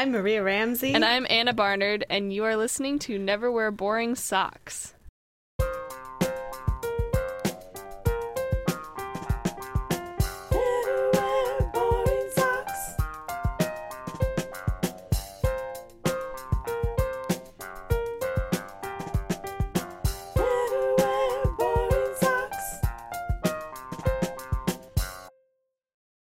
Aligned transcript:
I'm 0.00 0.12
Maria 0.12 0.42
Ramsey. 0.42 0.94
And 0.94 1.04
I'm 1.04 1.26
Anna 1.28 1.52
Barnard, 1.52 2.06
and 2.08 2.32
you 2.32 2.42
are 2.44 2.56
listening 2.56 2.98
to 3.00 3.18
Never 3.18 3.52
Wear 3.52 3.70
Boring 3.70 4.14
Socks. 4.14 4.94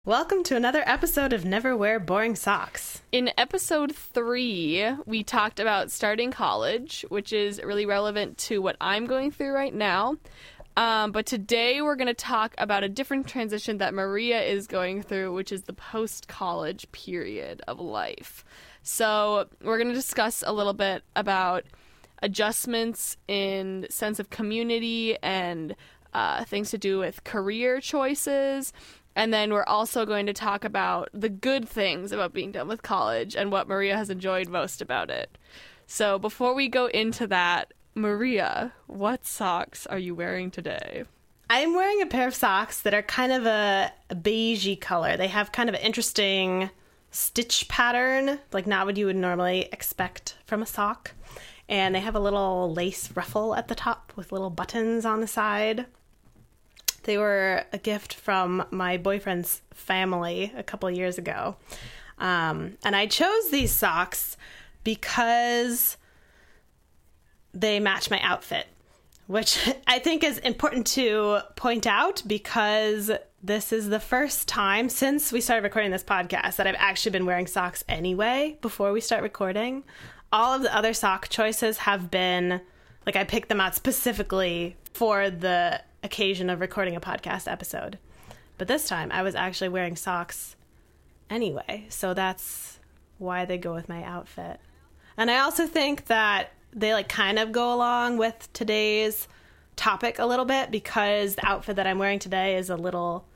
Welcome 0.07 0.43
to 0.45 0.57
another 0.57 0.83
episode 0.87 1.35
of 1.35 1.45
Never 1.45 1.77
Wear 1.77 2.01
Boring 2.01 2.37
Socks. 2.37 2.96
In 3.17 3.31
episode 3.39 3.97
three, 3.97 4.87
we 5.07 5.25
talked 5.25 5.59
about 5.59 5.91
starting 5.91 6.31
college, 6.31 7.03
which 7.09 7.33
is 7.33 7.63
really 7.65 7.87
relevant 7.87 8.37
to 8.37 8.61
what 8.61 8.77
I'm 8.79 9.07
going 9.07 9.31
through 9.31 9.53
right 9.53 9.73
now. 9.73 10.17
Um, 10.77 11.13
but 11.13 11.25
today 11.25 11.81
we're 11.81 11.97
going 11.97 12.09
to 12.09 12.13
talk 12.13 12.55
about 12.59 12.85
a 12.85 12.91
different 12.91 13.27
transition 13.27 13.79
that 13.79 13.95
Maria 13.95 14.43
is 14.43 14.67
going 14.67 15.01
through, 15.01 15.33
which 15.33 15.51
is 15.51 15.63
the 15.63 15.73
post 15.73 16.29
college 16.29 16.93
period 16.93 17.63
of 17.67 17.81
life. 17.81 18.45
So 18.83 19.49
we're 19.65 19.79
going 19.79 19.89
to 19.89 19.95
discuss 19.95 20.45
a 20.47 20.53
little 20.53 20.75
bit 20.75 21.03
about 21.17 21.65
adjustments 22.23 23.17
in 23.29 23.87
sense 23.89 24.21
of 24.21 24.29
community 24.29 25.17
and 25.23 25.75
uh, 26.13 26.45
things 26.45 26.71
to 26.73 26.77
do 26.77 26.99
with 26.99 27.25
career 27.25 27.81
choices 27.81 28.75
and 29.17 29.33
then 29.33 29.53
we're 29.53 29.65
also 29.65 30.05
going 30.05 30.27
to 30.27 30.35
talk 30.35 30.63
about 30.63 31.09
the 31.15 31.31
good 31.31 31.67
things 31.67 32.13
about 32.13 32.35
being 32.35 32.53
done 32.53 32.69
with 32.69 32.83
college 32.83 33.35
and 33.35 33.51
what 33.51 33.67
Maria 33.67 33.97
has 33.97 34.11
enjoyed 34.11 34.49
most 34.49 34.83
about 34.83 35.11
it. 35.11 35.39
So 35.87 36.19
before 36.19 36.55
we 36.55 36.69
go 36.69 36.87
into 36.87 37.27
that, 37.29 37.73
Maria, 37.95 38.75
what 38.87 39.25
socks 39.25 39.87
are 39.87 39.99
you 39.99 40.15
wearing 40.15 40.51
today? 40.51 41.05
I'm 41.49 41.75
wearing 41.75 42.03
a 42.03 42.07
pair 42.07 42.29
of 42.29 42.35
socks 42.35 42.83
that 42.83 42.93
are 42.93 43.03
kind 43.03 43.33
of 43.33 43.47
a, 43.47 43.91
a 44.11 44.15
beigey 44.15 44.79
color. 44.79 45.17
They 45.17 45.29
have 45.29 45.51
kind 45.51 45.71
of 45.71 45.75
an 45.75 45.81
interesting 45.81 46.69
stitch 47.11 47.69
pattern, 47.69 48.41
like 48.53 48.67
not 48.67 48.85
what 48.85 48.99
you 48.99 49.07
would 49.07 49.17
normally 49.17 49.69
expect 49.73 50.37
from 50.45 50.61
a 50.61 50.67
sock. 50.67 51.13
And 51.71 51.95
they 51.95 52.01
have 52.01 52.15
a 52.15 52.21
little 52.21 52.73
lace 52.73 53.11
ruffle 53.17 53.55
at 53.55 53.69
the 53.69 53.75
top 53.75 54.13
with 54.15 54.31
little 54.31 54.51
buttons 54.51 55.07
on 55.07 55.21
the 55.21 55.27
side. 55.27 55.87
They 57.07 57.19
were 57.19 57.65
a 57.73 57.79
gift 57.79 58.15
from 58.15 58.67
my 58.73 58.97
boyfriend's 58.97 59.63
family 59.73 60.53
a 60.57 60.65
couple 60.65 60.91
years 60.91 61.19
ago. 61.19 61.55
Um, 62.19 62.79
and 62.85 62.97
I 62.97 63.07
chose 63.07 63.51
these 63.51 63.71
socks 63.71 64.37
because 64.83 65.97
they 67.55 67.79
match 67.79 68.11
my 68.11 68.21
outfit, 68.23 68.67
which 69.29 69.73
I 69.87 70.01
think 70.01 70.25
is 70.25 70.39
important 70.39 70.89
to 70.89 71.43
point 71.55 71.87
out 71.87 72.25
because 72.27 73.13
this 73.41 73.73
is 73.73 73.89
the 73.89 74.01
first 74.01 74.49
time 74.49 74.89
since 74.89 75.31
we 75.31 75.41
started 75.41 75.63
recording 75.63 75.93
this 75.93 76.03
podcast 76.03 76.57
that 76.57 76.67
I've 76.67 76.75
actually 76.77 77.13
been 77.13 77.27
wearing 77.27 77.47
socks 77.47 77.85
anyway 77.89 78.59
before 78.63 78.91
we 78.91 79.01
start 79.01 79.23
recording. 79.23 79.85
All 80.33 80.55
of 80.55 80.63
the 80.63 80.77
other 80.77 80.93
sock 80.93 81.29
choices 81.29 81.79
have 81.79 82.11
been 82.11 82.61
like 83.07 83.15
I 83.15 83.23
picked 83.23 83.49
them 83.49 83.61
out 83.61 83.77
specifically 83.77 84.75
for 84.93 85.31
the 85.31 85.81
occasion 86.07 86.49
of 86.49 86.61
recording 86.61 86.97
a 86.97 87.01
podcast 87.01 87.51
episode. 87.51 87.99
But 88.57 88.69
this 88.69 88.89
time 88.89 89.11
I 89.13 89.23
was 89.23 89.35
actually 89.35 89.69
wearing 89.69 89.97
socks 89.97 90.57
anyway. 91.29 91.87
So 91.91 92.15
that's 92.15 92.79
why 93.19 93.45
they 93.45 93.59
go 93.59 93.75
with 93.75 93.89
my 93.89 94.03
outfit. 94.05 94.61
And 95.17 95.31
I 95.31 95.41
also 95.41 95.67
think 95.67 96.07
that 96.07 96.53
they 96.73 96.95
like 96.95 97.09
kind 97.09 97.39
of 97.39 97.53
go 97.53 97.75
along 97.75 98.19
with 98.19 98.49
today's 98.53 99.29
topic 99.75 100.19
a 100.19 100.27
little 100.27 100.45
bit 100.45 100.71
because 100.71 101.35
the 101.35 101.47
outfit 101.47 101.77
that 101.77 101.87
I'm 101.87 101.99
wearing 101.99 102.19
today 102.19 102.57
is 102.57 102.71
a 102.71 102.77
little 102.77 103.27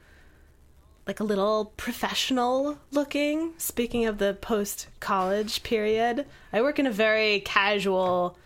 like 1.06 1.18
a 1.18 1.24
little 1.24 1.72
professional 1.76 2.78
looking. 2.92 3.54
Speaking 3.58 4.06
of 4.06 4.18
the 4.18 4.34
post 4.40 4.86
college 5.00 5.64
period, 5.64 6.24
I 6.52 6.62
work 6.62 6.78
in 6.78 6.86
a 6.86 6.92
very 6.92 7.40
casual 7.40 8.38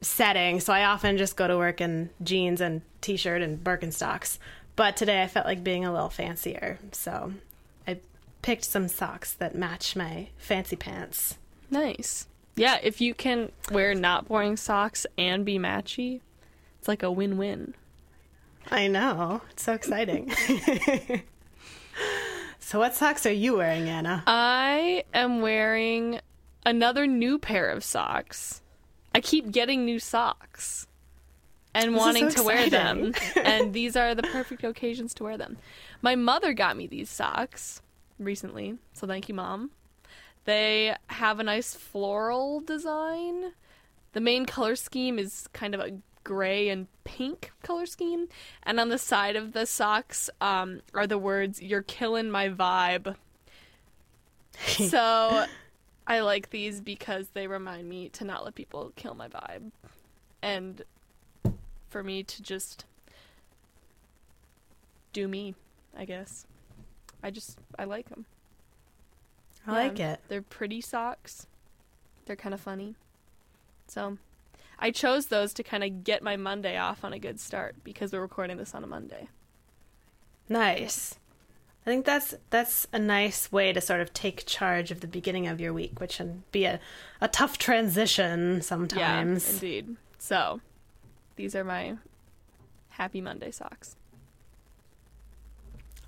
setting, 0.00 0.60
so 0.60 0.72
I 0.72 0.84
often 0.84 1.18
just 1.18 1.36
go 1.36 1.48
to 1.48 1.56
work 1.56 1.80
in 1.80 2.10
jeans 2.22 2.60
and 2.60 2.82
t-shirt 3.00 3.42
and 3.42 3.62
Birkenstocks. 3.62 4.38
But 4.76 4.96
today 4.96 5.22
I 5.22 5.26
felt 5.26 5.46
like 5.46 5.64
being 5.64 5.84
a 5.84 5.92
little 5.92 6.10
fancier, 6.10 6.78
so 6.92 7.32
I 7.88 8.00
picked 8.42 8.64
some 8.64 8.88
socks 8.88 9.32
that 9.34 9.54
match 9.54 9.96
my 9.96 10.28
fancy 10.36 10.76
pants. 10.76 11.38
Nice. 11.70 12.26
Yeah, 12.56 12.78
if 12.82 13.00
you 13.00 13.14
can 13.14 13.52
wear 13.70 13.94
not 13.94 14.28
boring 14.28 14.56
socks 14.56 15.06
and 15.18 15.44
be 15.44 15.58
matchy, 15.58 16.20
it's 16.78 16.88
like 16.88 17.02
a 17.02 17.10
win-win. 17.10 17.74
I 18.70 18.88
know. 18.88 19.42
It's 19.50 19.62
so 19.64 19.74
exciting. 19.74 20.32
so 22.58 22.78
what 22.78 22.94
socks 22.94 23.26
are 23.26 23.32
you 23.32 23.56
wearing, 23.56 23.88
Anna? 23.88 24.24
I 24.26 25.04
am 25.14 25.40
wearing 25.40 26.20
another 26.64 27.06
new 27.06 27.38
pair 27.38 27.68
of 27.70 27.84
socks. 27.84 28.62
I 29.16 29.20
keep 29.20 29.50
getting 29.50 29.86
new 29.86 29.98
socks 29.98 30.86
and 31.74 31.94
This 31.94 31.98
wanting 31.98 32.30
so 32.30 32.36
to 32.36 32.42
wear 32.42 32.68
them. 32.68 33.14
and 33.36 33.72
these 33.72 33.96
are 33.96 34.14
the 34.14 34.22
perfect 34.22 34.62
occasions 34.62 35.14
to 35.14 35.24
wear 35.24 35.38
them. 35.38 35.56
My 36.02 36.14
mother 36.16 36.52
got 36.52 36.76
me 36.76 36.86
these 36.86 37.08
socks 37.08 37.80
recently, 38.18 38.76
so 38.92 39.06
thank 39.06 39.30
you, 39.30 39.34
mom. 39.34 39.70
They 40.44 40.94
have 41.06 41.40
a 41.40 41.44
nice 41.44 41.74
floral 41.74 42.60
design. 42.60 43.52
The 44.12 44.20
main 44.20 44.44
color 44.44 44.76
scheme 44.76 45.18
is 45.18 45.48
kind 45.54 45.74
of 45.74 45.80
a 45.80 45.98
gray 46.22 46.68
and 46.68 46.86
pink 47.04 47.52
color 47.62 47.86
scheme, 47.86 48.28
and 48.64 48.78
on 48.78 48.90
the 48.90 48.98
side 48.98 49.34
of 49.34 49.54
the 49.54 49.64
socks 49.64 50.28
um, 50.42 50.82
are 50.92 51.06
the 51.06 51.18
words 51.18 51.62
"You're 51.62 51.82
killing 51.82 52.30
my 52.30 52.50
vibe." 52.50 53.16
so 54.66 55.46
I 56.06 56.20
like 56.20 56.50
these 56.50 56.80
because 56.80 57.28
they 57.34 57.46
remind 57.46 57.88
me 57.88 58.08
to 58.10 58.24
not 58.24 58.44
let 58.44 58.54
people 58.54 58.92
kill 58.96 59.14
my 59.14 59.28
vibe, 59.28 59.72
and 60.42 60.82
for 61.88 62.02
me 62.02 62.22
to 62.22 62.42
just 62.42 62.84
do 65.12 65.26
me. 65.26 65.54
I 65.96 66.04
guess. 66.04 66.46
I 67.22 67.30
just 67.30 67.58
I 67.78 67.84
like 67.84 68.10
them. 68.10 68.26
I 69.66 69.72
like 69.72 69.98
it. 69.98 70.20
They're 70.28 70.42
pretty 70.42 70.80
socks. 70.80 71.46
They're 72.26 72.36
kind 72.36 72.54
of 72.54 72.60
funny. 72.60 72.94
So, 73.88 74.18
I 74.78 74.90
chose 74.90 75.26
those 75.26 75.52
to 75.54 75.62
kind 75.62 75.82
of 75.82 76.04
get 76.04 76.22
my 76.22 76.36
Monday 76.36 76.76
off 76.76 77.04
on 77.04 77.12
a 77.12 77.18
good 77.18 77.40
start 77.40 77.76
because 77.82 78.12
we're 78.12 78.20
recording 78.20 78.58
this 78.58 78.74
on 78.74 78.84
a 78.84 78.86
Monday. 78.86 79.28
Nice. 80.48 81.18
I 81.86 81.90
think 81.90 82.04
that's 82.04 82.34
that's 82.50 82.88
a 82.92 82.98
nice 82.98 83.52
way 83.52 83.72
to 83.72 83.80
sort 83.80 84.00
of 84.00 84.12
take 84.12 84.44
charge 84.44 84.90
of 84.90 85.00
the 85.00 85.06
beginning 85.06 85.46
of 85.46 85.60
your 85.60 85.72
week, 85.72 86.00
which 86.00 86.16
can 86.16 86.42
be 86.50 86.64
a, 86.64 86.80
a 87.20 87.28
tough 87.28 87.58
transition 87.58 88.60
sometimes. 88.60 89.46
Yeah, 89.46 89.52
indeed. 89.52 89.96
So, 90.18 90.60
these 91.36 91.54
are 91.54 91.62
my 91.62 91.96
happy 92.88 93.20
Monday 93.20 93.52
socks. 93.52 93.94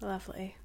Lovely. 0.01 0.57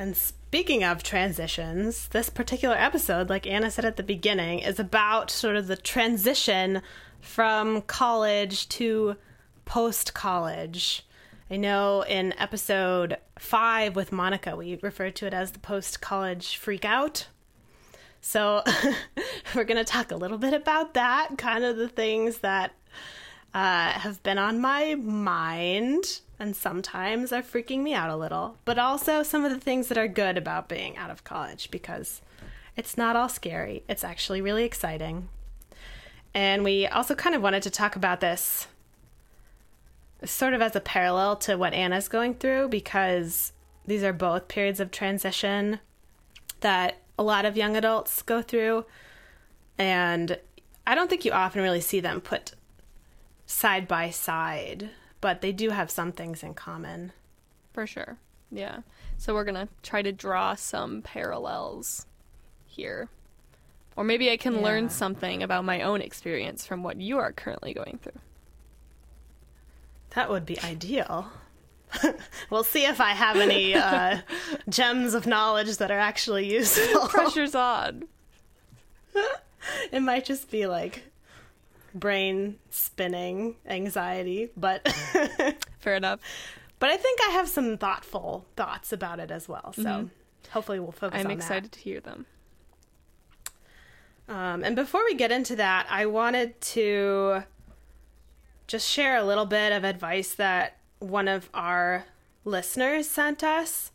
And 0.00 0.16
speaking 0.16 0.82
of 0.82 1.02
transitions, 1.02 2.08
this 2.08 2.30
particular 2.30 2.74
episode, 2.74 3.28
like 3.28 3.46
Anna 3.46 3.70
said 3.70 3.84
at 3.84 3.98
the 3.98 4.02
beginning, 4.02 4.60
is 4.60 4.80
about 4.80 5.30
sort 5.30 5.56
of 5.56 5.66
the 5.66 5.76
transition 5.76 6.80
from 7.20 7.82
college 7.82 8.66
to 8.70 9.16
post 9.66 10.14
college. 10.14 11.06
I 11.50 11.58
know 11.58 12.00
in 12.00 12.32
episode 12.38 13.18
five 13.38 13.94
with 13.94 14.10
Monica, 14.10 14.56
we 14.56 14.78
referred 14.80 15.16
to 15.16 15.26
it 15.26 15.34
as 15.34 15.50
the 15.50 15.58
post 15.58 16.00
college 16.00 16.56
freak 16.56 16.86
out. 16.86 17.28
So 18.22 18.64
we're 19.54 19.64
going 19.64 19.76
to 19.76 19.84
talk 19.84 20.12
a 20.12 20.16
little 20.16 20.38
bit 20.38 20.54
about 20.54 20.94
that, 20.94 21.36
kind 21.36 21.62
of 21.62 21.76
the 21.76 21.88
things 21.88 22.38
that 22.38 22.72
uh, 23.54 23.92
have 23.92 24.22
been 24.22 24.38
on 24.38 24.60
my 24.60 24.94
mind 24.94 26.20
and 26.38 26.56
sometimes 26.56 27.32
are 27.32 27.42
freaking 27.42 27.80
me 27.80 27.92
out 27.92 28.10
a 28.10 28.16
little, 28.16 28.56
but 28.64 28.78
also 28.78 29.22
some 29.22 29.44
of 29.44 29.50
the 29.50 29.60
things 29.60 29.88
that 29.88 29.98
are 29.98 30.08
good 30.08 30.38
about 30.38 30.68
being 30.68 30.96
out 30.96 31.10
of 31.10 31.24
college 31.24 31.70
because 31.70 32.22
it's 32.76 32.96
not 32.96 33.16
all 33.16 33.28
scary. 33.28 33.82
It's 33.88 34.04
actually 34.04 34.40
really 34.40 34.64
exciting. 34.64 35.28
And 36.32 36.64
we 36.64 36.86
also 36.86 37.14
kind 37.14 37.34
of 37.34 37.42
wanted 37.42 37.62
to 37.64 37.70
talk 37.70 37.96
about 37.96 38.20
this 38.20 38.68
sort 40.24 40.54
of 40.54 40.62
as 40.62 40.76
a 40.76 40.80
parallel 40.80 41.36
to 41.36 41.56
what 41.56 41.74
Anna's 41.74 42.08
going 42.08 42.34
through 42.34 42.68
because 42.68 43.52
these 43.86 44.02
are 44.02 44.12
both 44.12 44.48
periods 44.48 44.80
of 44.80 44.90
transition 44.90 45.80
that 46.60 46.98
a 47.18 47.22
lot 47.22 47.44
of 47.44 47.56
young 47.56 47.76
adults 47.76 48.22
go 48.22 48.40
through. 48.40 48.84
And 49.76 50.38
I 50.86 50.94
don't 50.94 51.10
think 51.10 51.24
you 51.24 51.32
often 51.32 51.62
really 51.62 51.80
see 51.80 52.00
them 52.00 52.20
put 52.20 52.52
side 53.50 53.88
by 53.88 54.10
side, 54.10 54.90
but 55.20 55.40
they 55.40 55.52
do 55.52 55.70
have 55.70 55.90
some 55.90 56.12
things 56.12 56.42
in 56.42 56.54
common. 56.54 57.12
For 57.72 57.86
sure. 57.86 58.16
Yeah. 58.50 58.78
So 59.18 59.34
we're 59.34 59.44
going 59.44 59.66
to 59.66 59.68
try 59.82 60.02
to 60.02 60.12
draw 60.12 60.54
some 60.54 61.02
parallels 61.02 62.06
here. 62.66 63.08
Or 63.96 64.04
maybe 64.04 64.30
I 64.30 64.36
can 64.36 64.54
Yeah. 64.54 64.60
learn 64.62 64.88
something 64.88 65.42
about 65.42 65.64
my 65.64 65.82
own 65.82 66.00
experience 66.00 66.64
from 66.64 66.82
what 66.82 67.00
you 67.00 67.18
are 67.18 67.32
currently 67.32 67.74
going 67.74 67.98
through. 68.02 68.20
That 70.10 70.30
would 70.30 70.46
be 70.46 70.58
ideal. 70.60 71.30
we'll 72.50 72.64
see 72.64 72.84
if 72.86 73.00
I 73.00 73.10
have 73.10 73.36
any 73.36 73.74
uh, 73.74 74.18
gems 74.68 75.14
of 75.14 75.26
knowledge 75.26 75.76
that 75.78 75.90
are 75.90 75.98
actually 75.98 76.52
useful. 76.52 77.08
Pressure's 77.08 77.54
on. 77.54 78.04
it 79.92 80.00
might 80.00 80.24
just 80.24 80.50
be 80.50 80.66
like 80.66 81.02
brain 81.94 82.58
spinning 82.70 83.56
anxiety, 83.66 84.50
but 84.56 84.86
Fair 85.80 85.94
enough. 85.96 86.20
but 86.78 86.90
I 86.90 86.96
think 86.96 87.20
I 87.28 87.30
have 87.30 87.48
some 87.48 87.76
thoughtful 87.78 88.46
thoughts 88.56 88.92
about 88.92 89.20
it 89.20 89.30
as 89.30 89.48
well. 89.48 89.72
So 89.72 90.10
hopefully 90.50 90.80
we'll 90.80 90.92
focus 90.92 91.24
I'm 91.24 91.30
excited 91.30 91.72
to 91.72 91.78
hear 91.80 92.00
them. 92.00 92.26
Um, 94.28 94.62
and 94.62 94.76
before 94.76 95.04
we 95.04 95.14
get 95.14 95.32
into 95.32 95.56
that, 95.56 95.86
I 95.90 96.06
wanted 96.06 96.60
to 96.60 97.42
just 98.68 98.88
share 98.88 99.16
a 99.16 99.24
little 99.24 99.46
bit 99.46 99.72
of 99.72 99.82
advice 99.82 100.34
that 100.34 100.76
one 101.00 101.26
of 101.26 101.50
our 101.52 102.04
listeners 102.44 103.08
sent 103.08 103.42
us. 103.42 103.90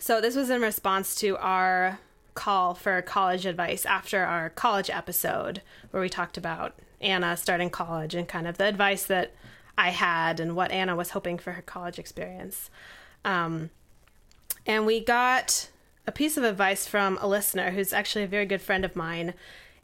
So 0.00 0.20
this 0.20 0.34
was 0.34 0.50
in 0.50 0.60
response 0.60 1.14
to 1.16 1.36
our 1.36 2.00
call 2.40 2.72
for 2.72 3.02
college 3.02 3.44
advice 3.44 3.84
after 3.84 4.24
our 4.24 4.48
college 4.48 4.88
episode 4.88 5.60
where 5.90 6.00
we 6.00 6.08
talked 6.08 6.38
about 6.38 6.74
Anna 6.98 7.36
starting 7.36 7.68
college 7.68 8.14
and 8.14 8.26
kind 8.26 8.46
of 8.46 8.56
the 8.56 8.64
advice 8.64 9.04
that 9.04 9.34
I 9.76 9.90
had 9.90 10.40
and 10.40 10.56
what 10.56 10.70
Anna 10.70 10.96
was 10.96 11.10
hoping 11.10 11.36
for 11.36 11.52
her 11.52 11.60
college 11.60 11.98
experience. 11.98 12.70
Um, 13.26 13.68
and 14.64 14.86
we 14.86 15.04
got 15.04 15.68
a 16.06 16.12
piece 16.12 16.38
of 16.38 16.44
advice 16.44 16.86
from 16.86 17.18
a 17.20 17.28
listener 17.28 17.72
who's 17.72 17.92
actually 17.92 18.24
a 18.24 18.28
very 18.28 18.46
good 18.46 18.62
friend 18.62 18.86
of 18.86 18.96
mine. 18.96 19.34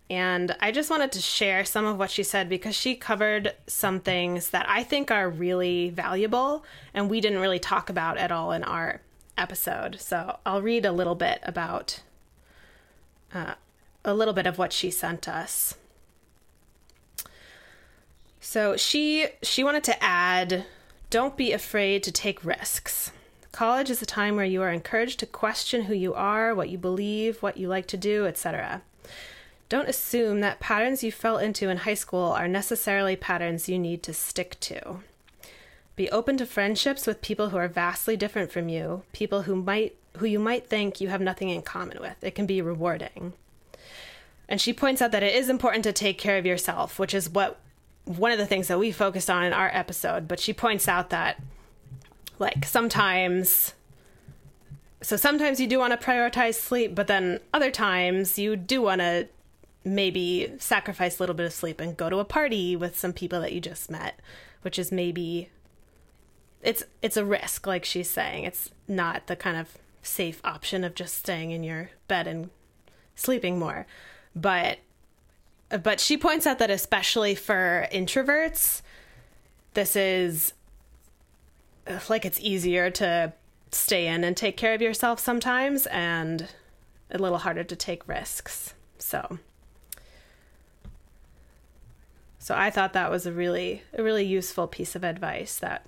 And 0.08 0.56
I 0.58 0.72
just 0.72 0.88
wanted 0.88 1.12
to 1.12 1.20
share 1.20 1.62
some 1.62 1.84
of 1.84 1.98
what 1.98 2.10
she 2.10 2.22
said 2.22 2.48
because 2.48 2.74
she 2.74 2.94
covered 2.94 3.52
some 3.66 4.00
things 4.00 4.48
that 4.48 4.64
I 4.66 4.82
think 4.82 5.10
are 5.10 5.28
really 5.28 5.90
valuable 5.90 6.64
and 6.94 7.10
we 7.10 7.20
didn't 7.20 7.40
really 7.40 7.58
talk 7.58 7.90
about 7.90 8.16
at 8.16 8.32
all 8.32 8.50
in 8.52 8.64
our 8.64 9.02
episode. 9.36 10.00
So 10.00 10.38
I'll 10.46 10.62
read 10.62 10.86
a 10.86 10.92
little 10.92 11.16
bit 11.16 11.40
about 11.42 12.00
uh, 13.34 13.54
a 14.04 14.14
little 14.14 14.34
bit 14.34 14.46
of 14.46 14.58
what 14.58 14.72
she 14.72 14.90
sent 14.90 15.28
us. 15.28 15.74
So 18.40 18.76
she 18.76 19.26
she 19.42 19.64
wanted 19.64 19.84
to 19.84 20.02
add 20.02 20.64
don't 21.10 21.36
be 21.36 21.52
afraid 21.52 22.02
to 22.04 22.12
take 22.12 22.44
risks. 22.44 23.10
College 23.52 23.90
is 23.90 24.02
a 24.02 24.06
time 24.06 24.36
where 24.36 24.44
you 24.44 24.60
are 24.62 24.70
encouraged 24.70 25.18
to 25.20 25.26
question 25.26 25.84
who 25.84 25.94
you 25.94 26.14
are, 26.14 26.54
what 26.54 26.68
you 26.68 26.78
believe, 26.78 27.42
what 27.42 27.56
you 27.56 27.68
like 27.68 27.86
to 27.86 27.96
do, 27.96 28.26
etc. 28.26 28.82
Don't 29.68 29.88
assume 29.88 30.40
that 30.40 30.60
patterns 30.60 31.02
you 31.02 31.10
fell 31.10 31.38
into 31.38 31.68
in 31.68 31.78
high 31.78 31.94
school 31.94 32.32
are 32.32 32.46
necessarily 32.46 33.16
patterns 33.16 33.68
you 33.68 33.78
need 33.78 34.02
to 34.04 34.14
stick 34.14 34.60
to. 34.60 34.98
Be 35.96 36.10
open 36.10 36.36
to 36.36 36.46
friendships 36.46 37.06
with 37.06 37.22
people 37.22 37.48
who 37.48 37.56
are 37.56 37.68
vastly 37.68 38.16
different 38.16 38.52
from 38.52 38.68
you, 38.68 39.02
people 39.12 39.42
who 39.42 39.56
might 39.56 39.96
who 40.18 40.26
you 40.26 40.38
might 40.38 40.66
think 40.66 41.00
you 41.00 41.08
have 41.08 41.20
nothing 41.20 41.50
in 41.50 41.62
common 41.62 41.98
with. 42.00 42.22
It 42.22 42.34
can 42.34 42.46
be 42.46 42.62
rewarding. 42.62 43.34
And 44.48 44.60
she 44.60 44.72
points 44.72 45.02
out 45.02 45.10
that 45.10 45.22
it 45.22 45.34
is 45.34 45.48
important 45.48 45.84
to 45.84 45.92
take 45.92 46.18
care 46.18 46.38
of 46.38 46.46
yourself, 46.46 46.98
which 46.98 47.12
is 47.12 47.28
what 47.28 47.58
one 48.04 48.32
of 48.32 48.38
the 48.38 48.46
things 48.46 48.68
that 48.68 48.78
we 48.78 48.92
focused 48.92 49.28
on 49.28 49.44
in 49.44 49.52
our 49.52 49.70
episode, 49.72 50.28
but 50.28 50.38
she 50.38 50.52
points 50.52 50.86
out 50.88 51.10
that 51.10 51.42
like 52.38 52.64
sometimes 52.64 53.74
so 55.02 55.16
sometimes 55.16 55.60
you 55.60 55.66
do 55.66 55.78
want 55.78 55.98
to 55.98 56.06
prioritize 56.06 56.54
sleep, 56.54 56.94
but 56.94 57.06
then 57.06 57.40
other 57.52 57.70
times 57.70 58.38
you 58.38 58.56
do 58.56 58.82
want 58.82 59.00
to 59.00 59.28
maybe 59.84 60.52
sacrifice 60.58 61.18
a 61.18 61.22
little 61.22 61.34
bit 61.34 61.46
of 61.46 61.52
sleep 61.52 61.80
and 61.80 61.96
go 61.96 62.10
to 62.10 62.18
a 62.18 62.24
party 62.24 62.74
with 62.74 62.98
some 62.98 63.12
people 63.12 63.40
that 63.40 63.52
you 63.52 63.60
just 63.60 63.90
met, 63.90 64.18
which 64.62 64.78
is 64.78 64.90
maybe 64.90 65.50
it's 66.66 66.82
it's 67.00 67.16
a 67.16 67.24
risk 67.24 67.66
like 67.66 67.84
she's 67.84 68.10
saying. 68.10 68.44
It's 68.44 68.70
not 68.88 69.28
the 69.28 69.36
kind 69.36 69.56
of 69.56 69.78
safe 70.02 70.40
option 70.44 70.82
of 70.82 70.96
just 70.96 71.14
staying 71.14 71.52
in 71.52 71.62
your 71.62 71.90
bed 72.08 72.26
and 72.26 72.50
sleeping 73.14 73.58
more. 73.58 73.86
But 74.34 74.80
but 75.68 76.00
she 76.00 76.16
points 76.18 76.44
out 76.44 76.58
that 76.58 76.70
especially 76.70 77.36
for 77.36 77.86
introverts, 77.92 78.82
this 79.74 79.94
is 79.94 80.54
like 82.08 82.24
it's 82.24 82.40
easier 82.40 82.90
to 82.90 83.32
stay 83.70 84.08
in 84.08 84.24
and 84.24 84.36
take 84.36 84.56
care 84.56 84.74
of 84.74 84.82
yourself 84.82 85.20
sometimes 85.20 85.86
and 85.86 86.48
a 87.12 87.18
little 87.18 87.38
harder 87.38 87.62
to 87.62 87.76
take 87.76 88.08
risks. 88.08 88.74
So 88.98 89.38
so 92.40 92.56
I 92.56 92.70
thought 92.70 92.92
that 92.94 93.10
was 93.10 93.24
a 93.24 93.32
really 93.32 93.84
a 93.96 94.02
really 94.02 94.24
useful 94.24 94.66
piece 94.66 94.96
of 94.96 95.04
advice 95.04 95.58
that 95.58 95.86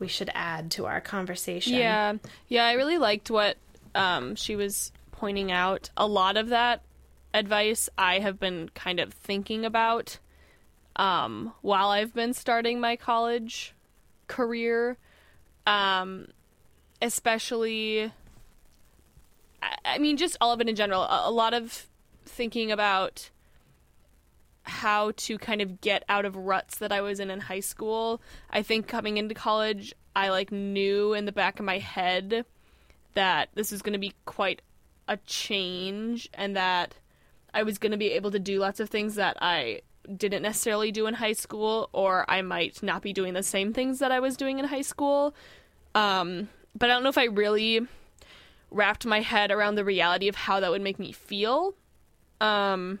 we 0.00 0.08
should 0.08 0.30
add 0.34 0.72
to 0.72 0.86
our 0.86 1.00
conversation. 1.00 1.74
Yeah, 1.74 2.14
yeah, 2.48 2.64
I 2.64 2.72
really 2.72 2.98
liked 2.98 3.30
what 3.30 3.56
um, 3.94 4.34
she 4.34 4.56
was 4.56 4.90
pointing 5.12 5.52
out. 5.52 5.90
A 5.96 6.06
lot 6.06 6.36
of 6.36 6.48
that 6.48 6.82
advice 7.32 7.88
I 7.96 8.18
have 8.18 8.40
been 8.40 8.70
kind 8.74 8.98
of 8.98 9.12
thinking 9.12 9.64
about 9.64 10.18
um, 10.96 11.52
while 11.60 11.90
I've 11.90 12.14
been 12.14 12.34
starting 12.34 12.80
my 12.80 12.96
college 12.96 13.74
career, 14.26 14.96
um, 15.66 16.28
especially. 17.00 18.12
I, 19.84 19.98
mean, 19.98 20.16
just 20.16 20.38
all 20.40 20.52
of 20.52 20.60
it 20.62 20.70
in 20.70 20.74
general. 20.74 21.06
A 21.08 21.30
lot 21.30 21.52
of 21.52 21.86
thinking 22.24 22.72
about 22.72 23.30
how 24.62 25.12
to 25.16 25.38
kind 25.38 25.60
of 25.60 25.80
get 25.80 26.04
out 26.08 26.24
of 26.24 26.36
ruts 26.36 26.78
that 26.78 26.92
I 26.92 27.00
was 27.00 27.20
in 27.20 27.30
in 27.30 27.40
high 27.40 27.60
school. 27.60 28.20
I 28.50 28.62
think 28.62 28.86
coming 28.86 29.16
into 29.16 29.34
college, 29.34 29.94
I 30.14 30.28
like 30.30 30.52
knew 30.52 31.14
in 31.14 31.24
the 31.24 31.32
back 31.32 31.58
of 31.58 31.64
my 31.64 31.78
head 31.78 32.44
that 33.14 33.48
this 33.54 33.72
was 33.72 33.82
going 33.82 33.94
to 33.94 33.98
be 33.98 34.14
quite 34.24 34.62
a 35.08 35.16
change 35.18 36.28
and 36.34 36.56
that 36.56 36.96
I 37.52 37.62
was 37.62 37.78
going 37.78 37.92
to 37.92 37.98
be 37.98 38.12
able 38.12 38.30
to 38.30 38.38
do 38.38 38.58
lots 38.58 38.80
of 38.80 38.88
things 38.88 39.16
that 39.16 39.36
I 39.40 39.80
didn't 40.16 40.42
necessarily 40.42 40.92
do 40.92 41.06
in 41.06 41.14
high 41.14 41.32
school 41.32 41.88
or 41.92 42.24
I 42.28 42.42
might 42.42 42.82
not 42.82 43.02
be 43.02 43.12
doing 43.12 43.34
the 43.34 43.42
same 43.42 43.72
things 43.72 43.98
that 43.98 44.12
I 44.12 44.20
was 44.20 44.36
doing 44.36 44.58
in 44.58 44.66
high 44.66 44.82
school. 44.82 45.34
Um, 45.94 46.48
but 46.76 46.90
I 46.90 46.94
don't 46.94 47.02
know 47.02 47.08
if 47.08 47.18
I 47.18 47.24
really 47.24 47.86
wrapped 48.70 49.04
my 49.04 49.20
head 49.20 49.50
around 49.50 49.74
the 49.74 49.84
reality 49.84 50.28
of 50.28 50.36
how 50.36 50.60
that 50.60 50.70
would 50.70 50.82
make 50.82 50.98
me 50.98 51.12
feel. 51.12 51.74
Um, 52.40 53.00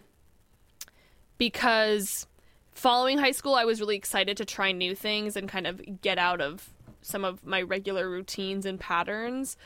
because 1.40 2.26
following 2.70 3.16
high 3.16 3.30
school, 3.30 3.54
I 3.54 3.64
was 3.64 3.80
really 3.80 3.96
excited 3.96 4.36
to 4.36 4.44
try 4.44 4.72
new 4.72 4.94
things 4.94 5.36
and 5.36 5.48
kind 5.48 5.66
of 5.66 6.02
get 6.02 6.18
out 6.18 6.42
of 6.42 6.68
some 7.00 7.24
of 7.24 7.46
my 7.46 7.62
regular 7.62 8.10
routines 8.10 8.66
and 8.66 8.78
patterns. 8.78 9.56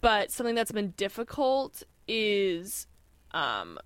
But 0.00 0.30
something 0.30 0.54
that's 0.54 0.70
been 0.70 0.94
difficult 0.96 1.82
is 2.06 2.86
um, 3.32 3.76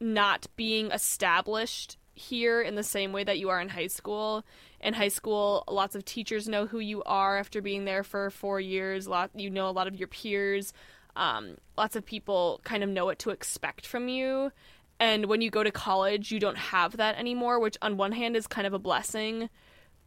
not 0.00 0.46
being 0.56 0.90
established 0.92 1.98
here 2.14 2.62
in 2.62 2.74
the 2.74 2.82
same 2.82 3.12
way 3.12 3.22
that 3.22 3.38
you 3.38 3.50
are 3.50 3.60
in 3.60 3.68
high 3.68 3.86
school. 3.86 4.46
In 4.80 4.94
high 4.94 5.08
school, 5.08 5.62
lots 5.68 5.94
of 5.94 6.06
teachers 6.06 6.48
know 6.48 6.66
who 6.66 6.78
you 6.78 7.02
are 7.02 7.36
after 7.36 7.60
being 7.60 7.84
there 7.84 8.02
for 8.02 8.30
four 8.30 8.60
years. 8.60 9.06
Lot 9.06 9.30
you 9.34 9.50
know 9.50 9.68
a 9.68 9.72
lot 9.72 9.86
of 9.86 9.96
your 9.96 10.08
peers. 10.08 10.72
Um, 11.16 11.58
lots 11.76 11.96
of 11.96 12.06
people 12.06 12.62
kind 12.64 12.82
of 12.82 12.88
know 12.88 13.04
what 13.04 13.18
to 13.20 13.30
expect 13.30 13.86
from 13.86 14.08
you. 14.08 14.52
And 15.00 15.26
when 15.26 15.40
you 15.40 15.50
go 15.50 15.62
to 15.62 15.70
college, 15.70 16.32
you 16.32 16.40
don't 16.40 16.58
have 16.58 16.96
that 16.96 17.16
anymore, 17.18 17.60
which 17.60 17.76
on 17.82 17.96
one 17.96 18.12
hand 18.12 18.36
is 18.36 18.46
kind 18.46 18.66
of 18.66 18.72
a 18.72 18.78
blessing, 18.78 19.48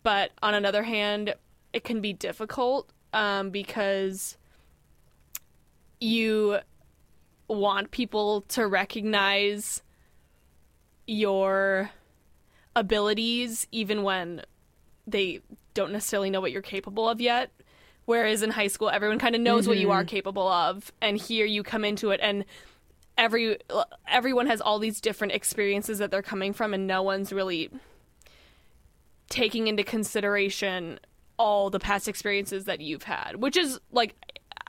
but 0.04 0.32
on 0.44 0.54
another 0.54 0.84
hand, 0.84 1.34
it 1.72 1.84
can 1.84 2.02
be 2.02 2.12
difficult 2.12 2.92
um, 3.14 3.52
because 3.52 4.38
you 6.00 6.60
want 7.48 7.92
people 7.92 8.42
to 8.42 8.68
recognize 8.68 9.82
your 11.08 11.92
abilities 12.76 13.68
even 13.72 14.04
when 14.04 14.42
they 15.08 15.42
don't 15.74 15.92
necessarily 15.92 16.30
know 16.30 16.42
what 16.42 16.52
you're 16.52 16.62
capable 16.62 17.08
of 17.08 17.22
yet. 17.22 17.52
Whereas 18.06 18.42
in 18.42 18.50
high 18.50 18.68
school, 18.68 18.90
everyone 18.90 19.20
kind 19.20 19.36
of 19.36 19.42
knows 19.42 19.68
what 19.68 19.78
you 19.78 19.92
are 19.92 20.04
capable 20.04 20.48
of, 20.48 20.92
and 21.02 21.18
here 21.18 21.46
you 21.46 21.64
come 21.64 21.86
into 21.86 22.10
it, 22.10 22.20
and 22.22 22.46
every 23.22 23.58
everyone 24.08 24.48
has 24.48 24.60
all 24.60 24.80
these 24.80 25.00
different 25.00 25.32
experiences 25.32 26.00
that 26.00 26.12
they're 26.12 26.24
coming 26.24 26.51
from, 26.51 26.74
and 26.74 26.88
no 26.88 27.04
one's 27.04 27.32
really 27.32 27.70
taking 29.30 29.68
into 29.68 29.84
consideration 29.84 31.00
all 31.38 31.70
the 31.70 31.80
past 31.80 32.08
experiences 32.08 32.66
that 32.66 32.82
you've 32.82 33.04
had, 33.04 33.38
which 33.38 33.56
is 33.56 33.80
like 33.92 34.16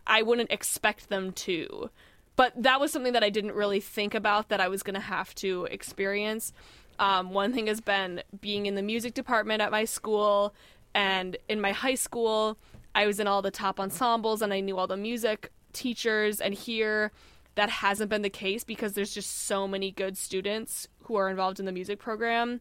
I 0.06 0.22
wouldn't 0.22 0.52
expect 0.52 1.08
them 1.08 1.32
to. 1.32 1.90
But 2.36 2.52
that 2.62 2.80
was 2.80 2.92
something 2.92 3.14
that 3.14 3.24
I 3.24 3.30
didn't 3.30 3.52
really 3.52 3.80
think 3.80 4.14
about 4.14 4.50
that 4.50 4.60
I 4.60 4.68
was 4.68 4.82
going 4.82 4.94
to 4.94 5.00
have 5.00 5.34
to 5.36 5.64
experience. 5.70 6.52
Um, 6.98 7.30
one 7.30 7.52
thing 7.52 7.66
has 7.66 7.80
been 7.80 8.22
being 8.40 8.66
in 8.66 8.74
the 8.74 8.82
music 8.82 9.14
department 9.14 9.60
at 9.60 9.70
my 9.70 9.84
school, 9.84 10.54
and 10.94 11.36
in 11.48 11.60
my 11.60 11.72
high 11.72 11.94
school, 11.94 12.58
I 12.94 13.06
was 13.06 13.18
in 13.18 13.26
all 13.26 13.40
the 13.42 13.50
top 13.50 13.80
ensembles 13.80 14.42
and 14.42 14.52
I 14.52 14.60
knew 14.60 14.76
all 14.76 14.86
the 14.86 14.96
music 14.96 15.50
teachers. 15.72 16.40
And 16.40 16.52
here, 16.52 17.10
that 17.54 17.70
hasn't 17.70 18.10
been 18.10 18.22
the 18.22 18.30
case 18.30 18.64
because 18.64 18.94
there's 18.94 19.12
just 19.12 19.44
so 19.46 19.68
many 19.68 19.90
good 19.90 20.16
students 20.16 20.88
who 21.02 21.16
are 21.16 21.28
involved 21.28 21.60
in 21.60 21.66
the 21.66 21.72
music 21.72 21.98
program, 21.98 22.60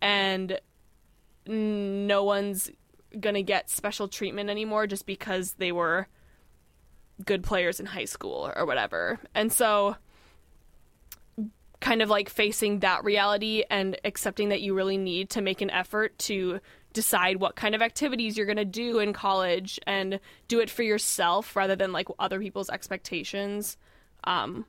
and 0.00 0.60
no 1.46 2.24
one's 2.24 2.70
gonna 3.20 3.42
get 3.42 3.70
special 3.70 4.08
treatment 4.08 4.50
anymore 4.50 4.86
just 4.86 5.06
because 5.06 5.52
they 5.54 5.72
were 5.72 6.08
good 7.24 7.42
players 7.42 7.80
in 7.80 7.86
high 7.86 8.04
school 8.04 8.50
or 8.54 8.66
whatever. 8.66 9.18
And 9.34 9.52
so 9.52 9.96
kind 11.80 12.02
of 12.02 12.10
like 12.10 12.28
facing 12.28 12.80
that 12.80 13.04
reality 13.04 13.62
and 13.70 13.98
accepting 14.04 14.48
that 14.48 14.60
you 14.60 14.74
really 14.74 14.98
need 14.98 15.30
to 15.30 15.40
make 15.40 15.60
an 15.60 15.70
effort 15.70 16.18
to 16.18 16.58
decide 16.92 17.36
what 17.36 17.54
kind 17.54 17.74
of 17.74 17.82
activities 17.82 18.36
you're 18.36 18.46
going 18.46 18.56
to 18.56 18.64
do 18.64 18.98
in 18.98 19.12
college 19.12 19.78
and 19.86 20.18
do 20.48 20.60
it 20.60 20.70
for 20.70 20.82
yourself 20.82 21.54
rather 21.54 21.76
than 21.76 21.92
like 21.92 22.08
other 22.18 22.40
people's 22.40 22.70
expectations 22.70 23.76
um, 24.26 24.66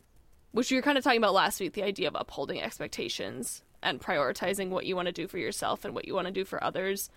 which 0.52 0.72
we 0.72 0.78
were 0.78 0.84
kind 0.84 0.98
of 0.98 1.04
talking 1.04 1.20
about 1.20 1.34
last 1.34 1.60
week 1.60 1.74
the 1.74 1.84
idea 1.84 2.08
of 2.08 2.16
upholding 2.16 2.62
expectations 2.62 3.64
and 3.84 4.02
prioritizing 4.02 4.70
what 4.70 4.86
you 4.86 4.96
want 4.96 5.08
to 5.08 5.12
do 5.12 5.28
for 5.28 5.38
yourself 5.38 5.86
and 5.86 5.94
what 5.94 6.06
you 6.06 6.14
want 6.14 6.28
to 6.28 6.34
do 6.34 6.46
for 6.46 6.64
others 6.64 7.10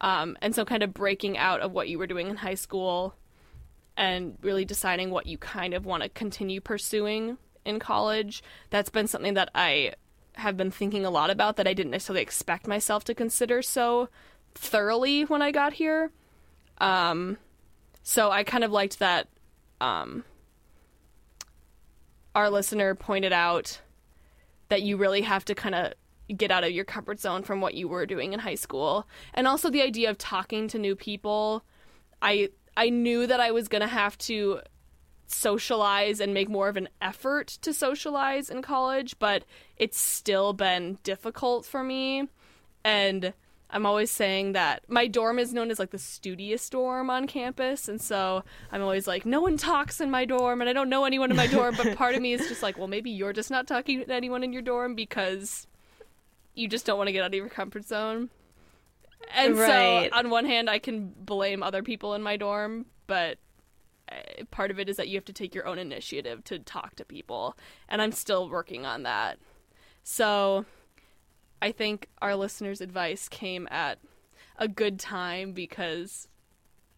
um, 0.00 0.36
and 0.40 0.54
so 0.54 0.64
kind 0.64 0.82
of 0.82 0.94
breaking 0.94 1.36
out 1.36 1.60
of 1.60 1.72
what 1.72 1.88
you 1.88 1.98
were 1.98 2.06
doing 2.06 2.28
in 2.28 2.36
high 2.36 2.54
school 2.54 3.14
and 3.96 4.38
really 4.42 4.64
deciding 4.64 5.10
what 5.10 5.26
you 5.26 5.36
kind 5.36 5.74
of 5.74 5.84
want 5.84 6.02
to 6.02 6.08
continue 6.08 6.60
pursuing 6.60 7.36
in 7.64 7.80
college. 7.80 8.42
That's 8.70 8.90
been 8.90 9.08
something 9.08 9.34
that 9.34 9.50
I 9.54 9.94
have 10.34 10.56
been 10.56 10.70
thinking 10.70 11.04
a 11.04 11.10
lot 11.10 11.30
about 11.30 11.56
that 11.56 11.66
I 11.66 11.74
didn't 11.74 11.90
necessarily 11.90 12.22
expect 12.22 12.68
myself 12.68 13.02
to 13.04 13.14
consider 13.14 13.60
so 13.60 14.08
thoroughly 14.54 15.24
when 15.24 15.42
I 15.42 15.50
got 15.50 15.72
here. 15.72 16.12
Um, 16.78 17.38
so 18.04 18.30
I 18.30 18.44
kind 18.44 18.62
of 18.62 18.70
liked 18.70 19.00
that 19.00 19.26
um, 19.80 20.24
our 22.38 22.50
listener 22.50 22.94
pointed 22.94 23.32
out 23.32 23.80
that 24.68 24.82
you 24.82 24.96
really 24.96 25.22
have 25.22 25.44
to 25.44 25.56
kind 25.56 25.74
of 25.74 25.92
get 26.36 26.52
out 26.52 26.62
of 26.62 26.70
your 26.70 26.84
comfort 26.84 27.18
zone 27.18 27.42
from 27.42 27.60
what 27.60 27.74
you 27.74 27.88
were 27.88 28.06
doing 28.06 28.32
in 28.32 28.38
high 28.38 28.54
school. 28.54 29.08
And 29.34 29.48
also 29.48 29.68
the 29.68 29.82
idea 29.82 30.08
of 30.08 30.18
talking 30.18 30.68
to 30.68 30.78
new 30.78 30.94
people. 30.94 31.64
I 32.22 32.50
I 32.76 32.90
knew 32.90 33.26
that 33.26 33.40
I 33.40 33.50
was 33.50 33.66
going 33.66 33.80
to 33.80 33.88
have 33.88 34.16
to 34.18 34.60
socialize 35.26 36.20
and 36.20 36.32
make 36.32 36.48
more 36.48 36.68
of 36.68 36.76
an 36.76 36.88
effort 37.02 37.48
to 37.62 37.72
socialize 37.72 38.50
in 38.50 38.62
college, 38.62 39.18
but 39.18 39.42
it's 39.76 39.98
still 39.98 40.52
been 40.52 40.98
difficult 41.02 41.66
for 41.66 41.82
me. 41.82 42.28
And 42.84 43.32
I'm 43.70 43.84
always 43.84 44.10
saying 44.10 44.52
that 44.52 44.82
my 44.88 45.06
dorm 45.06 45.38
is 45.38 45.52
known 45.52 45.70
as 45.70 45.78
like 45.78 45.90
the 45.90 45.98
studious 45.98 46.68
dorm 46.70 47.10
on 47.10 47.26
campus. 47.26 47.88
And 47.88 48.00
so 48.00 48.42
I'm 48.72 48.80
always 48.80 49.06
like, 49.06 49.26
no 49.26 49.40
one 49.42 49.56
talks 49.58 50.00
in 50.00 50.10
my 50.10 50.24
dorm 50.24 50.60
and 50.60 50.70
I 50.70 50.72
don't 50.72 50.88
know 50.88 51.04
anyone 51.04 51.30
in 51.30 51.36
my 51.36 51.46
dorm. 51.46 51.74
But 51.76 51.94
part 51.96 52.14
of 52.14 52.22
me 52.22 52.32
is 52.32 52.48
just 52.48 52.62
like, 52.62 52.78
well, 52.78 52.88
maybe 52.88 53.10
you're 53.10 53.34
just 53.34 53.50
not 53.50 53.66
talking 53.66 54.00
to 54.04 54.10
anyone 54.12 54.42
in 54.42 54.52
your 54.54 54.62
dorm 54.62 54.94
because 54.94 55.66
you 56.54 56.66
just 56.66 56.86
don't 56.86 56.96
want 56.96 57.08
to 57.08 57.12
get 57.12 57.22
out 57.22 57.28
of 57.28 57.34
your 57.34 57.48
comfort 57.50 57.84
zone. 57.84 58.30
And 59.34 59.58
Right. 59.58 60.10
so 60.10 60.16
on 60.18 60.30
one 60.30 60.46
hand, 60.46 60.70
I 60.70 60.78
can 60.78 61.12
blame 61.18 61.62
other 61.62 61.82
people 61.82 62.14
in 62.14 62.22
my 62.22 62.36
dorm, 62.38 62.86
but 63.06 63.36
uh, 64.10 64.44
part 64.50 64.70
of 64.70 64.78
it 64.78 64.88
is 64.88 64.96
that 64.96 65.08
you 65.08 65.16
have 65.16 65.24
to 65.26 65.32
take 65.34 65.54
your 65.54 65.66
own 65.66 65.78
initiative 65.78 66.42
to 66.44 66.58
talk 66.58 66.96
to 66.96 67.04
people 67.04 67.54
and 67.90 68.00
i'm 68.00 68.10
still 68.10 68.48
working 68.48 68.86
on 68.86 69.02
that 69.02 69.38
so 70.02 70.64
i 71.62 71.72
think 71.72 72.08
our 72.22 72.34
listeners 72.36 72.80
advice 72.80 73.28
came 73.28 73.66
at 73.70 73.98
a 74.58 74.68
good 74.68 74.98
time 74.98 75.52
because 75.52 76.28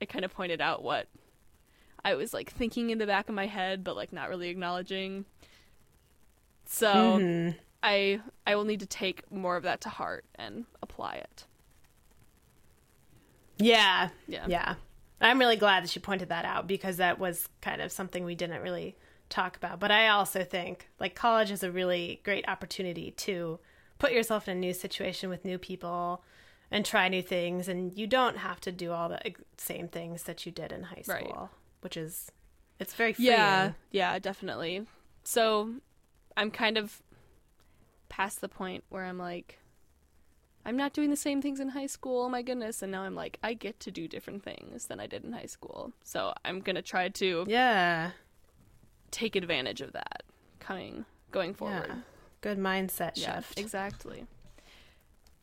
it 0.00 0.08
kind 0.08 0.24
of 0.24 0.32
pointed 0.32 0.60
out 0.60 0.82
what 0.82 1.06
i 2.04 2.14
was 2.14 2.32
like 2.34 2.50
thinking 2.50 2.90
in 2.90 2.98
the 2.98 3.06
back 3.06 3.28
of 3.28 3.34
my 3.34 3.46
head 3.46 3.82
but 3.84 3.96
like 3.96 4.12
not 4.12 4.28
really 4.28 4.48
acknowledging 4.48 5.24
so 6.64 6.86
Mhm. 7.18 7.56
i 7.82 8.20
i 8.46 8.54
will 8.54 8.64
need 8.64 8.80
to 8.80 8.86
take 8.86 9.30
more 9.30 9.56
of 9.56 9.62
that 9.64 9.80
to 9.82 9.88
heart 9.88 10.24
and 10.36 10.64
apply 10.82 11.14
it 11.14 11.44
Yeah. 13.58 14.08
Yeah. 14.26 14.46
Yeah. 14.48 14.74
I'm 15.20 15.38
really 15.38 15.56
glad 15.56 15.84
that 15.84 15.90
she 15.90 16.00
pointed 16.00 16.30
that 16.30 16.46
out 16.46 16.66
because 16.66 16.96
that 16.96 17.18
was 17.18 17.46
kind 17.60 17.82
of 17.82 17.92
something 17.92 18.24
we 18.24 18.34
didn't 18.34 18.62
really 18.62 18.96
talk 19.28 19.54
about. 19.58 19.78
But 19.78 19.90
I 19.90 20.08
also 20.08 20.44
think 20.44 20.88
like 20.98 21.14
college 21.14 21.50
is 21.50 21.62
a 21.62 21.70
really 21.70 22.20
great 22.24 22.48
opportunity 22.48 23.10
to 23.18 23.58
put 24.00 24.10
yourself 24.12 24.48
in 24.48 24.56
a 24.56 24.60
new 24.60 24.72
situation 24.74 25.30
with 25.30 25.44
new 25.44 25.58
people 25.58 26.24
and 26.72 26.84
try 26.84 27.06
new 27.08 27.22
things 27.22 27.68
and 27.68 27.96
you 27.96 28.06
don't 28.08 28.38
have 28.38 28.60
to 28.60 28.72
do 28.72 28.90
all 28.90 29.08
the 29.08 29.20
same 29.58 29.86
things 29.86 30.24
that 30.24 30.44
you 30.44 30.50
did 30.50 30.72
in 30.72 30.82
high 30.84 31.02
school, 31.02 31.14
Right. 31.42 31.48
which 31.82 31.96
is 31.96 32.32
it's 32.80 32.94
very 32.94 33.12
freeing. 33.12 33.30
Yeah, 33.30 33.72
yeah, 33.92 34.18
definitely. 34.18 34.86
So 35.22 35.74
I'm 36.36 36.50
kind 36.50 36.76
of 36.78 37.02
past 38.08 38.40
the 38.40 38.48
point 38.48 38.84
where 38.88 39.04
I'm 39.04 39.18
like, 39.18 39.58
I'm 40.64 40.76
not 40.76 40.92
doing 40.92 41.10
the 41.10 41.16
same 41.16 41.40
things 41.42 41.60
in 41.60 41.68
high 41.70 41.86
school. 41.86 42.22
Oh 42.24 42.28
my 42.28 42.42
goodness. 42.42 42.82
And 42.82 42.90
now 42.92 43.02
I'm 43.02 43.14
like, 43.14 43.38
I 43.42 43.54
get 43.54 43.80
to 43.80 43.90
do 43.90 44.06
different 44.08 44.42
things 44.42 44.86
than 44.86 44.98
I 45.00 45.06
did 45.06 45.24
in 45.24 45.32
high 45.32 45.46
school. 45.46 45.92
So 46.04 46.32
I'm 46.44 46.60
going 46.60 46.76
to 46.76 46.82
try 46.82 47.08
to 47.08 47.44
Yeah. 47.48 48.12
take 49.10 49.36
advantage 49.36 49.80
of 49.80 49.92
that 49.92 50.22
coming, 50.58 51.04
going 51.32 51.54
forward. 51.54 51.86
Yeah. 51.88 51.96
Good 52.40 52.58
mindset 52.58 53.12
Yeah, 53.16 53.36
shift. 53.36 53.58
exactly. 53.58 54.26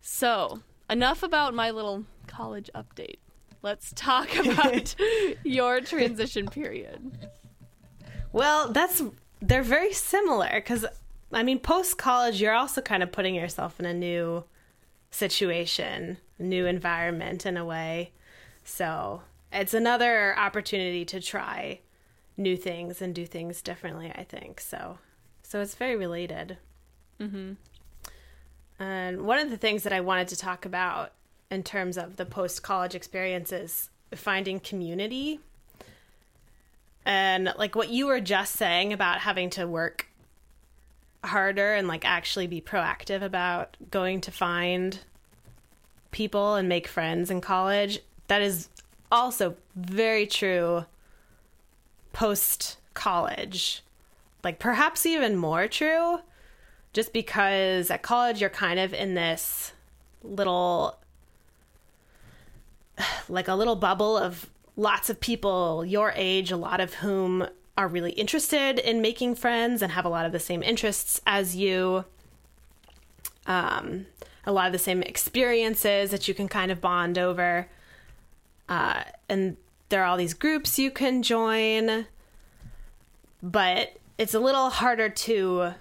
So, 0.02 0.62
enough 0.90 1.22
about 1.24 1.54
my 1.54 1.72
little 1.72 2.06
college 2.28 2.70
update. 2.74 3.18
Let's 3.62 3.92
talk 3.96 4.36
about 4.38 4.96
your 5.44 5.82
transition 5.82 6.48
period. 6.48 7.30
Well, 8.32 8.72
that's 8.72 9.02
they're 9.42 9.64
very 9.64 9.94
similar 9.94 10.50
because 10.54 10.86
I 11.32 11.44
mean, 11.44 11.60
post 11.60 11.98
college, 11.98 12.42
you're 12.42 12.54
also 12.54 12.82
kind 12.82 13.04
of 13.04 13.12
putting 13.12 13.36
yourself 13.36 13.80
in 13.80 13.86
a 13.86 13.94
new 13.94 14.46
situation, 15.12 16.18
new 16.40 16.66
environment 16.66 17.46
in 17.46 17.58
a 17.58 17.66
way. 17.66 18.12
So 18.64 19.22
it's 19.52 19.74
another 19.74 20.38
opportunity 20.38 21.04
to 21.06 21.20
try 21.20 21.82
new 22.38 22.56
things 22.56 23.02
and 23.02 23.14
do 23.14 23.26
things 23.26 23.62
differently. 23.62 24.12
I 24.16 24.24
think 24.24 24.60
so. 24.62 25.00
So 25.44 25.62
it's 25.62 25.76
very 25.76 25.96
related. 25.96 26.58
Mm-hmm. 27.20 27.54
And 28.80 29.22
one 29.24 29.40
of 29.40 29.50
the 29.50 29.58
things 29.58 29.84
that 29.84 29.94
I 29.94 30.02
wanted 30.02 30.28
to 30.30 30.38
talk 30.38 30.66
about 30.66 31.14
in 31.50 31.64
terms 31.64 31.98
of 31.98 32.18
the 32.18 32.26
post 32.26 32.62
college 32.64 32.94
experience 32.94 33.52
is 33.52 33.90
finding 34.14 34.60
community. 34.60 35.40
And 37.06 37.54
like 37.58 37.76
what 37.76 37.90
you 37.90 38.08
were 38.08 38.20
just 38.20 38.56
saying 38.56 38.94
about 38.94 39.20
having 39.20 39.50
to 39.52 39.66
work 39.66 40.08
harder 41.24 41.74
and 41.74 41.88
like 41.88 42.06
actually 42.06 42.48
be 42.48 42.62
proactive 42.62 43.22
about 43.22 43.78
going 43.90 44.22
to 44.22 44.32
find 44.32 45.00
people 46.12 46.56
and 46.56 46.70
make 46.70 46.88
friends 46.88 47.32
in 47.32 47.42
college, 47.42 48.00
that 48.28 48.42
is 48.42 48.70
also 49.12 49.56
very 49.76 50.28
true 50.28 50.86
post 52.14 52.78
college. 52.94 53.84
Like 54.44 54.60
perhaps 54.60 55.06
even 55.06 55.36
more 55.36 55.68
true 55.68 56.20
just 56.98 57.14
because 57.14 57.92
at 57.92 58.02
college 58.02 58.42
you're 58.42 58.50
kind 58.50 58.80
of 58.80 58.92
in 58.92 59.14
this 59.14 59.72
little 60.24 60.98
like 63.30 63.48
a 63.48 63.54
little 63.54 63.76
bubble 63.76 64.18
of 64.18 64.50
lots 64.76 65.08
of 65.08 65.20
people 65.20 65.86
your 65.86 66.12
age, 66.16 66.50
a 66.50 66.58
lot 66.58 66.80
of 66.80 66.96
whom 66.96 67.48
are 67.78 67.88
really 67.88 68.14
interested 68.14 68.80
in 68.80 69.00
making 69.00 69.36
friends 69.36 69.84
and 69.84 69.92
have 69.92 70.06
a 70.06 70.10
lot 70.10 70.26
of 70.26 70.32
the 70.32 70.40
same 70.40 70.64
interests 70.64 71.22
as 71.28 71.56
you. 71.56 72.04
Um, 73.46 74.08
a 74.48 74.52
lot 74.52 74.66
of 74.66 74.74
the 74.74 74.80
same 74.80 75.04
experiences 75.04 76.10
that 76.10 76.28
you 76.28 76.34
can 76.34 76.48
kind 76.48 76.72
of 76.72 76.82
bond 76.82 77.20
over. 77.20 77.70
Uh, 78.68 79.04
and 79.30 79.56
there 79.90 80.02
are 80.02 80.08
all 80.08 80.18
these 80.18 80.34
groups 80.34 80.80
you 80.80 80.90
can 80.90 81.22
join, 81.22 82.08
but 83.44 83.98
it's 84.18 84.34
a 84.34 84.40
little 84.40 84.72
harder 84.72 85.10
to 85.10 85.76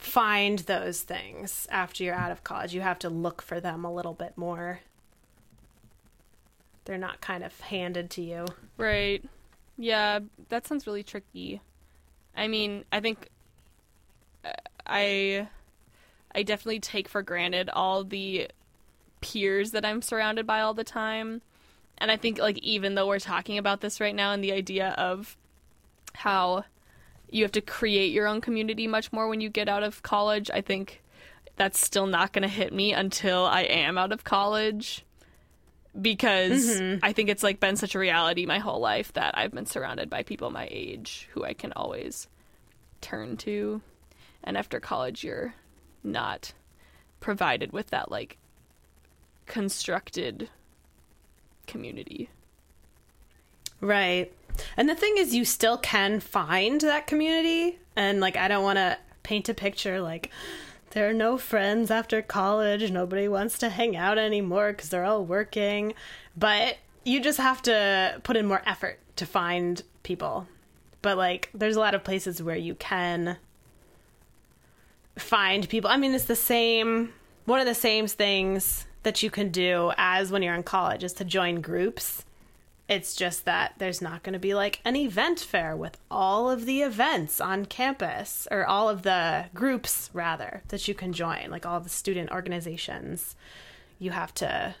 find 0.00 0.60
those 0.60 1.02
things 1.02 1.68
after 1.70 2.02
you're 2.02 2.14
out 2.14 2.32
of 2.32 2.42
college. 2.42 2.74
You 2.74 2.80
have 2.80 2.98
to 3.00 3.10
look 3.10 3.42
for 3.42 3.60
them 3.60 3.84
a 3.84 3.92
little 3.92 4.14
bit 4.14 4.36
more. 4.36 4.80
They're 6.86 6.98
not 6.98 7.20
kind 7.20 7.44
of 7.44 7.58
handed 7.60 8.08
to 8.10 8.22
you. 8.22 8.46
Right. 8.78 9.22
Yeah, 9.76 10.20
that 10.48 10.66
sounds 10.66 10.86
really 10.86 11.02
tricky. 11.02 11.60
I 12.34 12.48
mean, 12.48 12.84
I 12.90 13.00
think 13.00 13.28
uh, 14.44 14.52
I 14.86 15.48
I 16.34 16.42
definitely 16.42 16.80
take 16.80 17.06
for 17.06 17.22
granted 17.22 17.68
all 17.70 18.02
the 18.02 18.48
peers 19.20 19.72
that 19.72 19.84
I'm 19.84 20.00
surrounded 20.00 20.46
by 20.46 20.60
all 20.60 20.74
the 20.74 20.84
time. 20.84 21.42
And 21.98 22.10
I 22.10 22.16
think 22.16 22.38
like 22.38 22.58
even 22.58 22.94
though 22.94 23.06
we're 23.06 23.18
talking 23.18 23.58
about 23.58 23.82
this 23.82 24.00
right 24.00 24.14
now 24.14 24.32
and 24.32 24.42
the 24.42 24.52
idea 24.52 24.94
of 24.96 25.36
how 26.14 26.64
you 27.32 27.44
have 27.44 27.52
to 27.52 27.60
create 27.60 28.12
your 28.12 28.26
own 28.26 28.40
community 28.40 28.86
much 28.86 29.12
more 29.12 29.28
when 29.28 29.40
you 29.40 29.48
get 29.48 29.68
out 29.68 29.82
of 29.82 30.02
college, 30.02 30.50
I 30.52 30.60
think 30.60 31.02
that's 31.56 31.80
still 31.80 32.06
not 32.06 32.32
going 32.32 32.42
to 32.42 32.48
hit 32.48 32.72
me 32.72 32.92
until 32.92 33.44
I 33.44 33.62
am 33.62 33.98
out 33.98 34.12
of 34.12 34.24
college 34.24 35.04
because 36.00 36.80
Mm-hmm. 36.80 37.04
I 37.04 37.12
think 37.12 37.28
it's 37.28 37.42
like 37.42 37.60
been 37.60 37.76
such 37.76 37.94
a 37.94 37.98
reality 37.98 38.46
my 38.46 38.58
whole 38.58 38.80
life 38.80 39.12
that 39.14 39.36
I've 39.36 39.52
been 39.52 39.66
surrounded 39.66 40.08
by 40.08 40.22
people 40.22 40.50
my 40.50 40.68
age 40.70 41.28
who 41.32 41.44
I 41.44 41.52
can 41.52 41.72
always 41.72 42.28
turn 43.00 43.36
to. 43.38 43.80
And 44.44 44.56
after 44.56 44.80
college, 44.80 45.24
you're 45.24 45.54
not 46.02 46.52
provided 47.20 47.72
with 47.72 47.88
that 47.88 48.10
like 48.10 48.38
constructed 49.46 50.48
community. 51.66 52.30
Right. 53.80 54.32
And 54.76 54.88
the 54.88 54.94
thing 54.94 55.14
is, 55.16 55.34
you 55.34 55.44
still 55.44 55.78
can 55.78 56.20
find 56.20 56.80
that 56.80 57.06
community. 57.06 57.78
And, 57.96 58.20
like, 58.20 58.36
I 58.36 58.48
don't 58.48 58.64
want 58.64 58.76
to 58.76 58.98
paint 59.22 59.48
a 59.48 59.54
picture 59.54 60.00
like 60.00 60.30
there 60.90 61.08
are 61.08 61.14
no 61.14 61.38
friends 61.38 61.90
after 61.90 62.22
college. 62.22 62.90
Nobody 62.90 63.28
wants 63.28 63.58
to 63.58 63.68
hang 63.68 63.96
out 63.96 64.18
anymore 64.18 64.72
because 64.72 64.88
they're 64.88 65.04
all 65.04 65.24
working. 65.24 65.94
But 66.36 66.78
you 67.04 67.20
just 67.20 67.38
have 67.38 67.62
to 67.62 68.20
put 68.22 68.36
in 68.36 68.46
more 68.46 68.62
effort 68.66 68.98
to 69.16 69.26
find 69.26 69.82
people. 70.02 70.46
But, 71.02 71.16
like, 71.16 71.50
there's 71.54 71.76
a 71.76 71.80
lot 71.80 71.94
of 71.94 72.04
places 72.04 72.42
where 72.42 72.56
you 72.56 72.74
can 72.74 73.36
find 75.18 75.68
people. 75.68 75.90
I 75.90 75.96
mean, 75.96 76.14
it's 76.14 76.24
the 76.24 76.36
same, 76.36 77.12
one 77.44 77.60
of 77.60 77.66
the 77.66 77.74
same 77.74 78.06
things 78.06 78.86
that 79.02 79.22
you 79.22 79.30
can 79.30 79.50
do 79.50 79.92
as 79.96 80.30
when 80.30 80.42
you're 80.42 80.54
in 80.54 80.62
college 80.62 81.04
is 81.04 81.12
to 81.14 81.24
join 81.24 81.60
groups. 81.60 82.24
It's 82.90 83.14
just 83.14 83.44
that 83.44 83.74
there's 83.78 84.02
not 84.02 84.24
going 84.24 84.32
to 84.32 84.40
be 84.40 84.52
like 84.52 84.80
an 84.84 84.96
event 84.96 85.38
fair 85.38 85.76
with 85.76 85.96
all 86.10 86.50
of 86.50 86.66
the 86.66 86.82
events 86.82 87.40
on 87.40 87.66
campus 87.66 88.48
or 88.50 88.66
all 88.66 88.88
of 88.88 89.02
the 89.02 89.44
groups, 89.54 90.10
rather, 90.12 90.64
that 90.68 90.88
you 90.88 90.94
can 90.94 91.12
join, 91.12 91.50
like 91.50 91.64
all 91.64 91.78
the 91.78 91.88
student 91.88 92.32
organizations. 92.32 93.36
You 94.00 94.10
have 94.10 94.34
to 94.34 94.74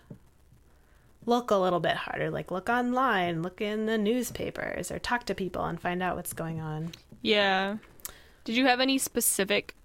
look 1.24 1.52
a 1.52 1.56
little 1.56 1.78
bit 1.78 1.94
harder, 1.94 2.30
like 2.30 2.50
look 2.50 2.68
online, 2.68 3.42
look 3.42 3.60
in 3.60 3.86
the 3.86 3.96
newspapers, 3.96 4.90
or 4.90 4.98
talk 4.98 5.24
to 5.26 5.34
people 5.36 5.64
and 5.64 5.80
find 5.80 6.02
out 6.02 6.16
what's 6.16 6.32
going 6.32 6.60
on. 6.60 6.90
Yeah. 7.22 7.76
Did 8.42 8.56
you 8.56 8.66
have 8.66 8.80
any 8.80 8.98
specific 8.98 9.76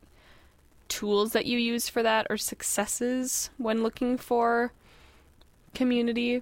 tools 0.87 1.33
that 1.33 1.45
you 1.45 1.59
use 1.59 1.89
for 1.89 2.01
that 2.01 2.25
or 2.31 2.37
successes 2.37 3.51
when 3.59 3.83
looking 3.83 4.17
for 4.17 4.73
community? 5.75 6.41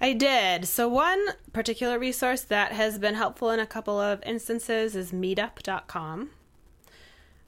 I 0.00 0.12
did. 0.12 0.66
So, 0.66 0.88
one 0.88 1.20
particular 1.52 1.98
resource 1.98 2.42
that 2.42 2.72
has 2.72 2.98
been 2.98 3.14
helpful 3.14 3.50
in 3.50 3.60
a 3.60 3.66
couple 3.66 4.00
of 4.00 4.22
instances 4.24 4.94
is 4.94 5.12
meetup.com, 5.12 6.30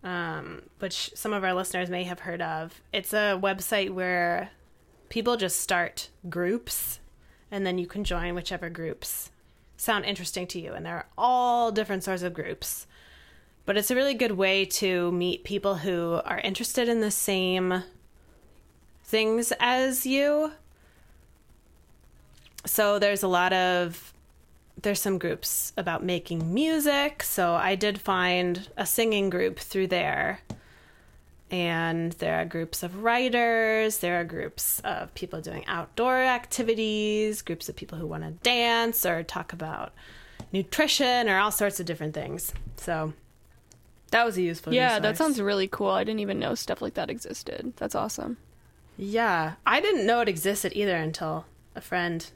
um, 0.03 0.63
which 0.81 1.13
some 1.15 1.33
of 1.33 1.45
our 1.45 1.55
listeners 1.55 1.89
may 1.91 2.05
have 2.05 2.21
heard 2.21 2.43
of. 2.43 2.81
It's 2.93 3.13
a 3.13 3.39
website 3.41 3.91
where 3.91 4.51
people 5.09 5.37
just 5.37 5.61
start 5.61 6.09
groups 6.29 7.01
and 7.51 7.67
then 7.67 7.79
you 7.79 7.87
can 7.87 8.05
join 8.05 8.35
whichever 8.35 8.71
groups 8.71 9.31
sound 9.77 10.05
interesting 10.05 10.47
to 10.47 10.61
you. 10.61 10.73
And 10.73 10.85
there 10.87 10.97
are 10.97 11.07
all 11.17 11.73
different 11.73 12.05
sorts 12.05 12.23
of 12.23 12.35
groups. 12.35 12.87
But 13.67 13.77
it's 13.77 13.91
a 13.91 13.95
really 13.95 14.15
good 14.15 14.33
way 14.33 14.65
to 14.65 15.13
meet 15.13 15.45
people 15.45 15.77
who 15.77 16.21
are 16.25 16.41
interested 16.41 16.89
in 16.89 17.01
the 17.01 17.11
same 17.11 17.85
things 19.05 19.53
as 19.59 20.07
you 20.07 20.53
so 22.65 22.99
there's 22.99 23.23
a 23.23 23.29
lot 23.29 23.53
of 23.53 24.13
there's 24.83 25.01
some 25.01 25.19
groups 25.19 25.73
about 25.77 26.03
making 26.03 26.53
music 26.53 27.23
so 27.23 27.55
i 27.55 27.75
did 27.75 28.01
find 28.01 28.69
a 28.77 28.87
singing 28.87 29.31
group 29.31 29.59
through 29.59 29.87
there 29.87 30.41
and 31.51 32.13
there 32.13 32.41
are 32.41 32.45
groups 32.45 32.83
of 32.83 33.03
writers 33.03 33.99
there 33.99 34.21
are 34.21 34.25
groups 34.25 34.81
of 34.81 35.13
people 35.15 35.41
doing 35.41 35.65
outdoor 35.67 36.19
activities 36.19 37.43
groups 37.43 37.69
of 37.69 37.77
people 37.77 37.99
who 37.99 38.07
want 38.07 38.23
to 38.23 38.31
dance 38.43 39.05
or 39.05 39.23
talk 39.23 39.53
about 39.53 39.93
nutrition 40.53 41.29
or 41.29 41.39
all 41.39 41.51
sorts 41.51 41.81
of 41.81 41.87
different 41.87 42.15
things 42.15 42.53
so 42.77 43.13
that 44.11 44.25
was 44.25 44.37
a 44.37 44.43
useful 44.43 44.75
Yeah, 44.75 44.99
that 44.99 45.17
sounds 45.17 45.41
really 45.41 45.69
cool. 45.69 45.91
I 45.91 46.05
didn't 46.05 46.21
even 46.21 46.39
know 46.39 46.55
stuff 46.55 46.83
like 46.83 46.95
that 46.95 47.11
existed. 47.11 47.75
That's 47.77 47.95
awesome. 47.95 48.39
Yeah, 48.97 49.55
I 49.67 49.81
didn't 49.81 50.05
know 50.07 50.21
it 50.21 50.29
existed 50.29 50.73
either 50.75 50.97
until 50.97 51.47
a 51.75 51.81
friend 51.81 52.29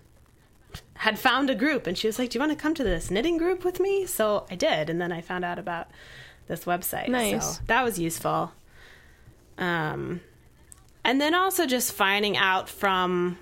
had 1.04 1.18
found 1.18 1.50
a 1.50 1.54
group 1.54 1.86
and 1.86 1.98
she 1.98 2.06
was 2.06 2.18
like, 2.18 2.30
"Do 2.30 2.38
you 2.38 2.40
want 2.40 2.52
to 2.52 2.56
come 2.56 2.74
to 2.74 2.82
this 2.82 3.10
knitting 3.10 3.36
group 3.36 3.62
with 3.62 3.78
me?" 3.78 4.06
So 4.06 4.46
I 4.50 4.54
did, 4.54 4.88
and 4.88 4.98
then 4.98 5.12
I 5.12 5.20
found 5.20 5.44
out 5.44 5.58
about 5.58 5.88
this 6.48 6.64
website. 6.64 7.08
Nice. 7.08 7.58
So 7.58 7.62
that 7.66 7.84
was 7.84 7.98
useful. 7.98 8.52
Um 9.58 10.22
and 11.04 11.20
then 11.20 11.34
also 11.34 11.66
just 11.66 11.92
finding 11.92 12.38
out 12.38 12.70
from 12.70 13.38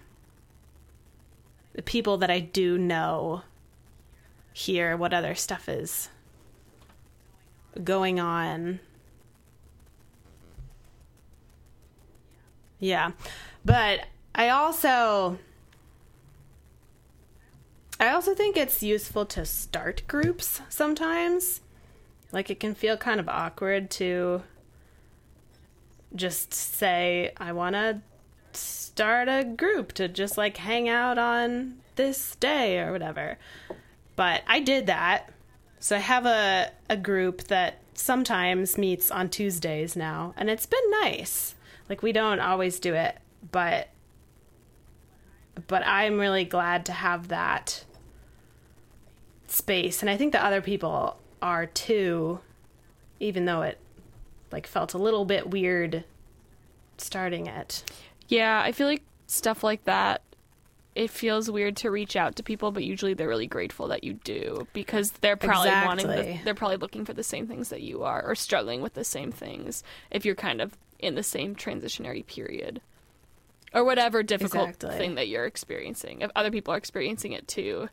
the 1.74 1.82
people 1.82 2.16
that 2.18 2.30
I 2.30 2.40
do 2.40 2.76
know 2.76 3.42
here 4.52 4.96
what 4.96 5.14
other 5.14 5.36
stuff 5.36 5.68
is 5.68 6.08
going 7.84 8.18
on. 8.18 8.80
Yeah. 12.80 13.12
But 13.64 14.06
I 14.34 14.48
also 14.48 15.38
I 18.02 18.10
also 18.14 18.34
think 18.34 18.56
it's 18.56 18.82
useful 18.82 19.24
to 19.26 19.44
start 19.44 20.02
groups 20.08 20.60
sometimes. 20.68 21.60
Like 22.32 22.50
it 22.50 22.58
can 22.58 22.74
feel 22.74 22.96
kind 22.96 23.20
of 23.20 23.28
awkward 23.28 23.92
to 23.92 24.42
just 26.12 26.52
say 26.52 27.32
I 27.36 27.52
want 27.52 27.76
to 27.76 28.00
start 28.54 29.28
a 29.28 29.44
group 29.44 29.92
to 29.92 30.08
just 30.08 30.36
like 30.36 30.56
hang 30.56 30.88
out 30.88 31.16
on 31.16 31.76
this 31.94 32.34
day 32.34 32.80
or 32.80 32.90
whatever. 32.90 33.38
But 34.16 34.42
I 34.48 34.58
did 34.58 34.86
that. 34.86 35.32
So 35.78 35.94
I 35.94 36.00
have 36.00 36.26
a 36.26 36.72
a 36.90 36.96
group 36.96 37.44
that 37.44 37.78
sometimes 37.94 38.76
meets 38.76 39.12
on 39.12 39.28
Tuesdays 39.28 39.94
now 39.94 40.34
and 40.36 40.50
it's 40.50 40.66
been 40.66 40.90
nice. 40.90 41.54
Like 41.88 42.02
we 42.02 42.10
don't 42.10 42.40
always 42.40 42.80
do 42.80 42.94
it, 42.94 43.16
but 43.52 43.90
but 45.68 45.86
I'm 45.86 46.18
really 46.18 46.44
glad 46.44 46.84
to 46.86 46.92
have 46.92 47.28
that 47.28 47.84
space 49.52 50.02
and 50.02 50.10
I 50.10 50.16
think 50.16 50.32
that 50.32 50.44
other 50.44 50.62
people 50.62 51.18
are 51.40 51.66
too 51.66 52.40
even 53.20 53.44
though 53.44 53.62
it 53.62 53.78
like 54.50 54.66
felt 54.66 54.94
a 54.94 54.98
little 54.98 55.24
bit 55.24 55.50
weird 55.50 56.04
starting 56.98 57.46
it. 57.46 57.84
Yeah, 58.28 58.60
I 58.60 58.72
feel 58.72 58.86
like 58.86 59.02
stuff 59.26 59.62
like 59.64 59.84
that 59.84 60.22
it 60.94 61.10
feels 61.10 61.50
weird 61.50 61.76
to 61.76 61.90
reach 61.90 62.16
out 62.16 62.36
to 62.36 62.42
people, 62.42 62.70
but 62.70 62.84
usually 62.84 63.14
they're 63.14 63.28
really 63.28 63.46
grateful 63.46 63.88
that 63.88 64.04
you 64.04 64.14
do 64.24 64.66
because 64.74 65.10
they're 65.22 65.36
probably 65.36 65.70
wanting 65.70 66.06
the, 66.06 66.38
they're 66.44 66.54
probably 66.54 66.76
looking 66.76 67.04
for 67.04 67.14
the 67.14 67.22
same 67.22 67.46
things 67.46 67.70
that 67.70 67.80
you 67.80 68.02
are 68.02 68.22
or 68.22 68.34
struggling 68.34 68.82
with 68.82 68.92
the 68.94 69.04
same 69.04 69.32
things 69.32 69.82
if 70.10 70.24
you're 70.26 70.34
kind 70.34 70.60
of 70.60 70.76
in 70.98 71.14
the 71.14 71.22
same 71.22 71.56
transitionary 71.56 72.26
period. 72.26 72.80
Or 73.74 73.84
whatever 73.84 74.22
difficult 74.22 74.68
Exactly. 74.68 74.98
thing 74.98 75.14
that 75.14 75.28
you're 75.28 75.46
experiencing. 75.46 76.20
If 76.20 76.30
other 76.36 76.50
people 76.50 76.74
are 76.74 76.76
experiencing 76.76 77.32
it 77.32 77.48
too, 77.48 77.88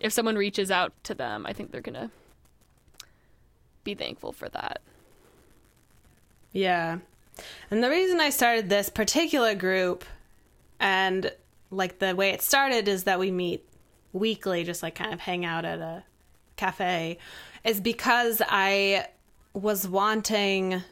if 0.00 0.12
someone 0.12 0.36
reaches 0.36 0.70
out 0.70 0.92
to 1.04 1.14
them, 1.14 1.46
I 1.46 1.52
think 1.52 1.70
they're 1.70 1.80
to 1.94 2.10
be 3.84 3.94
thankful 3.94 4.32
for 4.32 4.48
that. 4.50 4.80
Yeah. 6.52 6.98
And 7.70 7.82
the 7.82 7.90
reason 7.90 8.20
I 8.20 8.30
started 8.30 8.68
this 8.68 8.88
particular 8.88 9.54
group 9.54 10.04
and 10.80 11.32
like 11.70 11.98
the 11.98 12.14
way 12.14 12.30
it 12.30 12.42
started 12.42 12.88
is 12.88 13.04
that 13.04 13.18
we 13.18 13.30
meet 13.30 13.64
weekly, 14.12 14.64
just 14.64 14.82
like 14.82 14.94
kind 14.94 15.12
of 15.12 15.20
hang 15.20 15.44
out 15.44 15.64
at 15.64 15.78
a 15.78 16.04
cafe, 16.56 17.18
is 17.64 17.80
because 17.80 18.42
I 18.48 19.08
was 19.52 19.86
wanting 19.86 20.82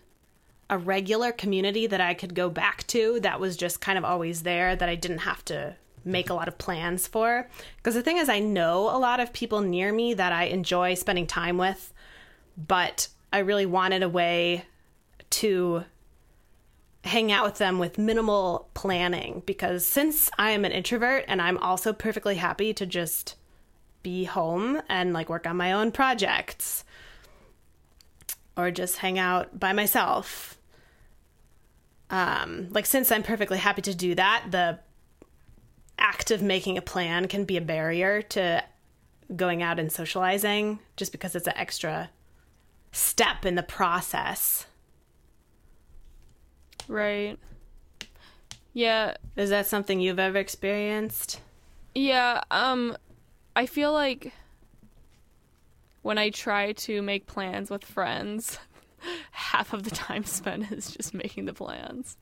a 0.68 0.78
regular 0.78 1.32
community 1.32 1.86
that 1.86 2.00
I 2.00 2.14
could 2.14 2.34
go 2.34 2.50
back 2.50 2.86
to 2.88 3.20
that 3.20 3.40
was 3.40 3.56
just 3.56 3.80
kind 3.80 3.96
of 3.96 4.04
always 4.04 4.42
there 4.42 4.74
that 4.74 4.88
I 4.88 4.96
didn't 4.96 5.18
have 5.18 5.44
to 5.46 5.76
make 6.06 6.30
a 6.30 6.34
lot 6.34 6.48
of 6.48 6.56
plans 6.56 7.06
for. 7.06 7.48
Because 7.76 7.94
the 7.94 8.02
thing 8.02 8.16
is, 8.16 8.28
I 8.28 8.38
know 8.38 8.82
a 8.84 8.98
lot 8.98 9.20
of 9.20 9.32
people 9.32 9.60
near 9.60 9.92
me 9.92 10.14
that 10.14 10.32
I 10.32 10.44
enjoy 10.44 10.94
spending 10.94 11.26
time 11.26 11.58
with, 11.58 11.92
but 12.56 13.08
I 13.32 13.40
really 13.40 13.66
wanted 13.66 14.02
a 14.02 14.08
way 14.08 14.64
to 15.30 15.84
hang 17.04 17.30
out 17.30 17.44
with 17.44 17.58
them 17.58 17.78
with 17.78 17.98
minimal 17.98 18.68
planning 18.74 19.42
because 19.46 19.86
since 19.86 20.30
I 20.38 20.50
am 20.50 20.64
an 20.64 20.72
introvert 20.72 21.24
and 21.28 21.40
I'm 21.40 21.58
also 21.58 21.92
perfectly 21.92 22.36
happy 22.36 22.74
to 22.74 22.84
just 22.84 23.36
be 24.02 24.24
home 24.24 24.82
and 24.88 25.12
like 25.12 25.28
work 25.28 25.46
on 25.46 25.56
my 25.56 25.72
own 25.72 25.92
projects 25.92 26.84
or 28.56 28.70
just 28.70 28.98
hang 28.98 29.18
out 29.18 29.58
by 29.58 29.72
myself. 29.72 30.58
Um 32.10 32.68
like 32.70 32.86
since 32.86 33.12
I'm 33.12 33.22
perfectly 33.22 33.58
happy 33.58 33.82
to 33.82 33.94
do 33.94 34.14
that, 34.16 34.46
the 34.50 34.80
act 35.98 36.30
of 36.30 36.42
making 36.42 36.76
a 36.78 36.82
plan 36.82 37.28
can 37.28 37.44
be 37.44 37.56
a 37.56 37.60
barrier 37.60 38.22
to 38.22 38.62
going 39.34 39.62
out 39.62 39.78
and 39.78 39.90
socializing 39.90 40.78
just 40.96 41.12
because 41.12 41.34
it's 41.34 41.46
an 41.46 41.56
extra 41.56 42.10
step 42.92 43.44
in 43.44 43.54
the 43.54 43.62
process. 43.62 44.66
Right. 46.88 47.38
Yeah, 48.72 49.16
Is 49.36 49.50
that 49.50 49.66
something 49.66 50.00
you've 50.00 50.18
ever 50.18 50.38
experienced? 50.38 51.40
Yeah, 51.94 52.42
um 52.50 52.96
I 53.56 53.64
feel 53.66 53.92
like 53.92 54.32
when 56.02 56.18
I 56.18 56.30
try 56.30 56.72
to 56.72 57.00
make 57.02 57.26
plans 57.26 57.70
with 57.70 57.84
friends, 57.84 58.58
half 59.32 59.72
of 59.72 59.82
the 59.82 59.90
time 59.90 60.24
spent 60.38 60.70
is 60.70 60.90
just 60.90 61.14
making 61.14 61.46
the 61.46 61.54
plans. 61.54 62.16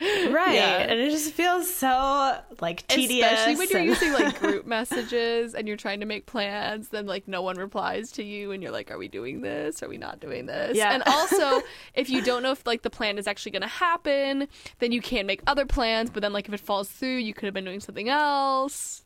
Right. 0.30 0.54
Yeah. 0.54 0.78
And 0.78 1.00
it 1.00 1.10
just 1.10 1.32
feels 1.32 1.72
so 1.72 2.38
like 2.60 2.86
tedious. 2.86 3.32
Especially 3.32 3.56
when 3.56 3.68
you're 3.68 3.78
and- 3.78 3.88
using 3.88 4.12
like 4.12 4.38
group 4.40 4.66
messages 4.66 5.54
and 5.54 5.66
you're 5.66 5.76
trying 5.76 6.00
to 6.00 6.06
make 6.06 6.26
plans, 6.26 6.90
then 6.90 7.06
like 7.06 7.26
no 7.26 7.42
one 7.42 7.56
replies 7.56 8.12
to 8.12 8.22
you 8.22 8.52
and 8.52 8.62
you're 8.62 8.70
like, 8.70 8.90
Are 8.90 8.98
we 8.98 9.08
doing 9.08 9.40
this? 9.40 9.82
Are 9.82 9.88
we 9.88 9.98
not 9.98 10.20
doing 10.20 10.46
this? 10.46 10.76
Yeah. 10.76 10.92
And 10.92 11.02
also 11.04 11.62
if 11.94 12.08
you 12.10 12.22
don't 12.22 12.42
know 12.42 12.52
if 12.52 12.64
like 12.66 12.82
the 12.82 12.90
plan 12.90 13.18
is 13.18 13.26
actually 13.26 13.52
gonna 13.52 13.66
happen, 13.66 14.46
then 14.78 14.92
you 14.92 15.00
can 15.00 15.26
make 15.26 15.42
other 15.46 15.66
plans, 15.66 16.10
but 16.10 16.20
then 16.20 16.32
like 16.32 16.46
if 16.46 16.54
it 16.54 16.60
falls 16.60 16.88
through, 16.88 17.16
you 17.16 17.34
could 17.34 17.46
have 17.46 17.54
been 17.54 17.64
doing 17.64 17.80
something 17.80 18.08
else. 18.08 19.04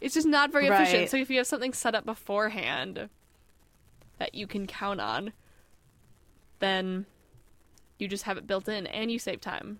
It's 0.00 0.14
just 0.14 0.26
not 0.26 0.52
very 0.52 0.66
efficient. 0.66 0.98
Right. 1.02 1.10
So 1.10 1.16
if 1.16 1.30
you 1.30 1.38
have 1.38 1.46
something 1.46 1.72
set 1.72 1.94
up 1.94 2.04
beforehand 2.04 3.08
that 4.18 4.34
you 4.34 4.46
can 4.46 4.66
count 4.66 5.00
on, 5.00 5.32
then 6.58 7.06
you 7.98 8.08
just 8.08 8.24
have 8.24 8.36
it 8.36 8.46
built 8.46 8.68
in 8.68 8.86
and 8.88 9.10
you 9.10 9.18
save 9.18 9.40
time. 9.40 9.78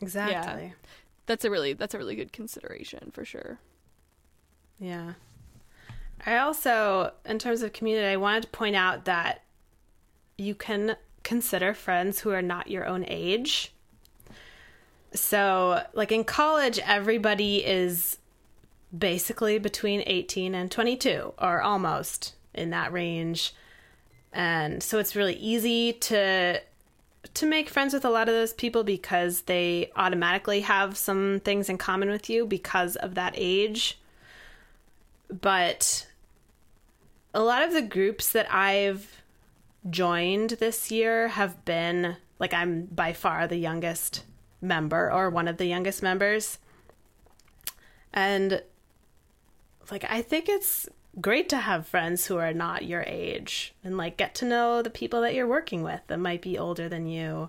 Exactly. 0.00 0.74
That's 1.26 1.44
a 1.44 1.50
really 1.50 1.74
that's 1.74 1.94
a 1.94 1.98
really 1.98 2.16
good 2.16 2.32
consideration 2.32 3.10
for 3.12 3.24
sure. 3.24 3.58
Yeah. 4.78 5.12
I 6.26 6.38
also, 6.38 7.12
in 7.24 7.38
terms 7.38 7.62
of 7.62 7.72
community, 7.72 8.06
I 8.06 8.16
wanted 8.16 8.42
to 8.42 8.48
point 8.48 8.76
out 8.76 9.06
that 9.06 9.42
you 10.36 10.54
can 10.54 10.96
consider 11.22 11.72
friends 11.72 12.20
who 12.20 12.30
are 12.30 12.42
not 12.42 12.70
your 12.70 12.86
own 12.86 13.04
age. 13.08 13.72
So, 15.12 15.82
like 15.92 16.12
in 16.12 16.24
college, 16.24 16.78
everybody 16.80 17.64
is 17.64 18.18
basically 18.96 19.58
between 19.58 20.02
18 20.06 20.54
and 20.54 20.70
22, 20.70 21.34
or 21.38 21.62
almost 21.62 22.34
in 22.54 22.70
that 22.70 22.92
range. 22.92 23.54
And 24.32 24.82
so 24.82 24.98
it's 24.98 25.16
really 25.16 25.34
easy 25.34 25.92
to 25.94 26.60
to 27.34 27.46
make 27.46 27.68
friends 27.68 27.94
with 27.94 28.04
a 28.04 28.10
lot 28.10 28.28
of 28.28 28.34
those 28.34 28.52
people 28.52 28.84
because 28.84 29.42
they 29.42 29.90
automatically 29.96 30.60
have 30.60 30.96
some 30.96 31.40
things 31.44 31.68
in 31.68 31.78
common 31.78 32.10
with 32.10 32.28
you 32.28 32.46
because 32.46 32.96
of 32.96 33.14
that 33.14 33.34
age. 33.36 33.98
But 35.28 36.06
a 37.32 37.42
lot 37.42 37.62
of 37.62 37.72
the 37.72 37.82
groups 37.82 38.32
that 38.32 38.52
I've 38.52 39.22
joined 39.88 40.50
this 40.50 40.90
year 40.90 41.28
have 41.28 41.64
been 41.64 42.16
like 42.38 42.52
I'm 42.52 42.86
by 42.86 43.12
far 43.12 43.46
the 43.46 43.56
youngest 43.56 44.24
member 44.60 45.10
or 45.12 45.30
one 45.30 45.48
of 45.48 45.56
the 45.56 45.66
youngest 45.66 46.02
members. 46.02 46.58
And 48.12 48.62
like 49.90 50.04
I 50.08 50.22
think 50.22 50.48
it's 50.48 50.88
great 51.18 51.48
to 51.48 51.56
have 51.56 51.86
friends 51.86 52.26
who 52.26 52.36
are 52.36 52.52
not 52.52 52.84
your 52.84 53.02
age 53.06 53.74
and 53.82 53.96
like 53.96 54.16
get 54.16 54.34
to 54.36 54.44
know 54.44 54.82
the 54.82 54.90
people 54.90 55.20
that 55.22 55.34
you're 55.34 55.46
working 55.46 55.82
with 55.82 56.00
that 56.06 56.20
might 56.20 56.42
be 56.42 56.58
older 56.58 56.88
than 56.88 57.06
you 57.06 57.48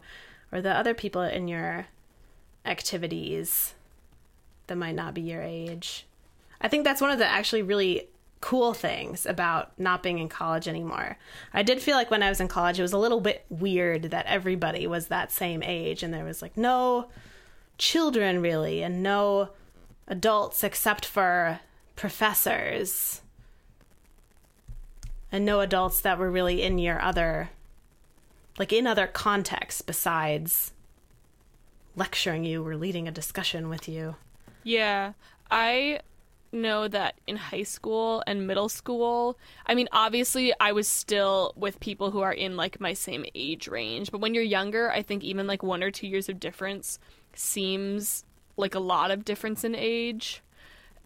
or 0.51 0.61
the 0.61 0.75
other 0.75 0.93
people 0.93 1.21
in 1.21 1.47
your 1.47 1.87
activities 2.65 3.73
that 4.67 4.77
might 4.77 4.95
not 4.95 5.13
be 5.13 5.21
your 5.21 5.41
age. 5.41 6.05
I 6.59 6.67
think 6.67 6.83
that's 6.83 7.01
one 7.01 7.11
of 7.11 7.19
the 7.19 7.25
actually 7.25 7.61
really 7.61 8.07
cool 8.39 8.73
things 8.73 9.27
about 9.27 9.71
not 9.79 10.01
being 10.01 10.17
in 10.17 10.27
college 10.27 10.67
anymore. 10.67 11.17
I 11.53 11.61
did 11.61 11.81
feel 11.81 11.95
like 11.95 12.09
when 12.09 12.23
I 12.23 12.29
was 12.29 12.41
in 12.41 12.47
college, 12.47 12.79
it 12.79 12.83
was 12.83 12.93
a 12.93 12.97
little 12.97 13.21
bit 13.21 13.45
weird 13.49 14.03
that 14.03 14.25
everybody 14.25 14.87
was 14.87 15.07
that 15.07 15.31
same 15.31 15.61
age 15.61 16.01
and 16.01 16.11
there 16.11 16.25
was 16.25 16.41
like 16.41 16.57
no 16.57 17.09
children 17.77 18.41
really 18.41 18.81
and 18.81 19.03
no 19.03 19.49
adults 20.07 20.63
except 20.63 21.05
for 21.05 21.59
professors 21.95 23.20
and 25.31 25.45
no 25.45 25.61
adults 25.61 26.01
that 26.01 26.17
were 26.17 26.29
really 26.29 26.61
in 26.61 26.77
your 26.77 27.01
other 27.01 27.49
like 28.57 28.73
in 28.73 28.85
other 28.85 29.07
contexts 29.07 29.81
besides 29.81 30.73
lecturing 31.95 32.43
you 32.43 32.65
or 32.65 32.75
leading 32.75 33.07
a 33.07 33.11
discussion 33.11 33.69
with 33.69 33.87
you. 33.87 34.15
Yeah, 34.63 35.13
I 35.49 36.01
know 36.51 36.87
that 36.87 37.15
in 37.27 37.37
high 37.37 37.63
school 37.63 38.23
and 38.27 38.45
middle 38.45 38.69
school, 38.69 39.37
I 39.65 39.73
mean, 39.73 39.87
obviously, 39.91 40.53
I 40.59 40.73
was 40.73 40.87
still 40.87 41.53
with 41.55 41.79
people 41.79 42.11
who 42.11 42.21
are 42.21 42.33
in 42.33 42.57
like 42.57 42.79
my 42.79 42.93
same 42.93 43.25
age 43.33 43.67
range. 43.67 44.11
But 44.11 44.21
when 44.21 44.33
you're 44.33 44.43
younger, 44.43 44.91
I 44.91 45.01
think 45.01 45.23
even 45.23 45.47
like 45.47 45.63
one 45.63 45.83
or 45.83 45.91
two 45.91 46.07
years 46.07 46.29
of 46.29 46.39
difference 46.39 46.99
seems 47.33 48.25
like 48.57 48.75
a 48.75 48.79
lot 48.79 49.11
of 49.11 49.25
difference 49.25 49.63
in 49.63 49.75
age. 49.75 50.41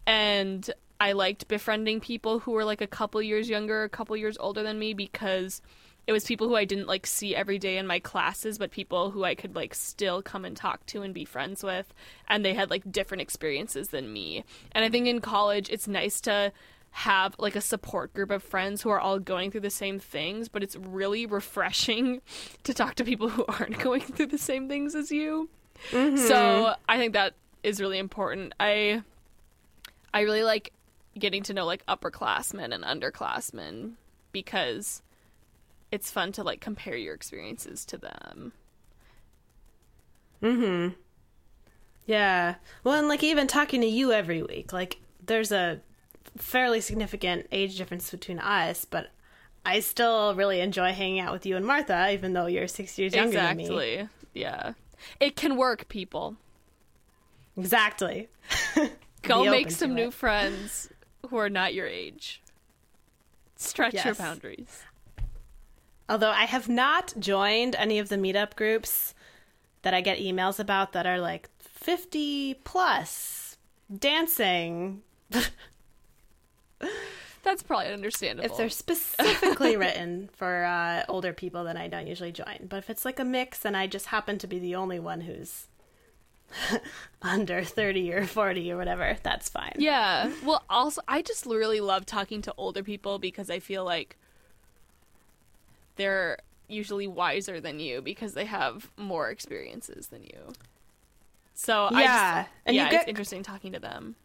And 0.08 0.70
I 1.00 1.12
liked 1.12 1.48
befriending 1.48 2.00
people 2.00 2.40
who 2.40 2.52
were 2.52 2.66
like 2.66 2.82
a 2.82 2.88
couple 2.88 3.22
years 3.22 3.50
younger, 3.50 3.84
a 3.84 3.90
couple 3.90 4.16
years 4.16 4.38
older 4.40 4.64
than 4.64 4.80
me 4.80 4.94
because 4.94 5.62
it 6.08 6.12
was 6.12 6.26
people 6.26 6.48
who 6.48 6.56
I 6.56 6.66
didn't 6.66 6.88
like 6.88 7.08
see 7.08 7.36
every 7.36 7.58
day 7.58 7.78
in 7.78 7.88
my 7.88 8.00
classes, 8.00 8.58
but 8.58 8.72
people 8.72 9.12
who 9.12 9.24
I 9.24 9.36
could 9.36 9.56
like 9.56 9.74
still 9.74 10.22
come 10.22 10.46
and 10.46 10.56
talk 10.56 10.86
to 10.88 11.02
and 11.02 11.14
be 11.14 11.26
friends 11.26 11.64
with, 11.64 11.94
and 12.28 12.46
they 12.46 12.54
had 12.54 12.70
like 12.70 12.92
different 12.92 13.22
experiences 13.22 13.90
than 13.90 14.14
me. 14.14 14.44
And 14.72 14.86
I 14.86 14.90
think 14.90 15.08
in 15.08 15.20
college 15.20 15.70
it's 15.70 15.88
nice 15.88 16.22
to 16.22 16.52
have 16.92 17.36
like 17.38 17.56
a 17.58 17.62
support 17.62 18.14
group 18.14 18.32
of 18.32 18.42
friends 18.42 18.82
who 18.82 18.90
are 18.90 19.00
all 19.00 19.20
going 19.20 19.52
through 19.52 19.62
the 19.62 19.70
same 19.70 20.00
things, 20.00 20.48
but 20.48 20.64
it's 20.64 20.78
really 20.78 21.26
refreshing 21.26 22.22
to 22.64 22.74
talk 22.74 22.96
to 22.96 23.04
people 23.04 23.30
who 23.30 23.44
aren't 23.48 23.80
going 23.84 24.02
through 24.02 24.28
the 24.28 24.38
same 24.38 24.70
things 24.70 24.96
as 24.96 25.12
you. 25.12 25.50
So, 25.92 25.98
mm-hmm. 25.98 26.82
I 26.88 26.98
think 26.98 27.14
that 27.14 27.34
is 27.64 27.82
really 27.82 27.98
important. 27.98 28.54
I 28.60 29.04
I 30.14 30.22
really 30.22 30.44
like 30.44 30.72
getting 31.18 31.44
to 31.44 31.54
know 31.54 31.66
like 31.66 31.86
upperclassmen 31.86 32.74
and 32.74 32.84
underclassmen 32.84 33.94
because 34.32 35.02
it's 35.92 36.12
fun 36.12 36.32
to 36.34 36.44
like 36.44 36.60
compare 36.62 36.96
your 36.98 37.14
experiences 37.16 37.86
to 37.86 37.98
them. 37.98 38.52
Mhm. 40.42 40.96
Yeah. 42.06 42.56
Well, 42.84 42.96
and 43.00 43.08
like 43.08 43.24
even 43.24 43.48
talking 43.48 43.82
to 43.82 43.88
you 43.88 44.12
every 44.12 44.44
week, 44.44 44.74
like 44.74 44.98
there's 45.26 45.52
a 45.52 45.80
fairly 46.38 46.82
significant 46.82 47.48
age 47.52 47.78
difference 47.78 48.12
between 48.12 48.40
us, 48.40 48.86
but 48.86 49.08
I 49.66 49.80
still 49.80 50.36
really 50.36 50.60
enjoy 50.60 50.94
hanging 50.94 51.20
out 51.20 51.34
with 51.34 51.46
you 51.46 51.56
and 51.56 51.66
Martha, 51.66 52.12
even 52.12 52.34
though 52.34 52.46
you're 52.46 52.68
six 52.68 53.00
years 53.00 53.16
younger 53.16 53.38
than 53.38 53.58
me. 53.58 53.64
exactly. 53.64 54.10
Yeah. 54.34 54.74
It 55.20 55.36
can 55.36 55.56
work, 55.56 55.88
people. 55.88 56.36
Exactly. 57.58 58.28
Go 59.24 59.50
make 59.50 59.72
some 59.72 59.96
new 59.96 60.12
friends 60.12 60.90
who 61.28 61.38
are 61.38 61.50
not 61.50 61.74
your 61.74 61.88
age. 61.88 62.42
Stretch 63.56 64.04
your 64.06 64.16
boundaries. 64.16 64.84
Although 66.08 66.32
I 66.32 66.46
have 66.46 66.70
not 66.70 67.14
joined 67.18 67.76
any 67.76 68.00
of 68.00 68.10
the 68.10 68.18
meetup 68.18 68.56
groups 68.56 69.14
that 69.82 69.94
I 69.94 70.02
get 70.02 70.20
emails 70.20 70.60
about 70.60 70.94
that 70.94 71.06
are 71.06 71.20
like 71.20 71.50
50 71.60 72.56
plus 72.64 73.58
dancing. 74.00 75.02
That's 77.44 77.62
probably 77.62 77.94
understandable. 77.94 78.50
if 78.50 78.58
they're 78.58 78.70
specifically 78.70 79.78
written 79.78 80.30
for 80.34 80.64
uh, 80.64 81.04
older 81.08 81.32
people, 81.32 81.64
then 81.64 81.78
I 81.78 81.88
don't 81.88 82.08
usually 82.08 82.32
join. 82.32 82.66
But 82.68 82.78
if 82.78 82.90
it's 82.90 83.06
like 83.06 83.20
a 83.20 83.26
mix 83.26 83.66
and 83.66 83.78
I 83.78 83.86
just 83.86 84.08
happen 84.08 84.40
to 84.40 84.48
be 84.48 84.58
the 84.58 84.76
only 84.76 85.00
one 85.00 85.22
who's 85.22 85.68
under 87.22 87.64
30 87.64 88.14
or 88.14 88.26
40 88.26 88.72
or 88.72 88.78
whatever, 88.78 89.18
that's 89.24 89.50
fine. 89.50 89.74
Yeah. 89.78 90.32
Well, 90.44 90.64
also, 90.70 91.02
I 91.08 91.22
just 91.22 91.46
really 91.46 91.80
love 91.80 92.06
talking 92.06 92.42
to 92.44 92.54
older 92.58 92.84
people 92.84 93.20
because 93.20 93.50
I 93.50 93.60
feel 93.60 93.84
like 93.84 94.18
they're 95.96 96.38
usually 96.68 97.08
wiser 97.08 97.60
than 97.60 97.80
you 97.80 98.02
because 98.02 98.34
they 98.34 98.46
have 98.46 98.90
more 98.98 99.30
experiences 99.30 100.08
than 100.08 100.24
you. 100.24 100.54
So 101.54 101.86
I 101.86 102.02
Yeah, 102.02 102.42
just, 102.42 102.50
and 102.66 102.76
yeah, 102.76 102.90
get- 102.90 103.02
it's 103.02 103.10
interesting 103.10 103.44
talking 103.44 103.72
to 103.74 103.80
them. 103.80 104.16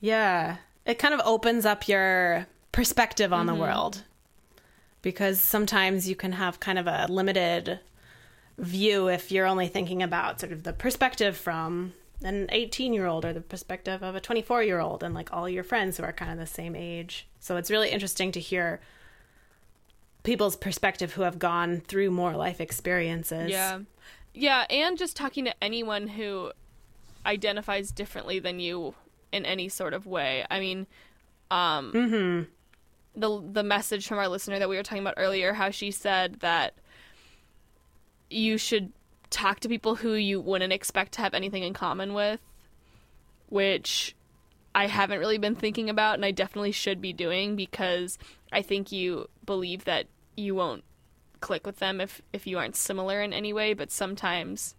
Yeah. 0.00 0.58
It 0.84 0.98
kind 0.98 1.14
of 1.14 1.20
opens 1.24 1.66
up 1.66 1.88
your 1.88 2.46
perspective 2.70 3.32
on 3.32 3.46
the 3.46 3.52
mm-hmm. 3.52 3.62
world. 3.62 4.04
Because 5.02 5.40
sometimes 5.40 6.08
you 6.08 6.16
can 6.16 6.32
have 6.32 6.58
kind 6.58 6.78
of 6.78 6.86
a 6.86 7.06
limited 7.08 7.80
view 8.58 9.08
if 9.08 9.30
you're 9.30 9.46
only 9.46 9.68
thinking 9.68 10.02
about 10.02 10.40
sort 10.40 10.52
of 10.52 10.62
the 10.62 10.72
perspective 10.72 11.36
from 11.36 11.92
an 12.22 12.48
18 12.50 12.92
year 12.92 13.06
old 13.06 13.24
or 13.24 13.32
the 13.32 13.40
perspective 13.40 14.02
of 14.02 14.14
a 14.14 14.20
24 14.20 14.62
year 14.62 14.80
old 14.80 15.02
and 15.02 15.14
like 15.14 15.32
all 15.32 15.48
your 15.48 15.64
friends 15.64 15.96
who 15.96 16.02
are 16.02 16.12
kind 16.12 16.32
of 16.32 16.38
the 16.38 16.46
same 16.46 16.74
age. 16.74 17.28
So 17.40 17.56
it's 17.56 17.70
really 17.70 17.90
interesting 17.90 18.32
to 18.32 18.40
hear 18.40 18.80
people's 20.22 20.56
perspective 20.56 21.12
who 21.12 21.22
have 21.22 21.38
gone 21.38 21.80
through 21.80 22.10
more 22.10 22.34
life 22.34 22.60
experiences. 22.60 23.50
Yeah. 23.50 23.80
Yeah, 24.38 24.66
and 24.68 24.98
just 24.98 25.16
talking 25.16 25.46
to 25.46 25.54
anyone 25.64 26.08
who 26.08 26.52
identifies 27.24 27.90
differently 27.90 28.38
than 28.38 28.60
you 28.60 28.94
in 29.32 29.46
any 29.46 29.68
sort 29.68 29.94
of 29.94 30.06
way. 30.06 30.44
I 30.50 30.60
mean, 30.60 30.86
um 31.50 32.46
the 33.14 33.42
the 33.52 33.62
message 33.62 34.06
from 34.06 34.18
our 34.18 34.28
listener 34.28 34.58
that 34.58 34.68
we 34.68 34.76
were 34.76 34.82
talking 34.82 35.02
about 35.02 35.14
earlier 35.16 35.54
how 35.54 35.70
she 35.70 35.90
said 35.90 36.40
that 36.40 36.74
you 38.30 38.58
should 38.58 38.92
talk 39.30 39.60
to 39.60 39.68
people 39.68 39.96
who 39.96 40.14
you 40.14 40.40
wouldn't 40.40 40.72
expect 40.72 41.12
to 41.12 41.20
have 41.20 41.34
anything 41.34 41.62
in 41.62 41.72
common 41.72 42.14
with, 42.14 42.40
which 43.48 44.14
I 44.74 44.86
haven't 44.86 45.18
really 45.18 45.38
been 45.38 45.54
thinking 45.54 45.88
about 45.90 46.14
and 46.14 46.24
I 46.24 46.30
definitely 46.30 46.72
should 46.72 47.00
be 47.00 47.12
doing 47.12 47.56
because 47.56 48.18
I 48.52 48.62
think 48.62 48.92
you 48.92 49.28
believe 49.44 49.84
that 49.84 50.06
you 50.36 50.54
won't 50.54 50.84
click 51.40 51.66
with 51.66 51.78
them 51.78 52.00
if 52.00 52.22
if 52.32 52.46
you 52.46 52.58
aren't 52.58 52.76
similar 52.76 53.22
in 53.22 53.32
any 53.32 53.52
way, 53.52 53.74
but 53.74 53.90
sometimes 53.90 54.74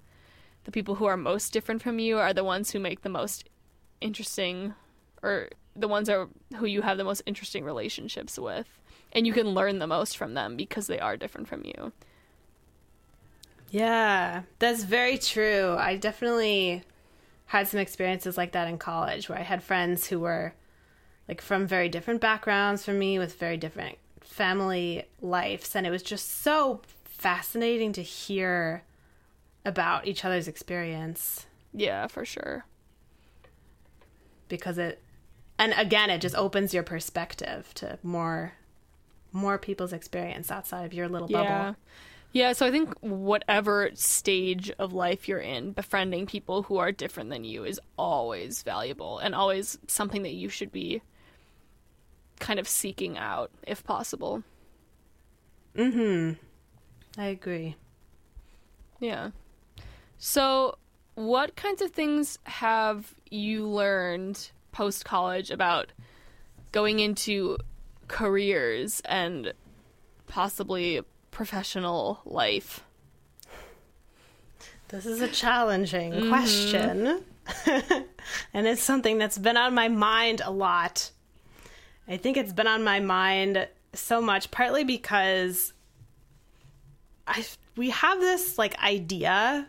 the 0.65 0.71
people 0.71 0.95
who 0.95 1.05
are 1.05 1.17
most 1.17 1.53
different 1.53 1.81
from 1.81 1.99
you 1.99 2.17
are 2.17 2.33
the 2.33 2.43
ones 2.43 2.71
who 2.71 2.79
make 2.79 3.01
the 3.01 3.09
most 3.09 3.49
interesting 4.01 4.73
or 5.23 5.49
the 5.75 5.87
ones 5.87 6.09
are 6.09 6.27
who 6.57 6.65
you 6.65 6.81
have 6.81 6.97
the 6.97 7.03
most 7.03 7.21
interesting 7.25 7.63
relationships 7.63 8.37
with 8.37 8.67
and 9.13 9.25
you 9.25 9.33
can 9.33 9.47
learn 9.47 9.79
the 9.79 9.87
most 9.87 10.17
from 10.17 10.33
them 10.33 10.55
because 10.55 10.87
they 10.87 10.99
are 10.99 11.17
different 11.17 11.47
from 11.47 11.63
you. 11.63 11.91
Yeah, 13.69 14.43
that's 14.59 14.83
very 14.83 15.17
true. 15.17 15.75
I 15.77 15.97
definitely 15.97 16.83
had 17.47 17.67
some 17.67 17.79
experiences 17.79 18.37
like 18.37 18.51
that 18.53 18.67
in 18.67 18.77
college 18.77 19.29
where 19.29 19.37
I 19.37 19.43
had 19.43 19.63
friends 19.63 20.07
who 20.07 20.19
were 20.19 20.53
like 21.27 21.41
from 21.41 21.67
very 21.67 21.89
different 21.89 22.21
backgrounds 22.21 22.85
from 22.85 22.99
me 22.99 23.19
with 23.19 23.37
very 23.39 23.57
different 23.57 23.97
family 24.21 25.05
lives 25.21 25.75
and 25.75 25.87
it 25.87 25.89
was 25.89 26.03
just 26.03 26.41
so 26.41 26.81
fascinating 27.05 27.93
to 27.93 28.01
hear 28.03 28.83
about 29.65 30.05
each 30.07 30.23
other's 30.25 30.47
experience 30.47 31.45
Yeah, 31.73 32.07
for 32.07 32.25
sure. 32.25 32.65
because 34.49 34.77
it 34.77 35.01
and 35.59 35.73
again 35.77 36.09
it 36.09 36.19
just 36.21 36.35
opens 36.35 36.73
your 36.73 36.83
perspective 36.83 37.73
to 37.75 37.97
more 38.03 38.53
more 39.31 39.57
people's 39.57 39.93
experience 39.93 40.51
outside 40.51 40.85
of 40.85 40.93
your 40.93 41.07
little 41.09 41.27
bubble. 41.27 41.43
Yeah, 41.43 41.73
so 42.53 42.65
I 42.65 42.71
think 42.71 42.93
whatever 42.99 43.89
stage 43.93 44.71
of 44.77 44.93
life 44.93 45.27
you're 45.27 45.39
in, 45.39 45.71
befriending 45.71 46.25
people 46.25 46.63
who 46.63 46.77
are 46.77 46.91
different 46.91 47.29
than 47.29 47.43
you 47.43 47.63
is 47.63 47.79
always 47.97 48.63
valuable 48.63 49.17
and 49.19 49.33
always 49.33 49.79
something 49.87 50.23
that 50.23 50.33
you 50.33 50.49
should 50.49 50.71
be 50.71 51.01
kind 52.39 52.59
of 52.59 52.67
seeking 52.67 53.17
out 53.17 53.51
if 53.65 53.83
possible. 53.83 54.43
Mhm. 55.75 56.37
I 57.17 57.25
agree. 57.27 57.75
Yeah. 58.99 59.31
So, 60.19 60.77
what 61.15 61.55
kinds 61.55 61.81
of 61.81 61.91
things 61.91 62.37
have 62.43 63.15
you 63.29 63.67
learned 63.67 64.51
post 64.71 65.05
college 65.05 65.49
about 65.49 65.91
going 66.71 66.99
into 66.99 67.57
careers 68.07 69.01
and 69.05 69.53
possibly 70.27 71.01
professional 71.37 72.19
life? 72.25 72.83
This 74.87 75.05
is 75.05 75.21
a 75.21 75.27
challenging 75.27 76.11
mm-hmm. 76.11 76.29
question. 76.29 77.21
and 78.55 78.65
it's 78.65 78.81
something 78.81 79.19
that's 79.19 79.37
been 79.37 79.55
on 79.55 79.75
my 79.75 79.87
mind 79.87 80.41
a 80.43 80.49
lot. 80.49 81.11
I 82.07 82.17
think 82.17 82.37
it's 82.37 82.53
been 82.53 82.65
on 82.65 82.83
my 82.83 82.99
mind 83.01 83.67
so 83.93 84.19
much 84.19 84.49
partly 84.49 84.83
because 84.83 85.73
I 87.27 87.45
we 87.75 87.91
have 87.91 88.19
this 88.19 88.57
like 88.57 88.75
idea 88.81 89.67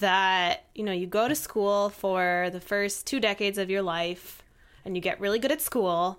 that, 0.00 0.64
you 0.74 0.82
know, 0.82 0.92
you 0.92 1.06
go 1.06 1.28
to 1.28 1.36
school 1.36 1.90
for 1.90 2.50
the 2.52 2.60
first 2.60 3.06
2 3.06 3.20
decades 3.20 3.56
of 3.56 3.70
your 3.70 3.82
life 3.82 4.42
and 4.84 4.96
you 4.96 5.00
get 5.00 5.20
really 5.20 5.38
good 5.38 5.52
at 5.52 5.60
school 5.60 6.18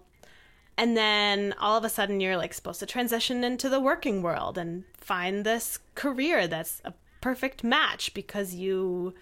and 0.80 0.96
then 0.96 1.54
all 1.60 1.78
of 1.78 1.84
a 1.84 1.90
sudden 1.90 2.22
you're 2.22 2.38
like 2.38 2.54
supposed 2.54 2.80
to 2.80 2.86
transition 2.86 3.44
into 3.44 3.68
the 3.68 3.82
working 3.82 4.22
world 4.22 4.58
and 4.58 4.86
find 4.94 5.46
this 5.46 5.78
career 5.94 6.48
that's 6.48 6.82
a 6.86 6.94
perfect 7.20 7.66
match 7.66 8.14
because 8.14 8.56
you 8.56 9.14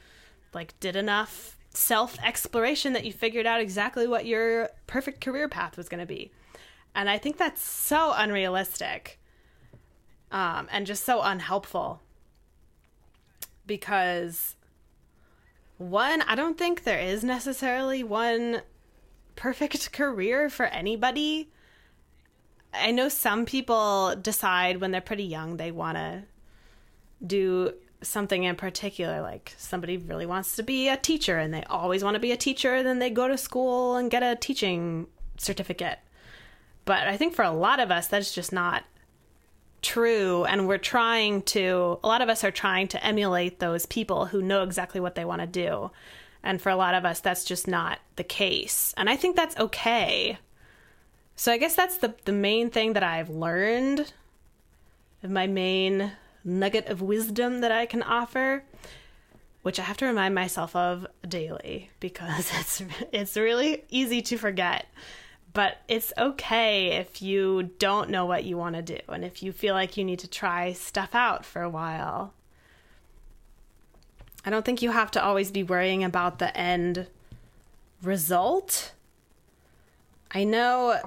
like 0.53 0.79
did 0.79 0.95
enough 0.95 1.57
self 1.71 2.15
exploration 2.23 2.93
that 2.93 3.05
you 3.05 3.11
figured 3.11 3.47
out 3.47 3.59
exactly 3.59 4.07
what 4.07 4.27
your 4.27 4.69
perfect 4.85 5.19
career 5.19 5.49
path 5.49 5.77
was 5.77 5.89
going 5.89 5.99
to 5.99 6.05
be. 6.05 6.31
And 6.93 7.09
i 7.09 7.17
think 7.17 7.37
that's 7.37 7.61
so 7.61 8.13
unrealistic 8.15 9.19
um, 10.31 10.67
and 10.71 10.85
just 10.85 11.03
so 11.03 11.21
unhelpful 11.23 12.01
because 13.65 14.55
one 15.79 16.21
i 16.23 16.35
don't 16.35 16.57
think 16.57 16.83
there 16.83 16.99
is 16.99 17.23
necessarily 17.23 18.03
one 18.03 18.61
perfect 19.37 19.91
career 19.93 20.49
for 20.49 20.65
anybody. 20.65 21.49
I 22.73 22.91
know 22.91 23.07
some 23.07 23.45
people 23.45 24.15
decide 24.21 24.81
when 24.81 24.91
they're 24.91 24.99
pretty 24.99 25.23
young 25.23 25.55
they 25.55 25.71
want 25.71 25.97
to 25.97 26.23
do 27.25 27.73
something 28.01 28.43
in 28.43 28.55
particular 28.55 29.21
like 29.21 29.55
somebody 29.57 29.97
really 29.97 30.27
wants 30.27 30.55
to 30.55 30.61
be 30.61 30.87
a 30.87 30.95
teacher 30.95 31.39
and 31.39 31.51
they 31.51 31.63
always 31.63 32.03
want 32.03 32.13
to 32.13 32.19
be 32.19 32.31
a 32.31 32.37
teacher 32.37 32.83
then 32.83 32.99
they 32.99 33.09
go 33.09 33.27
to 33.27 33.35
school 33.35 33.95
and 33.95 34.11
get 34.11 34.21
a 34.21 34.35
teaching 34.35 35.07
certificate. 35.37 35.97
But 36.85 37.07
I 37.07 37.17
think 37.17 37.33
for 37.33 37.43
a 37.43 37.51
lot 37.51 37.79
of 37.79 37.89
us 37.89 38.07
that's 38.07 38.33
just 38.33 38.51
not 38.51 38.83
true 39.81 40.43
and 40.45 40.67
we're 40.67 40.77
trying 40.77 41.41
to 41.43 41.99
a 42.03 42.07
lot 42.07 42.21
of 42.21 42.29
us 42.29 42.43
are 42.43 42.51
trying 42.51 42.87
to 42.89 43.03
emulate 43.05 43.59
those 43.59 43.85
people 43.85 44.25
who 44.25 44.41
know 44.41 44.63
exactly 44.63 44.99
what 44.99 45.15
they 45.15 45.25
want 45.25 45.41
to 45.41 45.47
do. 45.47 45.91
And 46.43 46.61
for 46.61 46.69
a 46.69 46.75
lot 46.75 46.95
of 46.95 47.05
us, 47.05 47.19
that's 47.19 47.43
just 47.43 47.67
not 47.67 47.99
the 48.15 48.23
case. 48.23 48.93
And 48.97 49.09
I 49.09 49.15
think 49.15 49.35
that's 49.35 49.57
okay. 49.57 50.37
So 51.35 51.51
I 51.51 51.57
guess 51.57 51.75
that's 51.75 51.97
the, 51.97 52.15
the 52.25 52.31
main 52.31 52.69
thing 52.69 52.93
that 52.93 53.03
I've 53.03 53.29
learned, 53.29 54.11
my 55.23 55.47
main 55.47 56.11
nugget 56.43 56.87
of 56.87 57.01
wisdom 57.01 57.61
that 57.61 57.71
I 57.71 57.85
can 57.85 58.01
offer, 58.01 58.63
which 59.61 59.79
I 59.79 59.83
have 59.83 59.97
to 59.97 60.05
remind 60.05 60.33
myself 60.33 60.75
of 60.75 61.05
daily 61.27 61.91
because 61.99 62.49
it's 62.59 62.81
it's 63.11 63.37
really 63.37 63.83
easy 63.89 64.21
to 64.23 64.37
forget. 64.37 64.87
But 65.53 65.77
it's 65.87 66.13
okay 66.17 66.97
if 66.97 67.21
you 67.21 67.71
don't 67.79 68.09
know 68.09 68.25
what 68.25 68.43
you 68.43 68.57
want 68.57 68.75
to 68.75 68.81
do 68.81 68.99
and 69.07 69.25
if 69.25 69.41
you 69.41 69.51
feel 69.51 69.73
like 69.73 69.97
you 69.97 70.03
need 70.03 70.19
to 70.19 70.27
try 70.29 70.73
stuff 70.73 71.15
out 71.15 71.45
for 71.45 71.61
a 71.61 71.69
while. 71.69 72.33
I 74.47 74.49
don't 74.49 74.63
think 74.63 74.81
you 74.81 74.91
have 74.91 75.11
to 75.11 75.21
always 75.21 75.51
be 75.51 75.61
worrying 75.61 76.05
about 76.05 76.39
the 76.39 76.55
end 76.57 77.07
result. 78.01 78.93
I 80.31 80.45
know 80.45 81.01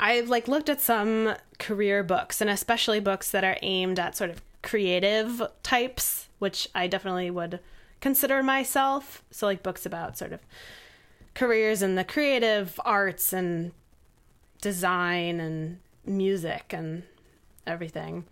I've 0.00 0.28
like 0.28 0.48
looked 0.48 0.68
at 0.68 0.80
some 0.80 1.36
career 1.60 2.02
books 2.02 2.40
and 2.40 2.50
especially 2.50 2.98
books 2.98 3.30
that 3.30 3.44
are 3.44 3.58
aimed 3.62 4.00
at 4.00 4.16
sort 4.16 4.30
of 4.30 4.42
creative 4.60 5.40
types, 5.62 6.26
which 6.40 6.68
I 6.74 6.88
definitely 6.88 7.30
would 7.30 7.60
consider 8.00 8.42
myself. 8.42 9.22
So 9.30 9.46
like 9.46 9.62
books 9.62 9.86
about 9.86 10.18
sort 10.18 10.32
of 10.32 10.40
careers 11.34 11.80
in 11.80 11.94
the 11.94 12.02
creative 12.02 12.80
arts 12.84 13.32
and 13.32 13.70
design 14.60 15.38
and 15.38 15.78
music 16.04 16.72
and 16.72 17.04
everything. 17.68 18.24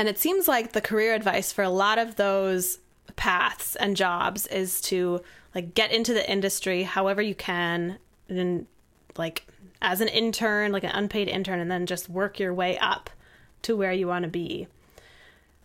And 0.00 0.08
it 0.08 0.18
seems 0.18 0.48
like 0.48 0.72
the 0.72 0.80
career 0.80 1.14
advice 1.14 1.52
for 1.52 1.62
a 1.62 1.68
lot 1.68 1.98
of 1.98 2.16
those 2.16 2.78
paths 3.16 3.76
and 3.76 3.94
jobs 3.94 4.46
is 4.46 4.80
to 4.80 5.20
like 5.54 5.74
get 5.74 5.92
into 5.92 6.14
the 6.14 6.26
industry 6.26 6.84
however 6.84 7.20
you 7.20 7.34
can 7.34 7.98
and 8.26 8.66
like 9.18 9.46
as 9.82 10.00
an 10.00 10.08
intern, 10.08 10.72
like 10.72 10.84
an 10.84 10.92
unpaid 10.94 11.28
intern 11.28 11.60
and 11.60 11.70
then 11.70 11.84
just 11.84 12.08
work 12.08 12.40
your 12.40 12.54
way 12.54 12.78
up 12.78 13.10
to 13.60 13.76
where 13.76 13.92
you 13.92 14.06
want 14.06 14.22
to 14.22 14.30
be. 14.30 14.68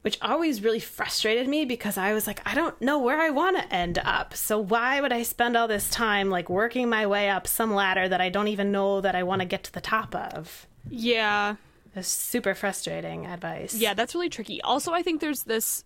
Which 0.01 0.17
always 0.21 0.61
really 0.61 0.81
frustrated 0.81 1.47
me 1.47 1.63
because 1.63 1.97
I 1.97 2.11
was 2.11 2.27
like, 2.27 2.41
I 2.45 2.55
don't 2.55 2.81
know 2.81 2.99
where 2.99 3.21
I 3.21 3.29
want 3.29 3.55
to 3.55 3.73
end 3.73 3.99
up. 3.99 4.33
So 4.33 4.59
why 4.59 4.99
would 4.99 5.13
I 5.13 5.23
spend 5.23 5.55
all 5.55 5.69
this 5.69 5.89
time 5.89 6.29
like 6.29 6.49
working 6.49 6.89
my 6.89 7.07
way 7.07 7.29
up 7.29 7.47
some 7.47 7.73
ladder 7.73 8.09
that 8.09 8.19
I 8.19 8.27
don't 8.27 8.49
even 8.49 8.73
know 8.73 8.99
that 8.99 9.15
I 9.15 9.23
want 9.23 9.43
to 9.43 9.47
get 9.47 9.63
to 9.63 9.71
the 9.71 9.79
top 9.79 10.13
of? 10.13 10.67
Yeah. 10.89 11.55
It's 11.95 12.07
super 12.07 12.53
frustrating 12.53 13.25
advice. 13.25 13.73
Yeah, 13.73 13.93
that's 13.93 14.13
really 14.13 14.29
tricky. 14.29 14.61
Also, 14.61 14.91
I 14.91 15.01
think 15.01 15.21
there's 15.21 15.43
this 15.43 15.83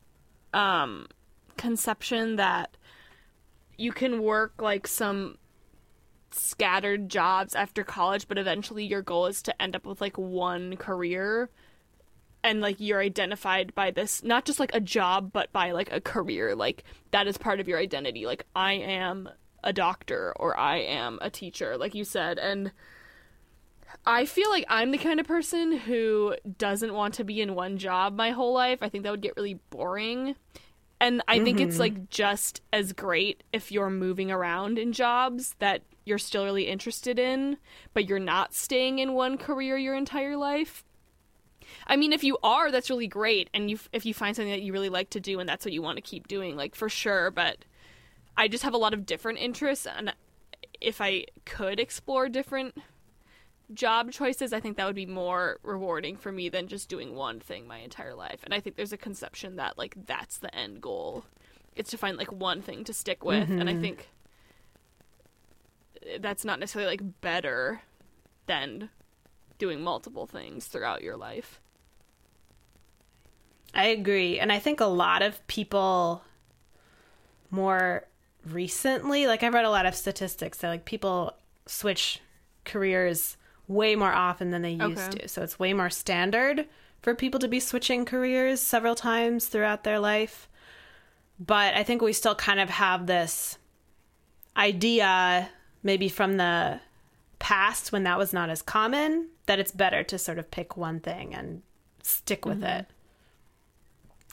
um 0.54 1.08
conception 1.58 2.38
that 2.38 2.76
you 3.78 3.92
can 3.92 4.24
work 4.24 4.54
like 4.60 4.88
some 4.88 5.38
scattered 6.32 7.10
jobs 7.10 7.54
after 7.54 7.84
college, 7.84 8.28
but 8.28 8.38
eventually 8.38 8.86
your 8.86 9.02
goal 9.02 9.28
is 9.28 9.42
to 9.44 9.62
end 9.62 9.76
up 9.76 9.86
with 9.86 10.02
like 10.02 10.18
one 10.18 10.76
career 10.78 11.50
and 12.44 12.62
like 12.62 12.78
you're 12.80 13.02
identified 13.02 13.74
by 13.76 13.92
this 13.92 14.24
not 14.24 14.46
just 14.46 14.60
like 14.60 14.74
a 14.74 14.80
job 14.80 15.32
but 15.32 15.52
by 15.52 15.72
like 15.72 15.92
a 15.92 16.00
career 16.00 16.56
like 16.56 16.84
that 17.12 17.28
is 17.28 17.38
part 17.38 17.60
of 17.60 17.68
your 17.68 17.78
identity 17.78 18.26
like 18.26 18.46
i 18.56 18.74
am 18.74 19.30
a 19.64 19.74
doctor 19.74 20.34
or 20.38 20.58
i 20.58 20.78
am 20.78 21.20
a 21.22 21.30
teacher 21.30 21.78
like 21.78 21.94
you 21.94 22.06
said 22.06 22.40
and 22.40 22.72
I 24.06 24.26
feel 24.26 24.50
like 24.50 24.66
I'm 24.70 24.92
the 24.92 24.98
kind 24.98 25.20
of 25.20 25.28
person 25.28 25.72
who 25.78 26.36
doesn't 26.58 26.94
want 26.94 27.16
to 27.16 27.24
be 27.24 27.42
in 27.42 27.56
one 27.56 27.78
job 27.78 28.16
my 28.16 28.32
whole 28.32 28.54
life. 28.54 28.80
I 28.82 28.90
think 28.90 29.04
that 29.04 29.12
would 29.12 29.22
get 29.22 29.36
really 29.36 29.60
boring. 29.70 30.36
And 31.02 31.22
I 31.28 31.44
think 31.44 31.60
it's 31.60 31.74
mm-hmm. 31.74 31.82
like 31.82 32.10
just 32.10 32.62
as 32.74 32.92
great 32.92 33.44
if 33.54 33.72
you're 33.72 33.90
moving 33.90 34.32
around 34.32 34.78
in 34.78 34.92
jobs 34.92 35.56
that 35.60 35.82
you're 36.04 36.18
still 36.18 36.44
really 36.44 36.68
interested 36.68 37.18
in, 37.18 37.58
but 37.94 38.10
you're 38.10 38.20
not 38.20 38.54
staying 38.54 39.00
in 39.00 39.14
one 39.14 39.38
career 39.38 39.78
your 39.78 39.96
entire 39.96 40.36
life. 40.36 40.84
I 41.88 41.96
mean, 41.96 42.12
if 42.12 42.24
you 42.24 42.38
are, 42.44 42.72
that's 42.72 42.90
really 42.90 43.08
great, 43.08 43.50
and 43.54 43.70
you 43.70 43.80
if 43.94 44.06
you 44.06 44.14
find 44.14 44.36
something 44.36 44.52
that 44.52 44.62
you 44.62 44.74
really 44.74 44.90
like 44.90 45.12
to 45.12 45.20
do 45.20 45.40
and 45.40 45.48
that's 45.48 45.64
what 45.64 45.74
you 45.74 45.82
want 45.82 45.98
to 45.98 46.02
keep 46.02 46.28
doing, 46.28 46.58
like 46.58 46.76
for 46.76 46.90
sure. 46.90 47.32
But 47.32 47.64
I 48.36 48.48
just 48.48 48.64
have 48.64 48.74
a 48.74 48.78
lot 48.78 48.94
of 48.94 49.06
different 49.06 49.40
interests, 49.40 49.86
and 49.86 50.14
if 50.82 51.00
I 51.00 51.26
could 51.46 51.80
explore 51.80 52.28
different 52.28 52.76
job 53.74 54.12
choices, 54.12 54.54
I 54.54 54.60
think 54.60 54.78
that 54.78 54.86
would 54.86 54.96
be 54.96 55.06
more 55.06 55.60
rewarding 55.64 56.18
for 56.18 56.32
me 56.32 56.50
than 56.50 56.68
just 56.68 56.90
doing 56.90 57.16
one 57.16 57.40
thing 57.40 57.68
my 57.68 57.78
entire 57.78 58.16
life. 58.16 58.40
And 58.44 58.54
I 58.54 58.60
think 58.60 58.76
there's 58.76 58.94
a 58.94 58.98
conception 58.98 59.56
that 59.58 59.78
like 59.78 59.96
that's 60.06 60.38
the 60.38 60.54
end 60.56 60.82
goal. 60.82 61.26
It's 61.76 61.92
to 61.92 61.98
find 61.98 62.18
like 62.18 62.32
one 62.32 62.62
thing 62.62 62.84
to 62.86 62.94
stick 62.94 63.24
with, 63.24 63.48
mm-hmm. 63.48 63.60
and 63.60 63.70
I 63.70 63.74
mm-hmm. 63.74 63.82
think 63.82 64.10
that's 66.20 66.44
not 66.44 66.60
necessarily 66.60 66.92
like 66.92 67.22
better 67.22 67.82
than 68.48 68.90
doing 69.58 69.82
multiple 69.82 70.26
things 70.26 70.66
throughout 70.66 71.04
your 71.04 71.18
life. 71.18 71.62
I 73.74 73.88
agree. 73.88 74.40
And 74.40 74.52
I 74.52 74.60
think 74.60 74.80
a 74.80 74.86
lot 74.86 75.22
of 75.22 75.46
people 75.48 76.24
more 77.52 78.08
recently, 78.46 79.28
like 79.28 79.44
I've 79.44 79.54
read 79.54 79.66
a 79.66 79.70
lot 79.70 79.86
of 79.86 79.96
statistics 79.96 80.60
that 80.60 80.70
like 80.70 80.86
people 80.86 81.36
switch 81.66 82.20
careers 82.66 83.38
way 83.70 83.96
more 83.96 84.12
often 84.12 84.50
than 84.50 84.64
they 84.64 84.72
used 84.72 85.14
okay. 85.14 85.20
to. 85.20 85.28
So 85.30 85.44
it's 85.44 85.58
way 85.58 85.72
more 85.74 85.90
standard 85.90 86.68
for 87.02 87.16
people 87.16 87.40
to 87.40 87.48
be 87.48 87.62
switching 87.62 88.04
careers 88.04 88.60
several 88.60 88.96
times 88.96 89.48
throughout 89.48 89.86
their 89.86 90.00
life. 90.00 90.50
But 91.40 91.76
I 91.76 91.84
think 91.84 92.02
we 92.02 92.12
still 92.12 92.36
kind 92.36 92.60
of 92.60 92.70
have 92.70 93.06
this 93.06 93.58
idea, 94.58 95.50
maybe 95.84 96.10
from 96.10 96.36
the 96.36 96.82
past 97.38 97.94
when 97.94 98.04
that 98.04 98.18
was 98.18 98.34
not 98.34 98.50
as 98.50 98.62
common, 98.62 99.30
that 99.46 99.60
it's 99.60 99.72
better 99.72 100.04
to 100.04 100.18
sort 100.18 100.40
of 100.40 100.52
pick 100.52 100.76
one 100.76 101.00
thing 101.00 101.34
and 101.34 101.62
stick 102.04 102.46
with 102.46 102.58
mm-hmm. 102.62 102.80
it. 102.80 102.88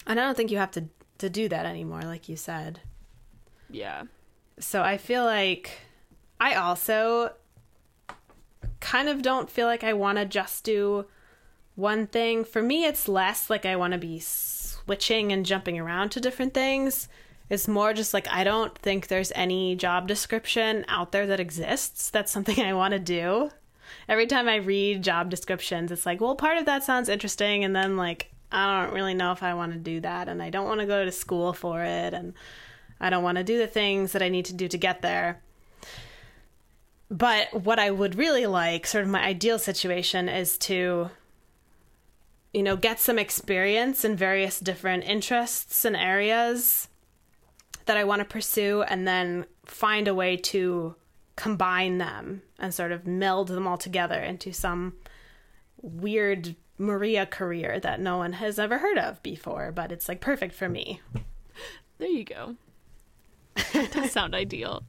And 0.06 0.18
I 0.18 0.24
don't 0.24 0.36
think 0.36 0.50
you 0.50 0.58
have 0.58 0.72
to 0.72 0.86
to 1.18 1.30
do 1.30 1.48
that 1.48 1.64
anymore, 1.64 2.02
like 2.02 2.28
you 2.28 2.36
said. 2.36 2.80
Yeah. 3.70 4.04
So 4.58 4.82
I 4.82 4.98
feel 4.98 5.24
like 5.24 5.70
I 6.40 6.54
also 6.54 7.32
kind 8.86 9.08
of 9.08 9.20
don't 9.20 9.50
feel 9.50 9.66
like 9.66 9.82
I 9.82 9.94
want 9.94 10.16
to 10.18 10.24
just 10.24 10.62
do 10.62 11.06
one 11.74 12.06
thing. 12.06 12.44
For 12.44 12.62
me, 12.62 12.84
it's 12.84 13.08
less 13.08 13.50
like 13.50 13.66
I 13.66 13.74
want 13.74 13.94
to 13.94 13.98
be 13.98 14.20
switching 14.20 15.32
and 15.32 15.44
jumping 15.44 15.76
around 15.76 16.10
to 16.10 16.20
different 16.20 16.54
things. 16.54 17.08
It's 17.50 17.66
more 17.66 17.92
just 17.92 18.14
like 18.14 18.28
I 18.28 18.44
don't 18.44 18.78
think 18.78 19.08
there's 19.08 19.32
any 19.34 19.74
job 19.74 20.06
description 20.06 20.84
out 20.86 21.10
there 21.10 21.26
that 21.26 21.40
exists. 21.40 22.10
That's 22.10 22.30
something 22.30 22.60
I 22.64 22.74
want 22.74 22.92
to 22.92 23.00
do. 23.00 23.50
Every 24.08 24.28
time 24.28 24.48
I 24.48 24.56
read 24.56 25.02
job 25.02 25.30
descriptions, 25.30 25.90
it's 25.90 26.06
like, 26.06 26.20
well, 26.20 26.36
part 26.36 26.58
of 26.58 26.66
that 26.66 26.84
sounds 26.84 27.08
interesting. 27.08 27.64
And 27.64 27.74
then, 27.74 27.96
like, 27.96 28.30
I 28.52 28.84
don't 28.84 28.94
really 28.94 29.14
know 29.14 29.32
if 29.32 29.42
I 29.42 29.54
want 29.54 29.72
to 29.72 29.78
do 29.78 30.00
that. 30.02 30.28
And 30.28 30.40
I 30.40 30.50
don't 30.50 30.66
want 30.66 30.80
to 30.80 30.86
go 30.86 31.04
to 31.04 31.10
school 31.10 31.52
for 31.52 31.82
it. 31.82 32.14
And 32.14 32.34
I 33.00 33.10
don't 33.10 33.24
want 33.24 33.38
to 33.38 33.44
do 33.44 33.58
the 33.58 33.66
things 33.66 34.12
that 34.12 34.22
I 34.22 34.28
need 34.28 34.44
to 34.44 34.54
do 34.54 34.68
to 34.68 34.78
get 34.78 35.02
there. 35.02 35.42
But 37.10 37.62
what 37.64 37.78
I 37.78 37.90
would 37.90 38.16
really 38.16 38.46
like, 38.46 38.86
sort 38.86 39.04
of 39.04 39.10
my 39.10 39.22
ideal 39.22 39.58
situation, 39.58 40.28
is 40.28 40.58
to, 40.58 41.10
you 42.52 42.62
know, 42.62 42.76
get 42.76 42.98
some 42.98 43.18
experience 43.18 44.04
in 44.04 44.16
various 44.16 44.58
different 44.58 45.04
interests 45.04 45.84
and 45.84 45.96
areas 45.96 46.88
that 47.84 47.96
I 47.96 48.04
want 48.04 48.20
to 48.20 48.24
pursue 48.24 48.82
and 48.82 49.06
then 49.06 49.46
find 49.64 50.08
a 50.08 50.14
way 50.14 50.36
to 50.36 50.96
combine 51.36 51.98
them 51.98 52.42
and 52.58 52.74
sort 52.74 52.92
of 52.92 53.06
meld 53.06 53.48
them 53.48 53.66
all 53.66 53.78
together 53.78 54.18
into 54.20 54.52
some 54.52 54.94
weird 55.80 56.56
Maria 56.78 57.24
career 57.26 57.78
that 57.80 58.00
no 58.00 58.18
one 58.18 58.34
has 58.34 58.58
ever 58.58 58.78
heard 58.78 58.98
of 58.98 59.22
before, 59.22 59.70
but 59.72 59.92
it's 59.92 60.08
like 60.08 60.20
perfect 60.20 60.54
for 60.54 60.68
me. 60.68 61.00
There 61.98 62.08
you 62.08 62.24
go. 62.24 62.56
that 63.72 63.92
does 63.92 64.12
sound 64.12 64.34
ideal. 64.34 64.82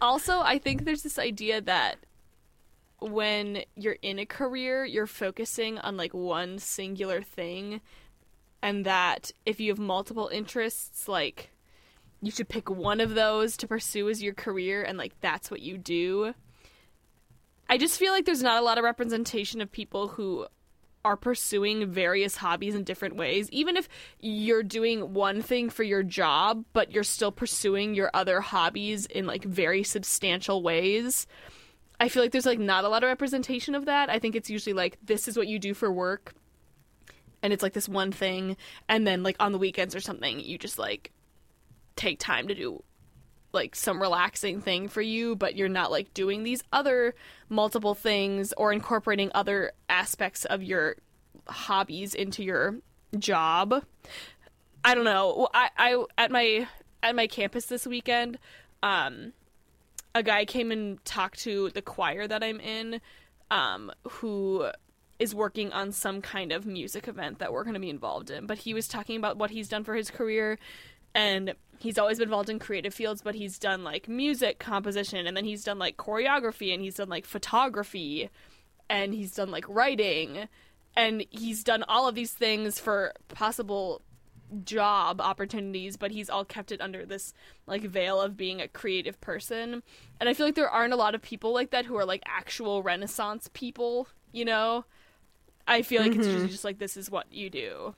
Also, 0.00 0.40
I 0.40 0.58
think 0.58 0.84
there's 0.84 1.02
this 1.02 1.18
idea 1.18 1.60
that 1.60 1.96
when 3.00 3.62
you're 3.74 3.98
in 4.02 4.18
a 4.18 4.26
career, 4.26 4.84
you're 4.84 5.06
focusing 5.06 5.78
on 5.78 5.96
like 5.96 6.14
one 6.14 6.58
singular 6.58 7.22
thing, 7.22 7.80
and 8.62 8.84
that 8.86 9.32
if 9.44 9.60
you 9.60 9.70
have 9.70 9.78
multiple 9.78 10.28
interests, 10.32 11.08
like 11.08 11.50
you 12.22 12.30
should 12.30 12.48
pick 12.48 12.70
one 12.70 13.00
of 13.00 13.14
those 13.14 13.56
to 13.58 13.68
pursue 13.68 14.08
as 14.08 14.22
your 14.22 14.34
career, 14.34 14.82
and 14.82 14.96
like 14.96 15.12
that's 15.20 15.50
what 15.50 15.60
you 15.60 15.76
do. 15.78 16.34
I 17.68 17.78
just 17.78 17.98
feel 17.98 18.12
like 18.12 18.24
there's 18.24 18.42
not 18.42 18.60
a 18.60 18.64
lot 18.64 18.78
of 18.78 18.84
representation 18.84 19.60
of 19.60 19.70
people 19.72 20.08
who 20.08 20.46
are 21.06 21.16
pursuing 21.16 21.88
various 21.88 22.36
hobbies 22.36 22.74
in 22.74 22.82
different 22.82 23.14
ways. 23.14 23.48
Even 23.52 23.76
if 23.76 23.88
you're 24.18 24.64
doing 24.64 25.14
one 25.14 25.40
thing 25.40 25.70
for 25.70 25.84
your 25.84 26.02
job, 26.02 26.64
but 26.72 26.90
you're 26.90 27.04
still 27.04 27.30
pursuing 27.30 27.94
your 27.94 28.10
other 28.12 28.40
hobbies 28.40 29.06
in 29.06 29.24
like 29.24 29.44
very 29.44 29.84
substantial 29.84 30.64
ways. 30.64 31.28
I 32.00 32.08
feel 32.08 32.24
like 32.24 32.32
there's 32.32 32.44
like 32.44 32.58
not 32.58 32.84
a 32.84 32.88
lot 32.88 33.04
of 33.04 33.08
representation 33.08 33.76
of 33.76 33.84
that. 33.84 34.10
I 34.10 34.18
think 34.18 34.34
it's 34.34 34.50
usually 34.50 34.74
like 34.74 34.98
this 35.00 35.28
is 35.28 35.36
what 35.36 35.46
you 35.46 35.60
do 35.60 35.74
for 35.74 35.92
work 35.92 36.34
and 37.40 37.52
it's 37.52 37.62
like 37.62 37.74
this 37.74 37.88
one 37.88 38.10
thing 38.10 38.56
and 38.88 39.06
then 39.06 39.22
like 39.22 39.36
on 39.38 39.52
the 39.52 39.58
weekends 39.58 39.94
or 39.94 40.00
something 40.00 40.40
you 40.40 40.58
just 40.58 40.78
like 40.78 41.12
take 41.94 42.18
time 42.18 42.48
to 42.48 42.54
do 42.54 42.82
like 43.56 43.74
some 43.74 44.00
relaxing 44.00 44.60
thing 44.60 44.86
for 44.86 45.02
you, 45.02 45.34
but 45.34 45.56
you're 45.56 45.68
not 45.68 45.90
like 45.90 46.14
doing 46.14 46.44
these 46.44 46.62
other 46.72 47.16
multiple 47.48 47.94
things 47.94 48.54
or 48.56 48.72
incorporating 48.72 49.32
other 49.34 49.72
aspects 49.88 50.44
of 50.44 50.62
your 50.62 50.94
hobbies 51.48 52.14
into 52.14 52.44
your 52.44 52.76
job. 53.18 53.84
I 54.84 54.94
don't 54.94 55.04
know. 55.04 55.48
I, 55.52 55.70
I 55.76 56.04
at 56.16 56.30
my 56.30 56.68
at 57.02 57.16
my 57.16 57.26
campus 57.26 57.66
this 57.66 57.86
weekend, 57.86 58.38
um, 58.82 59.32
a 60.14 60.22
guy 60.22 60.44
came 60.44 60.70
and 60.70 61.04
talked 61.04 61.40
to 61.40 61.70
the 61.70 61.82
choir 61.82 62.28
that 62.28 62.44
I'm 62.44 62.60
in, 62.60 63.00
um, 63.50 63.90
who 64.08 64.70
is 65.18 65.34
working 65.34 65.72
on 65.72 65.92
some 65.92 66.20
kind 66.20 66.52
of 66.52 66.66
music 66.66 67.08
event 67.08 67.38
that 67.38 67.52
we're 67.52 67.64
going 67.64 67.74
to 67.74 67.80
be 67.80 67.90
involved 67.90 68.30
in. 68.30 68.46
But 68.46 68.58
he 68.58 68.74
was 68.74 68.86
talking 68.86 69.16
about 69.16 69.36
what 69.38 69.50
he's 69.50 69.68
done 69.68 69.82
for 69.82 69.94
his 69.94 70.10
career, 70.10 70.58
and 71.16 71.54
he's 71.78 71.98
always 71.98 72.18
been 72.18 72.28
involved 72.28 72.50
in 72.50 72.58
creative 72.58 72.94
fields, 72.94 73.22
but 73.22 73.34
he's 73.34 73.58
done 73.58 73.82
like 73.82 74.06
music 74.06 74.58
composition, 74.58 75.26
and 75.26 75.36
then 75.36 75.44
he's 75.44 75.64
done 75.64 75.78
like 75.78 75.96
choreography, 75.96 76.72
and 76.72 76.82
he's 76.82 76.96
done 76.96 77.08
like 77.08 77.24
photography, 77.24 78.30
and 78.88 79.14
he's 79.14 79.34
done 79.34 79.50
like 79.50 79.64
writing, 79.68 80.46
and 80.94 81.24
he's 81.30 81.64
done 81.64 81.82
all 81.88 82.06
of 82.06 82.14
these 82.14 82.32
things 82.32 82.78
for 82.78 83.14
possible 83.28 84.02
job 84.62 85.20
opportunities, 85.20 85.96
but 85.96 86.10
he's 86.10 86.30
all 86.30 86.44
kept 86.44 86.70
it 86.70 86.80
under 86.80 87.04
this 87.04 87.32
like 87.66 87.82
veil 87.82 88.20
of 88.20 88.36
being 88.36 88.60
a 88.60 88.68
creative 88.68 89.20
person. 89.20 89.82
And 90.20 90.28
I 90.28 90.34
feel 90.34 90.46
like 90.46 90.54
there 90.54 90.70
aren't 90.70 90.92
a 90.92 90.96
lot 90.96 91.14
of 91.14 91.22
people 91.22 91.52
like 91.52 91.70
that 91.70 91.86
who 91.86 91.96
are 91.96 92.04
like 92.04 92.22
actual 92.26 92.82
renaissance 92.82 93.50
people, 93.54 94.06
you 94.32 94.44
know? 94.44 94.84
I 95.66 95.82
feel 95.82 96.00
like 96.00 96.12
mm-hmm. 96.12 96.20
it's 96.20 96.28
just, 96.28 96.48
just 96.48 96.64
like 96.64 96.78
this 96.78 96.96
is 96.96 97.10
what 97.10 97.26
you 97.32 97.50
do. 97.50 97.94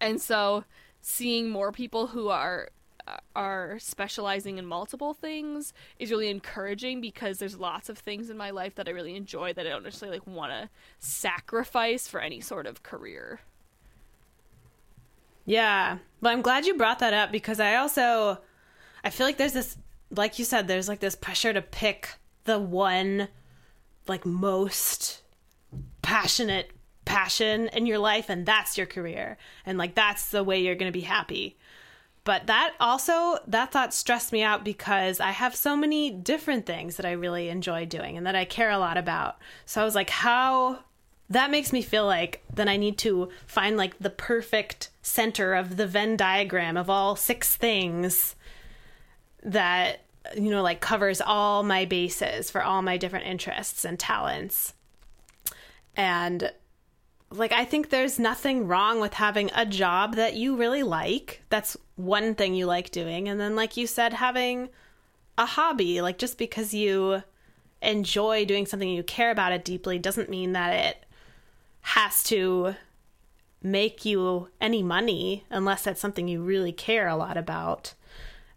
And 0.00 0.20
so 0.20 0.62
seeing 1.00 1.50
more 1.50 1.72
people 1.72 2.08
who 2.08 2.28
are 2.28 2.68
uh, 3.06 3.16
are 3.34 3.78
specializing 3.78 4.58
in 4.58 4.66
multiple 4.66 5.14
things 5.14 5.72
is 5.98 6.10
really 6.10 6.28
encouraging 6.28 7.00
because 7.00 7.38
there's 7.38 7.58
lots 7.58 7.88
of 7.88 7.96
things 7.96 8.28
in 8.28 8.36
my 8.36 8.50
life 8.50 8.74
that 8.74 8.88
I 8.88 8.90
really 8.90 9.16
enjoy 9.16 9.52
that 9.54 9.66
I 9.66 9.70
don't 9.70 9.84
necessarily 9.84 10.18
like 10.18 10.26
want 10.26 10.52
to 10.52 10.68
sacrifice 10.98 12.06
for 12.06 12.20
any 12.20 12.40
sort 12.40 12.66
of 12.66 12.82
career. 12.82 13.40
Yeah. 15.46 15.98
Well, 16.20 16.32
I'm 16.32 16.42
glad 16.42 16.66
you 16.66 16.76
brought 16.76 16.98
that 16.98 17.14
up 17.14 17.32
because 17.32 17.60
I 17.60 17.76
also 17.76 18.38
I 19.02 19.10
feel 19.10 19.26
like 19.26 19.38
there's 19.38 19.54
this 19.54 19.78
like 20.10 20.38
you 20.38 20.44
said 20.44 20.68
there's 20.68 20.88
like 20.88 21.00
this 21.00 21.16
pressure 21.16 21.52
to 21.52 21.62
pick 21.62 22.18
the 22.44 22.58
one 22.58 23.28
like 24.06 24.26
most 24.26 25.22
passionate 26.02 26.70
passion 27.08 27.68
in 27.68 27.86
your 27.86 27.98
life 27.98 28.28
and 28.28 28.44
that's 28.44 28.76
your 28.76 28.86
career. 28.86 29.38
And 29.64 29.78
like 29.78 29.94
that's 29.94 30.30
the 30.30 30.44
way 30.44 30.60
you're 30.60 30.74
going 30.74 30.92
to 30.92 30.98
be 30.98 31.04
happy. 31.04 31.56
But 32.24 32.46
that 32.46 32.74
also 32.78 33.38
that 33.46 33.72
thought 33.72 33.94
stressed 33.94 34.32
me 34.32 34.42
out 34.42 34.62
because 34.62 35.18
i 35.18 35.30
have 35.30 35.56
so 35.56 35.74
many 35.74 36.10
different 36.10 36.66
things 36.66 36.96
that 36.96 37.06
i 37.06 37.12
really 37.12 37.48
enjoy 37.48 37.86
doing 37.86 38.18
and 38.18 38.26
that 38.26 38.36
i 38.36 38.44
care 38.44 38.70
a 38.70 38.78
lot 38.78 38.98
about. 38.98 39.38
So 39.64 39.80
i 39.80 39.84
was 39.84 39.94
like 39.94 40.10
how 40.10 40.80
that 41.30 41.50
makes 41.50 41.72
me 41.72 41.80
feel 41.80 42.04
like 42.04 42.44
then 42.52 42.68
i 42.68 42.76
need 42.76 42.98
to 42.98 43.30
find 43.46 43.78
like 43.78 43.98
the 43.98 44.10
perfect 44.10 44.90
center 45.00 45.54
of 45.54 45.78
the 45.78 45.86
venn 45.86 46.16
diagram 46.16 46.76
of 46.76 46.90
all 46.90 47.16
six 47.16 47.56
things 47.56 48.36
that 49.42 50.00
you 50.36 50.50
know 50.50 50.62
like 50.62 50.80
covers 50.80 51.22
all 51.22 51.62
my 51.62 51.86
bases 51.86 52.50
for 52.50 52.62
all 52.62 52.82
my 52.82 52.98
different 52.98 53.26
interests 53.26 53.86
and 53.86 53.98
talents. 53.98 54.74
And 55.96 56.52
like 57.30 57.52
I 57.52 57.64
think 57.64 57.90
there's 57.90 58.18
nothing 58.18 58.66
wrong 58.66 59.00
with 59.00 59.14
having 59.14 59.50
a 59.54 59.66
job 59.66 60.16
that 60.16 60.34
you 60.34 60.56
really 60.56 60.82
like. 60.82 61.42
That's 61.50 61.76
one 61.96 62.34
thing 62.34 62.54
you 62.54 62.66
like 62.66 62.90
doing 62.90 63.28
and 63.28 63.40
then 63.40 63.56
like 63.56 63.76
you 63.76 63.86
said 63.86 64.12
having 64.12 64.68
a 65.36 65.44
hobby 65.44 66.00
like 66.00 66.16
just 66.16 66.38
because 66.38 66.72
you 66.72 67.22
enjoy 67.82 68.44
doing 68.44 68.66
something 68.66 68.88
you 68.88 69.02
care 69.02 69.30
about 69.30 69.52
it 69.52 69.64
deeply 69.64 69.98
doesn't 69.98 70.30
mean 70.30 70.52
that 70.52 70.72
it 70.72 71.04
has 71.80 72.22
to 72.22 72.74
make 73.62 74.04
you 74.04 74.48
any 74.60 74.82
money 74.82 75.44
unless 75.50 75.82
that's 75.84 76.00
something 76.00 76.28
you 76.28 76.42
really 76.42 76.72
care 76.72 77.08
a 77.08 77.16
lot 77.16 77.36
about. 77.36 77.94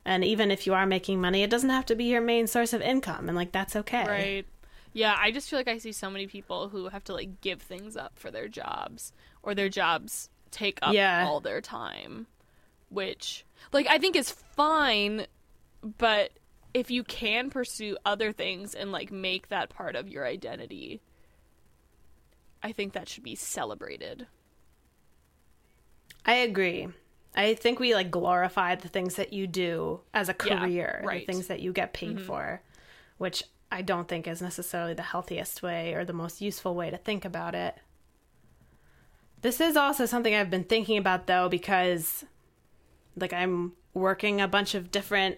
And 0.05 0.24
even 0.24 0.51
if 0.51 0.65
you 0.65 0.74
are 0.74 0.86
making 0.86 1.22
money, 1.22 1.43
it 1.43 1.49
doesn't 1.49 1.69
have 1.69 1.86
to 1.88 1.95
be 1.95 2.05
your 2.05 2.22
main 2.22 2.47
source 2.47 2.74
of 2.74 2.82
income 2.82 3.28
and 3.28 3.36
like 3.36 3.51
that's 3.51 3.76
okay. 3.76 4.05
Right. 4.07 4.45
Yeah, 4.93 5.15
I 5.17 5.31
just 5.31 5.49
feel 5.49 5.57
like 5.59 5.67
I 5.67 5.77
see 5.77 5.91
so 5.93 6.09
many 6.09 6.27
people 6.27 6.69
who 6.69 6.89
have 6.89 7.03
to 7.05 7.13
like 7.13 7.41
give 7.41 7.61
things 7.61 7.95
up 7.95 8.19
for 8.19 8.29
their 8.31 8.47
jobs 8.47 9.13
or 9.41 9.55
their 9.55 9.69
jobs 9.69 10.29
take 10.51 10.79
up 10.81 10.93
Yeah. 10.93 11.25
all 11.27 11.39
their 11.39 11.61
time, 11.61 12.27
which 12.89 13.45
like 13.71 13.87
I 13.87 13.97
think 13.99 14.15
is 14.15 14.31
fine, 14.31 15.27
but 15.97 16.31
if 16.73 16.91
you 16.91 17.03
can 17.03 17.49
pursue 17.49 17.97
other 18.05 18.31
things 18.31 18.73
and 18.75 18.91
like 18.91 19.11
make 19.11 19.49
that 19.49 19.69
part 19.69 19.95
of 19.95 20.09
your 20.09 20.25
identity, 20.25 21.01
I 22.63 22.71
think 22.71 22.93
that 22.93 23.09
should 23.09 23.23
be 23.23 23.35
celebrated. 23.35 24.27
I 26.25 26.35
agree. 26.35 26.87
I 27.33 27.53
think 27.55 27.79
we 27.79 27.95
like 27.95 28.11
glorify 28.11 28.75
the 28.75 28.89
things 28.89 29.15
that 29.15 29.33
you 29.33 29.47
do 29.47 30.01
as 30.13 30.29
a 30.29 30.35
Yeah, 30.45 30.59
career, 30.59 31.01
right. 31.03 31.25
the 31.25 31.31
things 31.33 31.47
that 31.47 31.61
you 31.61 31.71
get 31.71 31.93
paid 31.93 32.17
mm-hmm. 32.17 32.25
for, 32.25 32.61
which 33.17 33.43
I 33.72 33.82
don't 33.82 34.07
think 34.07 34.28
is 34.28 34.41
necessarily 34.41 34.93
the 34.93 35.01
healthiest 35.01 35.63
way 35.63 35.93
or 35.93 36.03
the 36.03 36.13
most 36.13 36.41
useful 36.41 36.76
way 36.76 36.89
to 36.89 36.97
think 36.97 37.24
about 37.24 37.55
it. 37.55 37.76
This 39.41 39.59
is 39.61 39.76
also 39.76 40.05
something 40.05 40.36
I've 40.36 40.49
been 40.49 40.65
thinking 40.65 40.97
about 40.97 41.28
though 41.28 41.49
because 41.49 42.26
like 43.15 43.34
I'm 43.34 43.74
working 43.93 44.39
a 44.39 44.47
bunch 44.47 44.76
of 44.76 44.91
different 44.91 45.38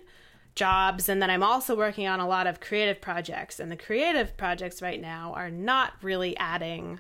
jobs 0.56 1.10
and 1.10 1.22
then 1.22 1.30
I'm 1.30 1.44
also 1.44 1.76
working 1.76 2.08
on 2.08 2.20
a 2.20 2.28
lot 2.28 2.46
of 2.46 2.60
creative 2.60 3.02
projects 3.02 3.60
and 3.60 3.72
the 3.72 3.78
creative 3.78 4.38
projects 4.38 4.82
right 4.82 5.02
now 5.02 5.34
are 5.36 5.50
not 5.50 5.94
really 6.02 6.38
adding 6.38 7.00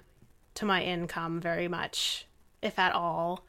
to 0.56 0.66
my 0.66 0.84
income 0.84 1.40
very 1.40 1.68
much 1.68 2.26
if 2.62 2.80
at 2.80 2.94
all 2.94 3.46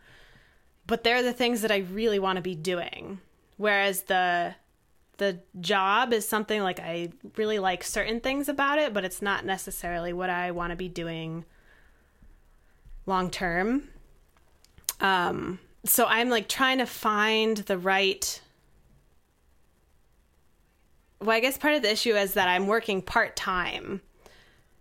but 0.87 1.05
they're 1.05 1.23
the 1.23 1.33
things 1.33 1.63
that 1.63 1.73
I 1.73 1.79
really 1.79 2.19
want 2.19 2.37
to 2.37 2.43
be 2.43 2.55
doing. 2.55 3.21
Whereas 3.57 4.03
the 4.03 4.55
the 5.19 5.41
job 5.61 6.13
is 6.13 6.29
something 6.29 6.63
like 6.63 6.81
I 6.81 7.11
really 7.37 7.59
like 7.59 7.85
certain 7.85 8.21
things 8.21 8.49
about 8.49 8.79
it, 8.79 8.93
but 8.93 9.05
it's 9.05 9.23
not 9.23 9.45
necessarily 9.45 10.13
what 10.13 10.31
I 10.31 10.51
want 10.51 10.71
to 10.71 10.77
be 10.77 10.89
doing 10.89 11.45
long 13.07 13.31
term. 13.31 13.89
Um 15.01 15.59
so 15.87 16.07
I'm 16.07 16.31
like 16.31 16.49
trying 16.49 16.79
to 16.79 16.87
find 16.87 17.59
the 17.59 17.79
right 17.79 18.41
well, 21.21 21.37
I 21.37 21.41
guess 21.41 21.57
part 21.57 21.75
of 21.75 21.83
the 21.83 21.91
issue 21.91 22.15
is 22.15 22.35
that 22.35 22.49
I'm 22.49 22.67
working 22.67 23.01
part 23.01 23.35
time. 23.35 24.03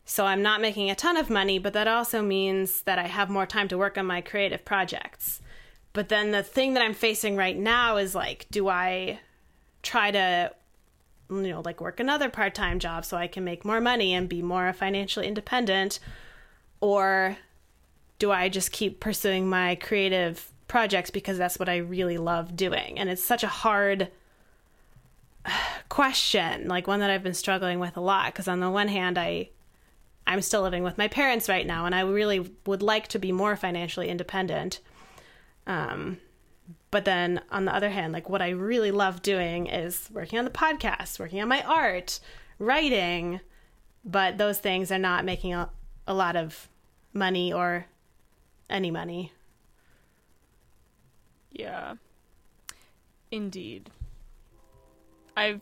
So 0.05 0.25
I'm 0.25 0.41
not 0.41 0.59
making 0.59 0.91
a 0.91 0.95
ton 0.95 1.15
of 1.15 1.29
money, 1.29 1.57
but 1.57 1.71
that 1.73 1.87
also 1.87 2.21
means 2.21 2.81
that 2.81 2.99
I 2.99 3.07
have 3.07 3.29
more 3.29 3.45
time 3.45 3.69
to 3.69 3.77
work 3.77 3.97
on 3.97 4.05
my 4.05 4.19
creative 4.19 4.65
projects. 4.65 5.41
But 5.93 6.09
then 6.09 6.31
the 6.31 6.43
thing 6.43 6.73
that 6.73 6.83
I'm 6.83 6.93
facing 6.93 7.37
right 7.37 7.57
now 7.57 7.97
is 7.97 8.13
like, 8.13 8.47
do 8.51 8.67
I 8.67 9.19
try 9.83 10.09
to, 10.11 10.51
you 11.29 11.41
know, 11.41 11.61
like 11.63 11.79
work 11.79 11.99
another 11.99 12.29
part 12.29 12.55
time 12.55 12.79
job 12.79 13.05
so 13.05 13.17
I 13.17 13.27
can 13.27 13.43
make 13.43 13.63
more 13.63 13.79
money 13.79 14.13
and 14.13 14.27
be 14.27 14.41
more 14.41 14.73
financially 14.73 15.27
independent? 15.27 15.99
Or 16.81 17.37
do 18.19 18.31
I 18.31 18.49
just 18.49 18.71
keep 18.71 18.99
pursuing 18.99 19.47
my 19.47 19.75
creative 19.75 20.49
projects 20.67 21.09
because 21.09 21.37
that's 21.37 21.59
what 21.59 21.69
I 21.69 21.77
really 21.77 22.17
love 22.17 22.55
doing? 22.55 22.97
And 22.97 23.09
it's 23.09 23.23
such 23.23 23.43
a 23.43 23.47
hard 23.47 24.09
question, 25.89 26.67
like 26.67 26.87
one 26.87 27.01
that 27.01 27.09
I've 27.09 27.23
been 27.23 27.33
struggling 27.33 27.79
with 27.79 27.97
a 27.97 28.01
lot. 28.01 28.27
Because 28.27 28.47
on 28.47 28.59
the 28.59 28.69
one 28.69 28.87
hand, 28.87 29.17
I 29.17 29.49
I'm 30.25 30.41
still 30.41 30.61
living 30.61 30.83
with 30.83 30.97
my 30.97 31.09
parents 31.09 31.49
right 31.49 31.67
now, 31.67 31.85
and 31.85 31.93
I 31.93 32.01
really 32.01 32.49
would 32.65 32.81
like 32.81 33.09
to 33.09 33.19
be 33.19 33.31
more 33.31 33.55
financially 33.55 34.07
independent. 34.07 34.79
Um, 35.67 36.17
but 36.93 37.03
then 37.05 37.41
on 37.51 37.65
the 37.65 37.75
other 37.75 37.89
hand, 37.89 38.13
like 38.13 38.29
what 38.29 38.41
I 38.41 38.49
really 38.49 38.91
love 38.91 39.21
doing 39.21 39.65
is 39.67 40.09
working 40.13 40.37
on 40.39 40.45
the 40.45 40.51
podcast, 40.51 41.19
working 41.19 41.41
on 41.41 41.47
my 41.47 41.61
art, 41.63 42.19
writing, 42.59 43.39
but 44.05 44.37
those 44.37 44.59
things 44.59 44.91
are 44.91 44.99
not 44.99 45.25
making 45.25 45.53
a, 45.53 45.69
a 46.07 46.13
lot 46.13 46.35
of 46.35 46.69
money 47.13 47.51
or 47.51 47.87
any 48.69 48.91
money. 48.91 49.31
Yeah. 51.51 51.95
Indeed. 53.31 53.89
I've 55.35 55.61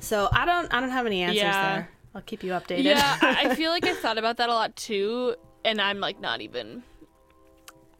So 0.00 0.28
I 0.32 0.44
don't 0.44 0.72
I 0.72 0.80
don't 0.80 0.90
have 0.90 1.06
any 1.06 1.22
answers 1.22 1.38
Yeah. 1.38 1.74
there. 1.74 1.88
I'll 2.14 2.22
keep 2.22 2.42
you 2.42 2.52
updated. 2.52 2.84
Yeah, 2.84 3.18
I 3.22 3.48
I 3.50 3.54
feel 3.60 3.70
like 3.70 3.86
I've 3.86 3.98
thought 3.98 4.18
about 4.18 4.36
that 4.38 4.48
a 4.48 4.54
lot 4.54 4.76
too, 4.76 5.34
and 5.64 5.80
I'm 5.80 5.98
like 6.00 6.20
not 6.20 6.40
even. 6.40 6.82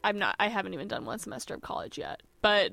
I'm 0.04 0.18
not. 0.18 0.36
I 0.38 0.48
haven't 0.48 0.74
even 0.74 0.88
done 0.88 1.04
one 1.04 1.18
semester 1.18 1.54
of 1.54 1.60
college 1.60 1.98
yet, 1.98 2.22
but 2.40 2.72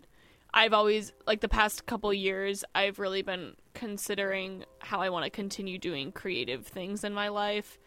I've 0.53 0.73
always 0.73 1.11
like 1.27 1.41
the 1.41 1.49
past 1.49 1.85
couple 1.85 2.13
years. 2.13 2.63
I've 2.73 2.99
really 2.99 3.21
been 3.21 3.55
considering 3.73 4.63
how 4.79 5.01
I 5.01 5.09
want 5.09 5.25
to 5.25 5.29
continue 5.29 5.77
doing 5.77 6.11
creative 6.11 6.65
things 6.65 7.03
in 7.03 7.13
my 7.13 7.27
life, 7.27 7.77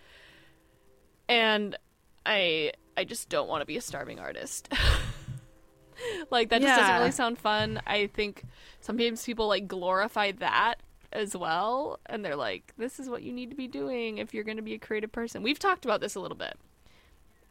and 1.28 1.76
I 2.26 2.72
I 2.96 3.04
just 3.04 3.28
don't 3.28 3.48
want 3.48 3.62
to 3.62 3.66
be 3.66 3.76
a 3.76 3.80
starving 3.80 4.18
artist. 4.18 4.68
like 6.30 6.50
that 6.50 6.60
just 6.60 6.76
doesn't 6.76 6.94
really 6.96 7.10
sound 7.10 7.38
fun. 7.38 7.80
I 7.86 8.06
think 8.08 8.44
sometimes 8.80 9.24
people 9.24 9.48
like 9.48 9.66
glorify 9.66 10.32
that 10.32 10.76
as 11.10 11.34
well 11.34 11.98
and 12.04 12.22
they're 12.22 12.36
like 12.36 12.74
this 12.76 13.00
is 13.00 13.08
what 13.08 13.22
you 13.22 13.32
need 13.32 13.48
to 13.48 13.56
be 13.56 13.66
doing 13.66 14.18
if 14.18 14.34
you're 14.34 14.44
going 14.44 14.58
to 14.58 14.62
be 14.62 14.74
a 14.74 14.78
creative 14.78 15.10
person. 15.10 15.42
We've 15.42 15.58
talked 15.58 15.84
about 15.84 16.00
this 16.00 16.14
a 16.14 16.20
little 16.20 16.36
bit. 16.36 16.56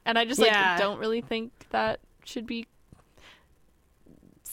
And 0.05 0.17
I 0.17 0.25
just 0.25 0.39
like 0.39 0.51
Yeah. 0.51 0.77
don't 0.77 0.99
really 0.99 1.21
think 1.21 1.51
that 1.71 1.99
should 2.23 2.45
be 2.45 2.67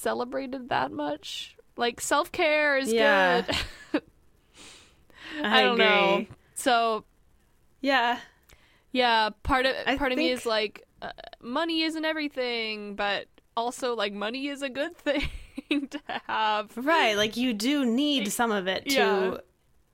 celebrated 0.05 0.69
that 0.69 0.93
much. 0.93 1.57
Like 1.77 2.01
self-care 2.01 2.77
is 2.79 2.93
Yeah. 2.93 3.41
good. 3.43 4.03
I, 5.43 5.63
don't 5.63 5.79
know. 5.79 6.27
So, 6.55 7.05
Yeah. 7.81 8.21
yeah, 8.93 9.31
part 9.43 9.67
of 9.67 9.75
I 9.87 9.97
part 9.97 10.13
of 10.13 10.19
me 10.19 10.31
is 10.31 10.47
like 10.47 10.85
uh, 11.03 11.11
money 11.43 11.83
isn't 11.83 12.05
everything, 12.05 12.95
but 12.95 13.27
also 13.57 13.97
like 13.97 14.13
money 14.13 14.47
is 14.49 14.63
a 14.63 14.69
good 14.69 14.97
thing 14.99 15.29
to 15.89 16.01
have. 16.29 16.71
Right, 16.77 17.17
like 17.17 17.37
you 17.37 17.53
do 17.55 17.85
need 17.85 18.31
some 18.31 18.53
of 18.53 18.69
it 18.69 18.85
to 18.91 18.95
Yeah. 18.95 19.37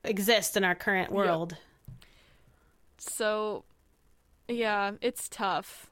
exist 0.04 0.56
in 0.56 0.64
our 0.64 0.74
current 0.74 1.12
world. 1.12 1.56
So, 2.98 3.64
yeah, 4.48 4.92
it's 5.00 5.28
tough. 5.28 5.89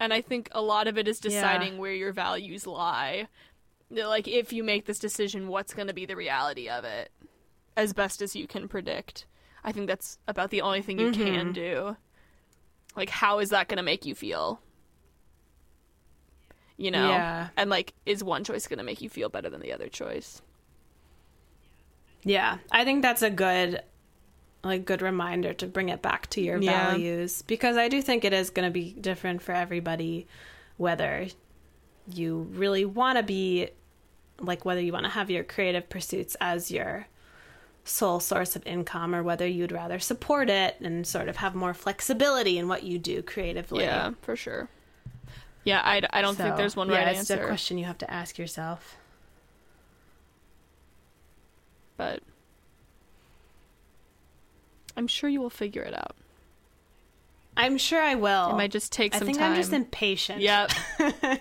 And 0.00 0.12
I 0.12 0.20
think 0.20 0.48
a 0.52 0.62
lot 0.62 0.86
of 0.86 0.96
it 0.96 1.08
is 1.08 1.20
Yeah. 1.22 1.30
deciding 1.30 1.78
where 1.78 1.92
your 1.92 2.12
values 2.12 2.66
lie. 2.66 3.28
Like, 3.90 4.28
if 4.28 4.52
you 4.52 4.62
make 4.62 4.84
this 4.86 4.98
decision, 4.98 5.48
what's 5.48 5.74
going 5.74 5.88
to 5.88 5.94
be 5.94 6.06
the 6.06 6.16
reality 6.16 6.68
of 6.68 6.84
it 6.84 7.10
as 7.76 7.92
best 7.92 8.20
as 8.22 8.36
you 8.36 8.46
can 8.46 8.68
predict. 8.68 9.26
I 9.64 9.72
think 9.72 9.86
that's 9.86 10.18
about 10.28 10.50
the 10.50 10.60
only 10.60 10.82
thing 10.82 10.98
you 10.98 11.10
Mm-hmm. 11.10 11.24
can 11.24 11.52
do. 11.52 11.96
Like, 12.96 13.10
how 13.10 13.38
is 13.38 13.50
that 13.50 13.68
going 13.68 13.76
to 13.78 13.82
make 13.82 14.04
you 14.06 14.14
feel? 14.14 14.60
You 16.76 16.90
know? 16.90 17.08
Yeah. 17.08 17.48
And, 17.56 17.70
like, 17.70 17.94
is 18.06 18.22
one 18.22 18.44
choice 18.44 18.66
going 18.66 18.78
to 18.78 18.84
make 18.84 19.00
you 19.00 19.08
feel 19.08 19.28
better 19.28 19.50
than 19.50 19.60
the 19.60 19.72
other 19.72 19.88
choice? 19.88 20.42
Yeah, 22.24 22.58
I 22.70 22.84
think 22.84 23.02
that's 23.02 23.22
a 23.22 23.30
good 23.30 23.80
like 24.64 24.84
good 24.84 25.02
reminder 25.02 25.52
to 25.54 25.66
bring 25.66 25.88
it 25.88 26.02
back 26.02 26.28
to 26.30 26.40
your 26.40 26.58
Yeah. 26.58 26.88
values 26.90 27.42
because 27.42 27.76
I 27.76 27.88
do 27.88 28.02
think 28.02 28.24
it 28.24 28.32
is 28.32 28.50
going 28.50 28.66
to 28.68 28.72
be 28.72 28.92
different 29.00 29.40
for 29.42 29.52
everybody 29.52 30.26
whether 30.76 31.28
you 32.12 32.48
really 32.52 32.84
want 32.84 33.16
to 33.18 33.22
be 33.22 33.68
like 34.40 34.64
whether 34.64 34.80
you 34.80 34.92
want 34.92 35.04
to 35.04 35.10
have 35.10 35.30
your 35.30 35.44
creative 35.44 35.88
pursuits 35.88 36.36
as 36.40 36.70
your 36.70 37.06
sole 37.84 38.20
source 38.20 38.54
of 38.56 38.66
income 38.66 39.14
or 39.14 39.22
whether 39.22 39.46
you'd 39.46 39.72
rather 39.72 39.98
support 39.98 40.50
it 40.50 40.76
and 40.80 41.06
sort 41.06 41.28
of 41.28 41.36
have 41.36 41.54
more 41.54 41.72
flexibility 41.74 42.58
in 42.58 42.68
what 42.68 42.82
you 42.82 42.98
do 42.98 43.22
creatively. 43.22 43.84
Yeah, 43.84 44.12
for 44.22 44.36
sure. 44.36 44.68
Yeah, 45.64 45.80
I, 45.84 46.02
I 46.10 46.20
don't 46.22 46.36
think 46.36 46.56
there's 46.56 46.76
one 46.76 46.88
yeah, 46.88 46.98
right 46.98 47.08
it's 47.08 47.30
answer. 47.30 47.42
a 47.42 47.46
question 47.46 47.78
you 47.78 47.84
have 47.86 47.98
to 47.98 48.10
ask 48.10 48.38
yourself. 48.38 48.96
but 51.96 52.22
I'm 54.98 55.06
sure 55.06 55.30
you 55.30 55.40
will 55.40 55.48
figure 55.48 55.82
it 55.82 55.94
out. 55.94 56.16
I'm 57.56 57.78
sure 57.78 58.02
I 58.02 58.16
will. 58.16 58.50
It 58.50 58.56
might 58.56 58.72
just 58.72 58.90
take 58.90 59.14
I 59.14 59.18
some 59.18 59.26
think 59.26 59.38
time. 59.38 59.52
I'm 59.52 59.56
just 59.56 59.72
impatient. 59.72 60.40
Yep. 60.40 60.72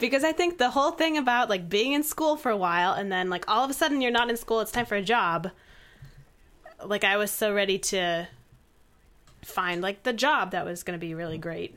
because 0.00 0.24
I 0.24 0.32
think 0.32 0.58
the 0.58 0.70
whole 0.70 0.90
thing 0.90 1.16
about 1.16 1.48
like 1.48 1.68
being 1.68 1.92
in 1.92 2.02
school 2.02 2.36
for 2.36 2.50
a 2.50 2.56
while 2.56 2.94
and 2.94 3.12
then 3.12 3.30
like 3.30 3.48
all 3.48 3.64
of 3.64 3.70
a 3.70 3.74
sudden 3.74 4.00
you're 4.00 4.10
not 4.10 4.28
in 4.28 4.36
school, 4.36 4.58
it's 4.58 4.72
time 4.72 4.86
for 4.86 4.96
a 4.96 5.02
job. 5.02 5.52
Like 6.84 7.04
I 7.04 7.16
was 7.16 7.30
so 7.30 7.54
ready 7.54 7.78
to 7.78 8.26
find 9.44 9.80
like 9.80 10.02
the 10.02 10.12
job 10.12 10.50
that 10.50 10.64
was 10.64 10.82
going 10.82 10.98
to 10.98 11.00
be 11.00 11.14
really 11.14 11.38
great 11.38 11.76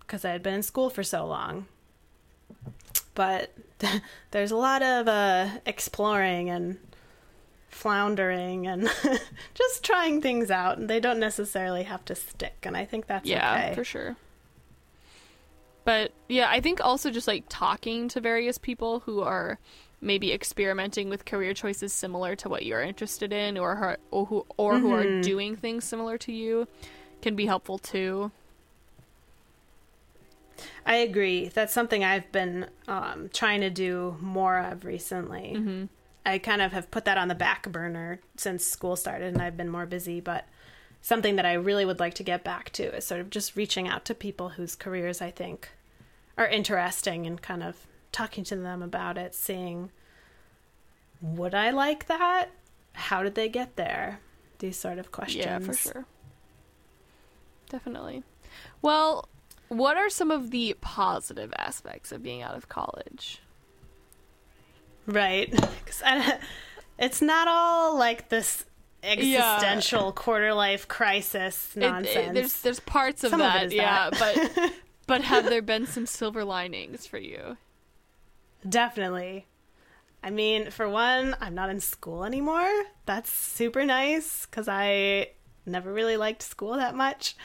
because 0.00 0.24
I 0.24 0.30
had 0.30 0.42
been 0.42 0.54
in 0.54 0.62
school 0.62 0.88
for 0.88 1.02
so 1.02 1.26
long. 1.26 1.66
But 3.16 3.52
there's 4.30 4.52
a 4.52 4.56
lot 4.56 4.82
of 4.82 5.08
uh, 5.08 5.48
exploring 5.66 6.48
and 6.48 6.78
floundering 7.70 8.66
and 8.66 8.90
just 9.54 9.82
trying 9.82 10.20
things 10.20 10.50
out 10.50 10.76
and 10.78 10.90
they 10.90 11.00
don't 11.00 11.18
necessarily 11.20 11.84
have 11.84 12.04
to 12.04 12.14
stick 12.14 12.56
and 12.64 12.76
I 12.76 12.84
think 12.84 13.06
that's 13.06 13.26
yeah, 13.28 13.54
okay. 13.66 13.74
for 13.74 13.84
sure. 13.84 14.16
But 15.84 16.12
yeah, 16.28 16.48
I 16.50 16.60
think 16.60 16.84
also 16.84 17.10
just 17.10 17.26
like 17.26 17.44
talking 17.48 18.08
to 18.08 18.20
various 18.20 18.58
people 18.58 19.00
who 19.00 19.22
are 19.22 19.58
maybe 20.02 20.32
experimenting 20.32 21.08
with 21.08 21.24
career 21.24 21.54
choices 21.54 21.92
similar 21.92 22.36
to 22.36 22.48
what 22.48 22.64
you're 22.66 22.82
interested 22.82 23.32
in 23.32 23.56
or 23.56 23.76
who, 23.76 23.96
or 24.10 24.26
who 24.26 24.46
or 24.56 24.78
who 24.78 24.92
are 24.92 25.04
Mhm. 25.04 25.22
doing 25.22 25.56
things 25.56 25.84
similar 25.84 26.18
to 26.18 26.32
you 26.32 26.68
can 27.22 27.34
be 27.34 27.46
helpful 27.46 27.78
too. 27.78 28.30
I 30.84 30.96
agree. 30.96 31.48
That's 31.48 31.72
something 31.72 32.04
I've 32.04 32.30
been 32.32 32.66
um, 32.88 33.30
trying 33.32 33.60
to 33.62 33.70
do 33.70 34.16
more 34.20 34.58
of 34.58 34.84
recently. 34.84 35.54
Mhm. 35.56 35.88
I 36.24 36.38
kind 36.38 36.62
of 36.62 36.72
have 36.72 36.90
put 36.90 37.04
that 37.06 37.18
on 37.18 37.28
the 37.28 37.34
back 37.34 37.70
burner 37.70 38.20
since 38.36 38.64
school 38.64 38.96
started 38.96 39.32
and 39.32 39.42
I've 39.42 39.56
been 39.56 39.68
more 39.68 39.86
busy, 39.86 40.20
but 40.20 40.46
something 41.02 41.36
that 41.36 41.46
I 41.46 41.54
really 41.54 41.84
would 41.84 42.00
like 42.00 42.14
to 42.14 42.22
get 42.22 42.44
back 42.44 42.70
to 42.72 42.94
is 42.96 43.06
sort 43.06 43.20
of 43.20 43.30
just 43.30 43.56
reaching 43.56 43.88
out 43.88 44.04
to 44.06 44.14
people 44.14 44.50
whose 44.50 44.76
careers 44.76 45.22
I 45.22 45.30
think 45.30 45.70
are 46.36 46.46
interesting 46.46 47.26
and 47.26 47.40
kind 47.40 47.62
of 47.62 47.86
talking 48.12 48.44
to 48.44 48.56
them 48.56 48.82
about 48.82 49.16
it, 49.16 49.34
seeing 49.34 49.90
would 51.22 51.54
I 51.54 51.70
like 51.70 52.06
that? 52.06 52.50
How 52.92 53.22
did 53.22 53.34
they 53.34 53.48
get 53.48 53.76
there? 53.76 54.20
These 54.58 54.76
sort 54.76 54.98
of 54.98 55.12
questions. 55.12 55.44
Yeah, 55.44 55.58
for 55.58 55.74
sure. 55.74 56.06
Definitely. 57.68 58.24
Well, 58.82 59.28
what 59.68 59.96
are 59.96 60.10
some 60.10 60.30
of 60.30 60.50
the 60.50 60.76
positive 60.80 61.52
aspects 61.56 62.10
of 62.10 62.22
being 62.22 62.42
out 62.42 62.56
of 62.56 62.68
college? 62.68 63.40
Right. 65.10 65.52
'Cause 65.86 66.02
I- 66.04 66.38
it's 66.98 67.20
not 67.22 67.48
all 67.48 67.96
like 67.98 68.28
this 68.28 68.64
existential 69.02 70.12
quarter 70.12 70.52
life 70.52 70.86
crisis 70.86 71.74
nonsense. 71.74 72.16
it- 72.28 72.34
there's 72.34 72.60
there's 72.62 72.80
parts 72.80 73.24
of 73.24 73.30
Some 73.30 73.40
of 73.40 73.46
it 73.46 73.50
that, 73.52 73.66
is 73.66 73.72
yeah, 73.74 74.10
that. 74.10 74.52
but 74.56 74.72
but 75.06 75.22
have 75.22 75.46
there 75.46 75.62
been 75.62 75.86
some 75.86 76.06
silver 76.06 76.44
linings 76.44 77.06
for 77.06 77.18
you? 77.18 77.56
Definitely. 78.68 79.46
I 80.22 80.28
mean, 80.30 80.70
for 80.70 80.88
one, 80.88 81.34
I'm 81.40 81.54
not 81.54 81.70
in 81.70 81.80
school 81.80 82.24
anymore. 82.24 82.70
That's 83.06 83.30
super 83.30 83.84
nice 83.86 84.44
because 84.46 84.68
I 84.68 85.28
never 85.64 85.92
really 85.92 86.18
liked 86.18 86.42
school 86.42 86.74
that 86.74 86.94
much. 86.94 87.36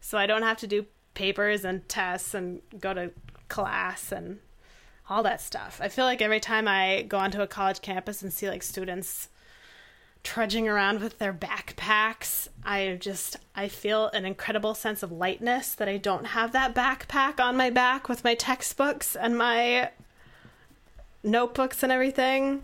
So 0.00 0.16
I 0.16 0.26
don't 0.26 0.42
have 0.42 0.58
to 0.58 0.66
do 0.68 0.86
papers 1.14 1.64
and 1.64 1.86
tests 1.88 2.34
and 2.34 2.62
go 2.78 2.94
to 2.94 3.10
class 3.48 4.12
and 4.12 4.38
all 5.10 5.24
that 5.24 5.40
stuff. 5.40 5.80
I 5.82 5.88
feel 5.88 6.04
like 6.04 6.22
every 6.22 6.40
time 6.40 6.68
I 6.68 7.02
go 7.02 7.18
onto 7.18 7.42
a 7.42 7.46
college 7.48 7.82
campus 7.82 8.22
and 8.22 8.32
see 8.32 8.48
like 8.48 8.62
students 8.62 9.28
trudging 10.22 10.68
around 10.68 11.00
with 11.00 11.18
their 11.18 11.32
backpacks, 11.32 12.48
I 12.64 12.96
just 13.00 13.36
I 13.56 13.66
feel 13.68 14.06
an 14.08 14.24
incredible 14.24 14.74
sense 14.74 15.02
of 15.02 15.10
lightness 15.10 15.74
that 15.74 15.88
I 15.88 15.96
don't 15.96 16.28
have 16.28 16.52
that 16.52 16.74
backpack 16.74 17.40
on 17.40 17.56
my 17.56 17.70
back 17.70 18.08
with 18.08 18.22
my 18.22 18.34
textbooks 18.34 19.16
and 19.16 19.36
my 19.36 19.90
notebooks 21.24 21.82
and 21.82 21.90
everything. 21.90 22.62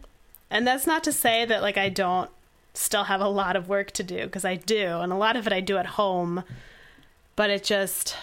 And 0.49 0.65
that's 0.65 0.87
not 0.87 1.03
to 1.05 1.13
say 1.13 1.45
that 1.45 1.63
like 1.63 1.77
I 1.77 1.89
don't 1.89 2.31
still 2.75 3.05
have 3.05 3.21
a 3.21 3.29
lot 3.29 3.57
of 3.57 3.69
work 3.69 3.91
to 3.93 4.05
do 4.05 4.23
because 4.25 4.45
I 4.45 4.55
do, 4.55 5.01
and 5.01 5.13
a 5.13 5.17
lot 5.17 5.37
of 5.37 5.47
it 5.49 5.53
I 5.53 5.61
do 5.61 5.79
at 5.79 5.87
home. 5.87 6.45
But 7.35 7.51
it 7.51 7.65
just 7.65 8.17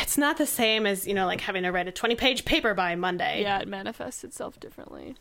it's 0.00 0.18
not 0.18 0.36
the 0.36 0.46
same 0.46 0.86
as, 0.86 1.06
you 1.06 1.14
know, 1.14 1.26
like 1.26 1.40
having 1.40 1.62
to 1.64 1.70
write 1.70 1.88
a 1.88 1.92
20-page 1.92 2.44
paper 2.44 2.74
by 2.74 2.94
Monday. 2.94 3.42
Yeah, 3.42 3.60
it 3.60 3.68
manifests 3.68 4.24
itself 4.24 4.58
differently. 4.60 5.16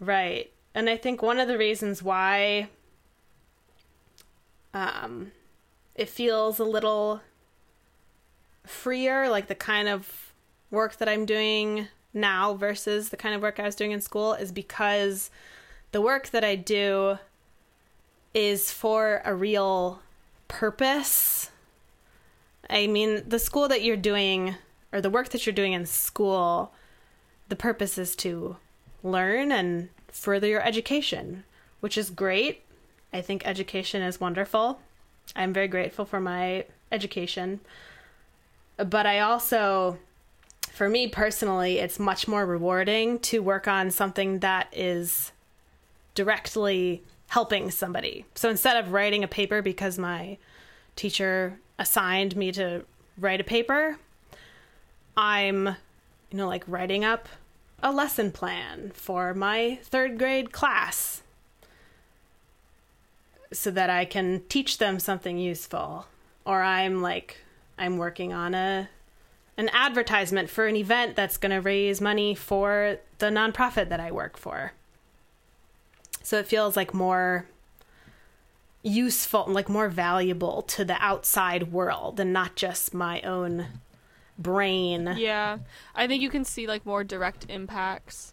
Right. 0.00 0.52
And 0.74 0.88
I 0.88 0.96
think 0.96 1.22
one 1.22 1.38
of 1.38 1.48
the 1.48 1.58
reasons 1.58 2.02
why 2.02 2.68
um 4.74 5.32
it 5.94 6.08
feels 6.08 6.58
a 6.58 6.64
little 6.64 7.20
freer, 8.64 9.28
like 9.28 9.46
the 9.48 9.54
kind 9.54 9.88
of 9.88 10.32
work 10.70 10.96
that 10.96 11.08
I'm 11.08 11.26
doing 11.26 11.88
now 12.14 12.54
versus 12.54 13.10
the 13.10 13.16
kind 13.16 13.34
of 13.34 13.42
work 13.42 13.60
I 13.60 13.64
was 13.64 13.74
doing 13.74 13.92
in 13.92 14.00
school 14.00 14.32
is 14.32 14.52
because 14.52 15.30
the 15.92 16.00
work 16.00 16.30
that 16.30 16.44
I 16.44 16.56
do 16.56 17.18
is 18.32 18.72
for 18.72 19.20
a 19.24 19.34
real 19.34 20.00
purpose. 20.48 21.50
I 22.72 22.86
mean, 22.86 23.22
the 23.28 23.38
school 23.38 23.68
that 23.68 23.82
you're 23.82 23.96
doing 23.96 24.56
or 24.92 25.00
the 25.00 25.10
work 25.10 25.28
that 25.28 25.46
you're 25.46 25.54
doing 25.54 25.74
in 25.74 25.84
school, 25.86 26.72
the 27.48 27.56
purpose 27.56 27.98
is 27.98 28.16
to 28.16 28.56
learn 29.02 29.52
and 29.52 29.90
further 30.08 30.46
your 30.46 30.66
education, 30.66 31.44
which 31.80 31.98
is 31.98 32.08
great. 32.10 32.62
I 33.12 33.20
think 33.20 33.46
education 33.46 34.00
is 34.02 34.20
wonderful. 34.20 34.80
I'm 35.36 35.52
very 35.52 35.68
grateful 35.68 36.06
for 36.06 36.18
my 36.18 36.64
education. 36.90 37.60
But 38.78 39.06
I 39.06 39.20
also, 39.20 39.98
for 40.70 40.88
me 40.88 41.08
personally, 41.08 41.78
it's 41.78 41.98
much 41.98 42.26
more 42.26 42.46
rewarding 42.46 43.18
to 43.20 43.42
work 43.42 43.68
on 43.68 43.90
something 43.90 44.38
that 44.38 44.68
is 44.72 45.32
directly 46.14 47.02
helping 47.28 47.70
somebody. 47.70 48.24
So 48.34 48.48
instead 48.48 48.76
of 48.82 48.92
writing 48.92 49.24
a 49.24 49.28
paper 49.28 49.60
because 49.60 49.98
my 49.98 50.38
teacher 50.96 51.58
assigned 51.82 52.36
me 52.36 52.52
to 52.52 52.84
write 53.18 53.40
a 53.40 53.44
paper, 53.44 53.98
I'm, 55.16 55.66
you 55.66 56.38
know, 56.38 56.46
like 56.46 56.64
writing 56.66 57.04
up 57.04 57.28
a 57.82 57.92
lesson 57.92 58.30
plan 58.30 58.92
for 58.94 59.34
my 59.34 59.80
third 59.82 60.16
grade 60.16 60.52
class 60.52 61.22
so 63.52 63.70
that 63.72 63.90
I 63.90 64.04
can 64.04 64.42
teach 64.48 64.78
them 64.78 65.00
something 65.00 65.36
useful. 65.36 66.06
Or 66.46 66.62
I'm 66.62 67.02
like, 67.02 67.38
I'm 67.76 67.98
working 67.98 68.32
on 68.32 68.54
a 68.54 68.88
an 69.58 69.68
advertisement 69.74 70.48
for 70.48 70.66
an 70.66 70.76
event 70.76 71.14
that's 71.14 71.36
going 71.36 71.52
to 71.52 71.60
raise 71.60 72.00
money 72.00 72.34
for 72.34 72.98
the 73.18 73.26
nonprofit 73.26 73.90
that 73.90 74.00
I 74.00 74.10
work 74.10 74.38
for. 74.38 74.72
So 76.22 76.38
it 76.38 76.46
feels 76.46 76.74
like 76.74 76.94
more 76.94 77.46
useful, 78.82 79.44
and 79.46 79.54
like 79.54 79.68
more 79.68 79.88
valuable 79.88 80.62
to 80.62 80.84
the 80.84 80.96
outside 81.02 81.72
world 81.72 82.18
and 82.20 82.32
not 82.32 82.56
just 82.56 82.92
my 82.94 83.20
own 83.22 83.66
brain. 84.38 85.14
Yeah, 85.16 85.58
I 85.94 86.06
think 86.06 86.22
you 86.22 86.30
can 86.30 86.44
see 86.44 86.66
like 86.66 86.84
more 86.86 87.04
direct 87.04 87.46
impacts 87.48 88.32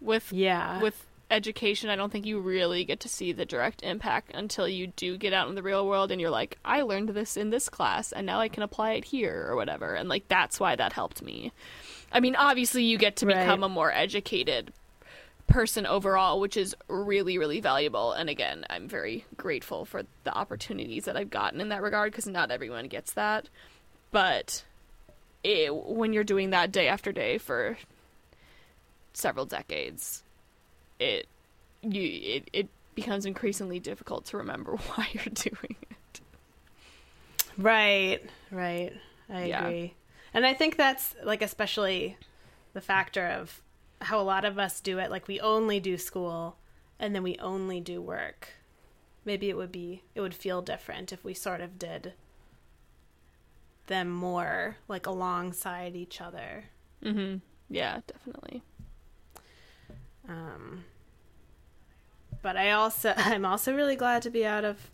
with 0.00 0.32
Yeah. 0.32 0.80
with 0.80 1.06
education. 1.30 1.90
I 1.90 1.96
don't 1.96 2.10
think 2.10 2.26
you 2.26 2.40
really 2.40 2.84
get 2.84 2.98
to 3.00 3.08
see 3.08 3.30
the 3.32 3.44
direct 3.44 3.82
impact 3.84 4.32
until 4.34 4.66
you 4.66 4.88
do 4.88 5.16
get 5.16 5.32
out 5.32 5.48
in 5.48 5.54
the 5.54 5.62
real 5.62 5.86
world 5.86 6.10
and 6.10 6.20
you're 6.20 6.28
like, 6.30 6.58
I 6.64 6.82
learned 6.82 7.10
this 7.10 7.36
in 7.36 7.50
this 7.50 7.68
class 7.68 8.10
and 8.10 8.26
now 8.26 8.40
I 8.40 8.48
can 8.48 8.64
apply 8.64 8.92
it 8.92 9.04
here 9.04 9.46
or 9.48 9.54
whatever. 9.54 9.94
And 9.94 10.08
like 10.08 10.26
that's 10.26 10.58
why 10.58 10.74
that 10.74 10.92
helped 10.94 11.22
me. 11.22 11.52
I 12.12 12.18
mean, 12.18 12.34
obviously 12.34 12.82
you 12.82 12.98
get 12.98 13.14
to 13.16 13.26
Right. 13.26 13.38
become 13.38 13.62
a 13.62 13.68
more 13.68 13.92
educated 13.92 14.72
person 15.50 15.84
overall, 15.86 16.40
which 16.40 16.56
is 16.56 16.74
really, 16.88 17.36
really 17.36 17.60
valuable. 17.60 18.12
And 18.12 18.30
again, 18.30 18.64
I'm 18.70 18.88
very 18.88 19.24
grateful 19.36 19.84
for 19.84 20.02
the 20.24 20.34
opportunities 20.36 21.04
that 21.04 21.16
I've 21.16 21.30
gotten 21.30 21.60
in 21.60 21.68
that 21.68 21.82
regard 21.82 22.12
because 22.12 22.26
not 22.26 22.50
everyone 22.50 22.86
gets 22.88 23.12
that. 23.12 23.48
But 24.10 24.64
it, 25.44 25.74
when 25.74 26.12
you're 26.12 26.24
doing 26.24 26.50
that 26.50 26.72
day 26.72 26.88
after 26.88 27.12
day 27.12 27.38
for 27.38 27.76
several 29.12 29.44
decades, 29.46 30.22
it 30.98 31.26
you 31.82 32.02
it, 32.02 32.50
it 32.52 32.68
becomes 32.94 33.24
increasingly 33.26 33.80
difficult 33.80 34.24
to 34.26 34.36
remember 34.36 34.76
why 34.94 35.08
you're 35.12 35.24
doing 35.32 35.76
it. 35.90 36.20
Right, 37.58 38.20
right. 38.50 38.92
I 39.28 39.44
Yeah. 39.44 39.66
agree. 39.66 39.94
And 40.32 40.46
I 40.46 40.54
think 40.54 40.76
that's 40.76 41.14
like 41.24 41.42
especially 41.42 42.16
the 42.72 42.80
factor 42.80 43.26
of 43.26 43.60
how 44.00 44.20
a 44.20 44.22
lot 44.22 44.44
of 44.44 44.58
us 44.58 44.80
do 44.80 44.98
it. 44.98 45.10
Like 45.10 45.28
we 45.28 45.40
only 45.40 45.80
do 45.80 45.98
school 45.98 46.56
and 46.98 47.14
then 47.14 47.22
we 47.22 47.36
only 47.38 47.80
do 47.80 48.00
work. 48.00 48.48
Maybe 49.24 49.48
it 49.50 49.56
would 49.56 49.72
be 49.72 50.02
it 50.14 50.20
would 50.20 50.34
feel 50.34 50.62
different 50.62 51.12
if 51.12 51.24
we 51.24 51.34
sort 51.34 51.60
of 51.60 51.78
did 51.78 52.14
them 53.86 54.08
more 54.10 54.76
like 54.88 55.06
alongside 55.06 55.96
each 55.96 56.20
other. 56.20 56.64
Mm-hmm. 57.04 57.38
Yeah, 57.68 58.00
definitely. 58.06 58.62
Um, 60.28 60.84
but 62.42 62.56
I 62.56 62.70
also 62.70 63.14
I'm 63.16 63.44
also 63.44 63.74
really 63.74 63.96
glad 63.96 64.22
to 64.22 64.30
be 64.30 64.46
out 64.46 64.64
of 64.64 64.90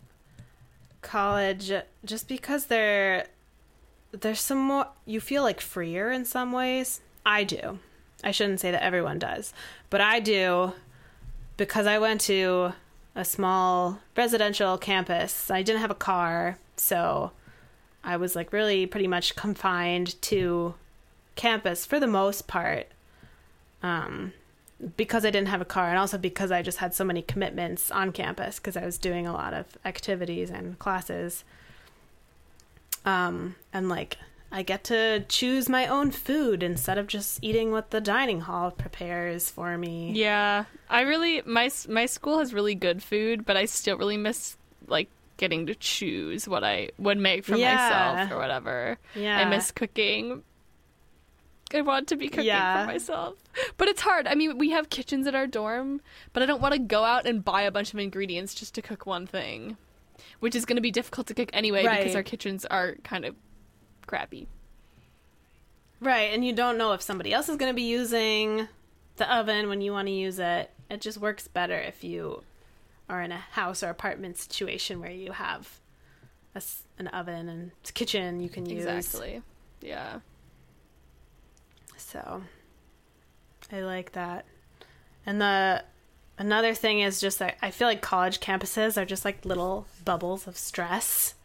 college 1.01 1.71
just 2.03 2.27
because 2.27 2.65
there 2.65 3.27
there's 4.11 4.41
some 4.41 4.57
more 4.57 4.87
you 5.05 5.21
feel 5.21 5.43
like 5.43 5.61
freer 5.61 6.11
in 6.11 6.25
some 6.25 6.51
ways. 6.51 7.01
I 7.25 7.43
do. 7.43 7.79
I 8.23 8.31
shouldn't 8.31 8.59
say 8.59 8.71
that 8.71 8.83
everyone 8.83 9.19
does, 9.19 9.53
but 9.89 10.01
I 10.01 10.19
do 10.19 10.73
because 11.55 11.87
I 11.87 11.99
went 11.99 12.21
to 12.21 12.73
a 13.15 13.25
small 13.25 13.99
residential 14.15 14.77
campus. 14.77 15.49
I 15.49 15.63
didn't 15.63 15.81
have 15.81 15.91
a 15.91 15.95
car, 15.95 16.57
so 16.77 17.31
I 18.03 18.17
was 18.17 18.35
like 18.35 18.53
really 18.53 18.85
pretty 18.85 19.07
much 19.07 19.35
confined 19.35 20.21
to 20.23 20.75
campus 21.35 21.85
for 21.85 21.99
the 21.99 22.07
most 22.07 22.47
part. 22.47 22.87
Um, 23.83 24.33
because 24.95 25.25
I 25.25 25.31
didn't 25.31 25.47
have 25.47 25.61
a 25.61 25.65
car 25.65 25.89
and 25.89 25.97
also 25.97 26.17
because 26.17 26.51
I 26.51 26.61
just 26.61 26.77
had 26.77 26.93
so 26.93 27.03
many 27.03 27.21
commitments 27.21 27.89
on 27.89 28.11
campus 28.11 28.59
because 28.59 28.77
I 28.77 28.85
was 28.85 28.97
doing 28.97 29.25
a 29.25 29.33
lot 29.33 29.53
of 29.53 29.65
activities 29.85 30.51
and 30.51 30.77
classes. 30.77 31.43
Um, 33.03 33.55
and 33.73 33.89
like 33.89 34.17
I 34.51 34.63
get 34.63 34.85
to 34.85 35.25
choose 35.27 35.67
my 35.67 35.87
own 35.87 36.11
food 36.11 36.63
instead 36.63 36.97
of 36.97 37.07
just 37.07 37.39
eating 37.41 37.71
what 37.71 37.91
the 37.91 37.99
dining 37.99 38.41
hall 38.41 38.71
prepares 38.71 39.49
for 39.49 39.77
me. 39.77 40.11
Yeah, 40.15 40.65
I 40.89 41.01
really 41.01 41.41
my 41.45 41.69
my 41.89 42.05
school 42.05 42.39
has 42.39 42.53
really 42.53 42.75
good 42.75 43.03
food, 43.03 43.45
but 43.45 43.57
I 43.57 43.65
still 43.65 43.97
really 43.97 44.15
miss 44.17 44.55
like 44.87 45.09
getting 45.35 45.65
to 45.67 45.75
choose 45.75 46.47
what 46.47 46.63
I 46.63 46.89
would 46.97 47.17
make 47.17 47.43
for 47.43 47.57
Yeah. 47.57 47.75
myself 47.75 48.31
or 48.31 48.37
whatever. 48.37 48.97
Yeah. 49.15 49.37
I 49.37 49.45
miss 49.49 49.71
cooking. 49.71 50.43
I 51.73 51.81
want 51.81 52.07
to 52.07 52.15
be 52.15 52.29
cooking 52.29 52.45
Yeah. 52.45 52.85
for 52.85 52.91
myself. 52.93 53.35
But 53.75 53.89
it's 53.89 54.01
hard. 54.01 54.25
I 54.27 54.35
mean, 54.35 54.57
we 54.57 54.69
have 54.69 54.89
kitchens 54.89 55.27
at 55.27 55.35
our 55.35 55.45
dorm, 55.45 55.99
but 56.31 56.41
I 56.41 56.45
don't 56.45 56.61
want 56.61 56.73
to 56.73 56.79
go 56.79 57.03
out 57.03 57.27
and 57.27 57.43
buy 57.43 57.63
a 57.63 57.71
bunch 57.71 57.93
of 57.93 57.99
ingredients 57.99 58.55
just 58.55 58.73
to 58.75 58.81
cook 58.81 59.05
one 59.05 59.27
thing, 59.27 59.75
which 60.39 60.55
is 60.55 60.65
going 60.65 60.77
to 60.77 60.81
be 60.81 60.91
difficult 60.91 61.27
to 61.27 61.33
cook 61.33 61.49
anyway 61.51 61.83
because 61.83 62.15
our 62.15 62.23
kitchens 62.23 62.65
are 62.65 62.95
kind 63.03 63.25
of 63.25 63.35
crappy. 64.07 64.47
Right, 65.99 66.33
and 66.33 66.45
you 66.45 66.53
don't 66.53 66.77
know 66.77 66.93
if 66.93 67.01
somebody 67.01 67.33
else 67.33 67.49
is 67.49 67.57
going 67.57 67.71
to 67.71 67.75
be 67.75 67.83
using 67.83 68.67
the 69.17 69.35
oven 69.35 69.67
when 69.67 69.81
you 69.81 69.91
want 69.91 70.07
to 70.07 70.13
use 70.13 70.39
it. 70.39 70.71
It 70.89 71.01
just 71.01 71.17
works 71.17 71.47
better 71.47 71.77
if 71.77 72.03
you 72.03 72.43
are 73.09 73.21
in 73.21 73.31
a 73.31 73.37
house 73.37 73.83
or 73.83 73.89
apartment 73.89 74.37
situation 74.37 74.99
where 74.99 75.11
you 75.11 75.31
have 75.31 75.79
a 76.55 76.61
an 76.99 77.07
oven 77.07 77.49
and 77.49 77.71
kitchen 77.93 78.39
you 78.39 78.49
can 78.49 78.65
use. 78.65 78.85
Exactly. 78.85 79.41
Yeah. 79.81 80.19
So 81.97 82.41
I 83.71 83.81
like 83.81 84.13
that. 84.13 84.45
And 85.25 85.41
the 85.41 85.83
another 86.37 86.73
thing 86.73 87.01
is 87.01 87.19
just 87.19 87.39
that 87.39 87.57
I 87.61 87.71
feel 87.71 87.87
like 87.87 88.01
college 88.01 88.39
campuses 88.39 88.99
are 89.01 89.05
just 89.05 89.25
like 89.25 89.45
little 89.45 89.87
bubbles 90.03 90.47
of 90.47 90.57
stress. 90.57 91.35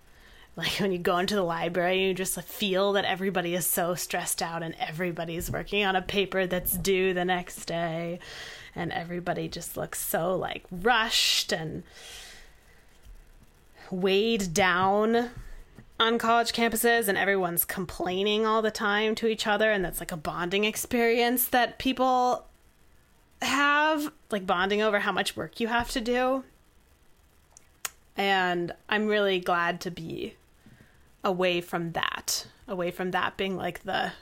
Like 0.54 0.72
when 0.80 0.92
you 0.92 0.98
go 0.98 1.16
into 1.16 1.34
the 1.34 1.42
library, 1.42 2.04
you 2.06 2.14
just 2.14 2.40
feel 2.42 2.92
that 2.92 3.06
everybody 3.06 3.54
is 3.54 3.66
so 3.66 3.94
stressed 3.94 4.42
out 4.42 4.62
and 4.62 4.74
everybody's 4.78 5.50
working 5.50 5.82
on 5.84 5.96
a 5.96 6.02
paper 6.02 6.46
that's 6.46 6.76
due 6.76 7.14
the 7.14 7.24
next 7.24 7.64
day. 7.64 8.18
And 8.74 8.92
everybody 8.92 9.48
just 9.48 9.76
looks 9.78 9.98
so 9.98 10.36
like 10.36 10.64
rushed 10.70 11.52
and 11.52 11.84
weighed 13.90 14.52
down 14.52 15.30
on 15.98 16.18
college 16.18 16.52
campuses. 16.52 17.08
And 17.08 17.16
everyone's 17.16 17.64
complaining 17.64 18.44
all 18.44 18.60
the 18.60 18.70
time 18.70 19.14
to 19.16 19.28
each 19.28 19.46
other. 19.46 19.72
And 19.72 19.82
that's 19.82 20.00
like 20.00 20.12
a 20.12 20.18
bonding 20.18 20.64
experience 20.64 21.46
that 21.46 21.78
people 21.78 22.44
have 23.40 24.12
like 24.30 24.46
bonding 24.46 24.82
over 24.82 25.00
how 25.00 25.12
much 25.12 25.34
work 25.34 25.60
you 25.60 25.68
have 25.68 25.90
to 25.92 26.00
do. 26.00 26.44
And 28.14 28.72
i'm 28.90 29.06
really 29.06 29.40
glad 29.40 29.80
to 29.80 29.90
be 29.90 30.36
away 31.24 31.60
from 31.60 31.92
that 31.92 32.46
away 32.68 32.90
from 32.90 33.10
that 33.12 33.36
being 33.36 33.56
like 33.56 33.82
the 33.84 34.12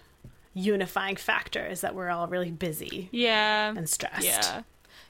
unifying 0.55 1.17
factor 1.17 1.65
is 1.67 1.81
that 1.83 1.95
we're 1.95 2.09
all 2.11 2.27
really 2.27 2.51
busy 2.51 3.09
Yeah. 3.13 3.71
and 3.77 3.89
stressed 3.89 4.25
Yeah. 4.25 4.63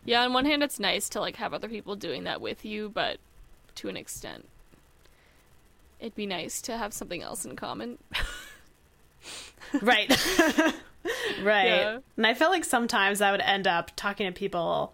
Yeah, 0.04 0.22
on 0.24 0.32
one 0.32 0.44
hand 0.46 0.62
it's 0.62 0.78
nice 0.80 1.08
to 1.10 1.20
like 1.20 1.36
have 1.36 1.52
other 1.54 1.68
people 1.68 1.96
doing 1.96 2.24
that 2.24 2.40
with 2.40 2.64
you, 2.64 2.88
but 2.88 3.18
to 3.76 3.88
an 3.88 3.96
extent 3.96 4.46
it'd 5.98 6.14
be 6.14 6.26
nice 6.26 6.62
to 6.62 6.76
have 6.76 6.92
something 6.94 7.22
else 7.22 7.44
in 7.44 7.56
common. 7.56 7.98
right 9.82 10.08
right 11.42 11.66
Yeah. 11.66 11.98
and 12.16 12.26
i 12.26 12.34
felt 12.34 12.50
like 12.52 12.64
sometimes 12.64 13.20
i 13.20 13.30
would 13.30 13.40
end 13.42 13.66
up 13.66 13.90
talking 13.96 14.26
to 14.26 14.32
people 14.32 14.92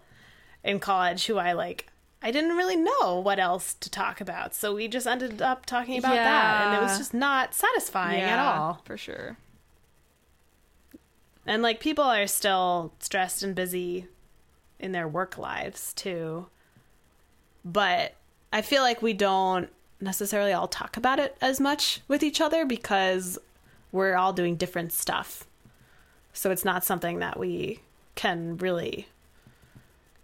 in 0.63 0.79
college 0.79 1.25
who 1.25 1.37
i 1.37 1.53
like 1.53 1.87
i 2.21 2.31
didn't 2.31 2.57
really 2.57 2.75
know 2.75 3.19
what 3.19 3.39
else 3.39 3.73
to 3.75 3.89
talk 3.89 4.19
about 4.21 4.53
so 4.55 4.73
we 4.73 4.87
just 4.87 5.07
ended 5.07 5.41
up 5.41 5.65
talking 5.65 5.97
about 5.97 6.15
that 6.15 6.67
and 6.67 6.75
it 6.77 6.81
was 6.81 6.97
just 6.97 7.13
not 7.13 7.53
satisfying 7.53 8.21
at 8.21 8.39
all. 8.39 8.81
For 8.85 8.97
sure. 8.97 9.37
and 11.45 11.61
like 11.61 11.79
people 11.79 12.03
are 12.03 12.27
still 12.27 12.93
stressed 12.99 13.43
and 13.43 13.55
busy 13.55 14.07
in 14.79 14.91
their 14.91 15.07
work 15.07 15.37
lives 15.37 15.93
too. 15.93 16.47
But 17.63 18.15
i 18.53 18.61
feel 18.61 18.81
like 18.81 19.01
we 19.01 19.13
don't 19.13 19.69
necessarily 19.99 20.53
all 20.53 20.67
talk 20.67 20.97
about 20.97 21.19
it 21.19 21.35
as 21.41 21.59
much 21.59 22.01
with 22.07 22.23
each 22.23 22.39
other 22.39 22.65
because 22.65 23.37
we're 23.91 24.15
all 24.15 24.33
doing 24.33 24.55
different 24.55 24.91
stuff. 24.91 25.45
So 26.33 26.51
it's 26.51 26.65
not 26.65 26.83
something 26.83 27.19
that 27.19 27.39
we 27.39 27.79
can 28.15 28.57
really 28.57 29.07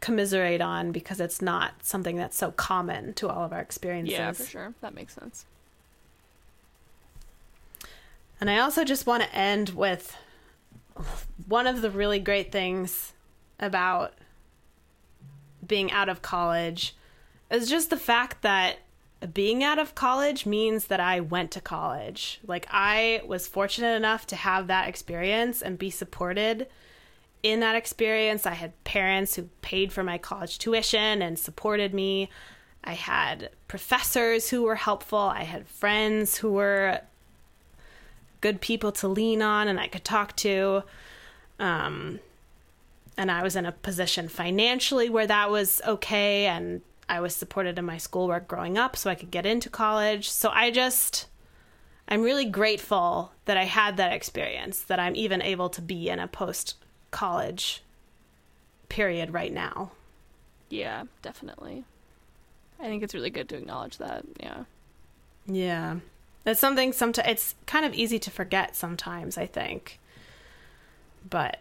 commiserate 0.03 0.59
on 0.59 0.91
because 0.91 1.21
it's 1.21 1.41
not 1.41 1.75
something 1.81 2.17
that's 2.17 2.35
so 2.35 2.51
common 2.51 3.13
to 3.13 3.29
all 3.29 3.45
of 3.45 3.53
our 3.53 3.61
experiences 3.61 4.11
Yeah, 4.11 4.33
for 4.33 4.43
sure. 4.43 4.73
That 4.81 4.93
makes 4.93 5.13
sense. 5.13 5.45
And 8.41 8.49
I 8.49 8.59
also 8.59 8.83
just 8.83 9.05
want 9.07 9.23
to 9.23 9.33
end 9.33 9.69
with 9.69 10.17
one 11.47 11.67
of 11.67 11.81
the 11.81 11.89
really 11.89 12.19
great 12.19 12.51
things 12.51 13.13
about 13.61 14.13
being 15.65 15.89
out 15.89 16.09
of 16.09 16.21
college 16.21 16.97
is 17.49 17.69
just 17.69 17.89
the 17.89 17.95
fact 17.95 18.41
that 18.41 18.79
being 19.33 19.63
out 19.63 19.79
of 19.79 19.95
college 19.95 20.45
means 20.45 20.87
that 20.87 20.99
I 20.99 21.21
went 21.21 21.49
to 21.51 21.61
college. 21.61 22.41
Like, 22.45 22.67
I 22.69 23.21
was 23.25 23.47
fortunate 23.47 23.95
enough 23.95 24.27
to 24.27 24.35
have 24.35 24.67
that 24.67 24.89
experience 24.89 25.61
and 25.61 25.79
be 25.79 25.89
supported 25.89 26.67
in 27.43 27.59
that 27.59 27.75
experience. 27.75 28.45
I 28.45 28.53
had 28.53 28.81
parents 28.85 29.35
who 29.35 29.49
paid 29.61 29.91
for 29.91 30.03
my 30.03 30.17
college 30.17 30.57
tuition 30.57 31.21
and 31.21 31.37
supported 31.37 31.93
me. 31.93 32.29
I 32.83 32.93
had 32.93 33.49
professors 33.67 34.49
who 34.49 34.63
were 34.63 34.75
helpful. 34.75 35.19
I 35.19 35.43
had 35.43 35.67
friends 35.67 36.37
who 36.37 36.53
were 36.53 37.01
good 38.41 38.61
people 38.61 38.91
to 38.93 39.07
lean 39.07 39.41
on 39.41 39.67
and 39.67 39.79
I 39.79 39.87
could 39.87 40.03
talk 40.03 40.35
to. 40.37 40.83
Um, 41.59 42.19
and 43.17 43.29
I 43.29 43.43
was 43.43 43.55
in 43.55 43.65
a 43.65 43.71
position 43.71 44.27
financially 44.27 45.09
where 45.09 45.27
that 45.27 45.51
was 45.51 45.81
okay. 45.85 46.45
And 46.47 46.81
I 47.07 47.19
was 47.19 47.35
supported 47.35 47.77
in 47.77 47.85
my 47.85 47.97
schoolwork 47.97 48.47
growing 48.47 48.77
up 48.77 48.95
so 48.95 49.09
I 49.09 49.15
could 49.15 49.31
get 49.31 49.45
into 49.45 49.69
college. 49.69 50.29
So 50.29 50.49
I 50.49 50.71
just, 50.71 51.27
I'm 52.07 52.21
really 52.21 52.45
grateful 52.45 53.31
that 53.45 53.57
I 53.57 53.65
had 53.65 53.97
that 53.97 54.13
experience, 54.13 54.81
that 54.81 54.99
I'm 54.99 55.15
even 55.15 55.41
able 55.41 55.69
to 55.69 55.81
be 55.81 56.09
in 56.09 56.19
a 56.19 56.27
post 56.27 56.82
college 57.13 57.81
period 58.89 59.31
right 59.31 59.53
now. 59.53 59.91
Yeah, 60.69 61.03
definitely. 61.21 61.85
I 62.79 62.83
think 62.83 63.03
it's 63.03 63.13
really 63.13 63.29
good 63.29 63.47
to 63.49 63.55
acknowledge 63.57 63.97
that. 63.99 64.25
Yeah. 64.39 64.63
Yeah. 65.45 65.99
That's 66.43 66.59
something 66.59 66.91
sometimes 66.91 67.27
it's 67.29 67.55
kind 67.65 67.85
of 67.85 67.93
easy 67.93 68.19
to 68.19 68.29
forget 68.31 68.75
sometimes, 68.75 69.37
I 69.37 69.45
think. 69.45 69.99
But 71.29 71.59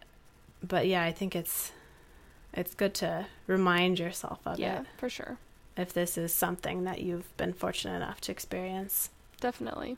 but 0.67 0.87
yeah, 0.89 1.05
I 1.05 1.13
think 1.13 1.37
it's 1.37 1.71
it's 2.53 2.75
good 2.75 2.95
to 2.95 3.27
remind 3.47 3.99
yourself 3.99 4.41
of 4.45 4.59
Yeah, 4.59 4.81
it 4.81 4.83
Yeah, 4.83 4.85
for 4.97 5.09
sure. 5.09 5.37
if 5.77 5.93
this 5.93 6.19
is 6.19 6.33
something 6.35 6.85
that 6.85 7.01
you've 7.01 7.35
been 7.37 7.53
fortunate 7.53 7.97
enough 7.97 8.21
to 8.23 8.33
experience. 8.33 9.11
Definitely. 9.41 9.97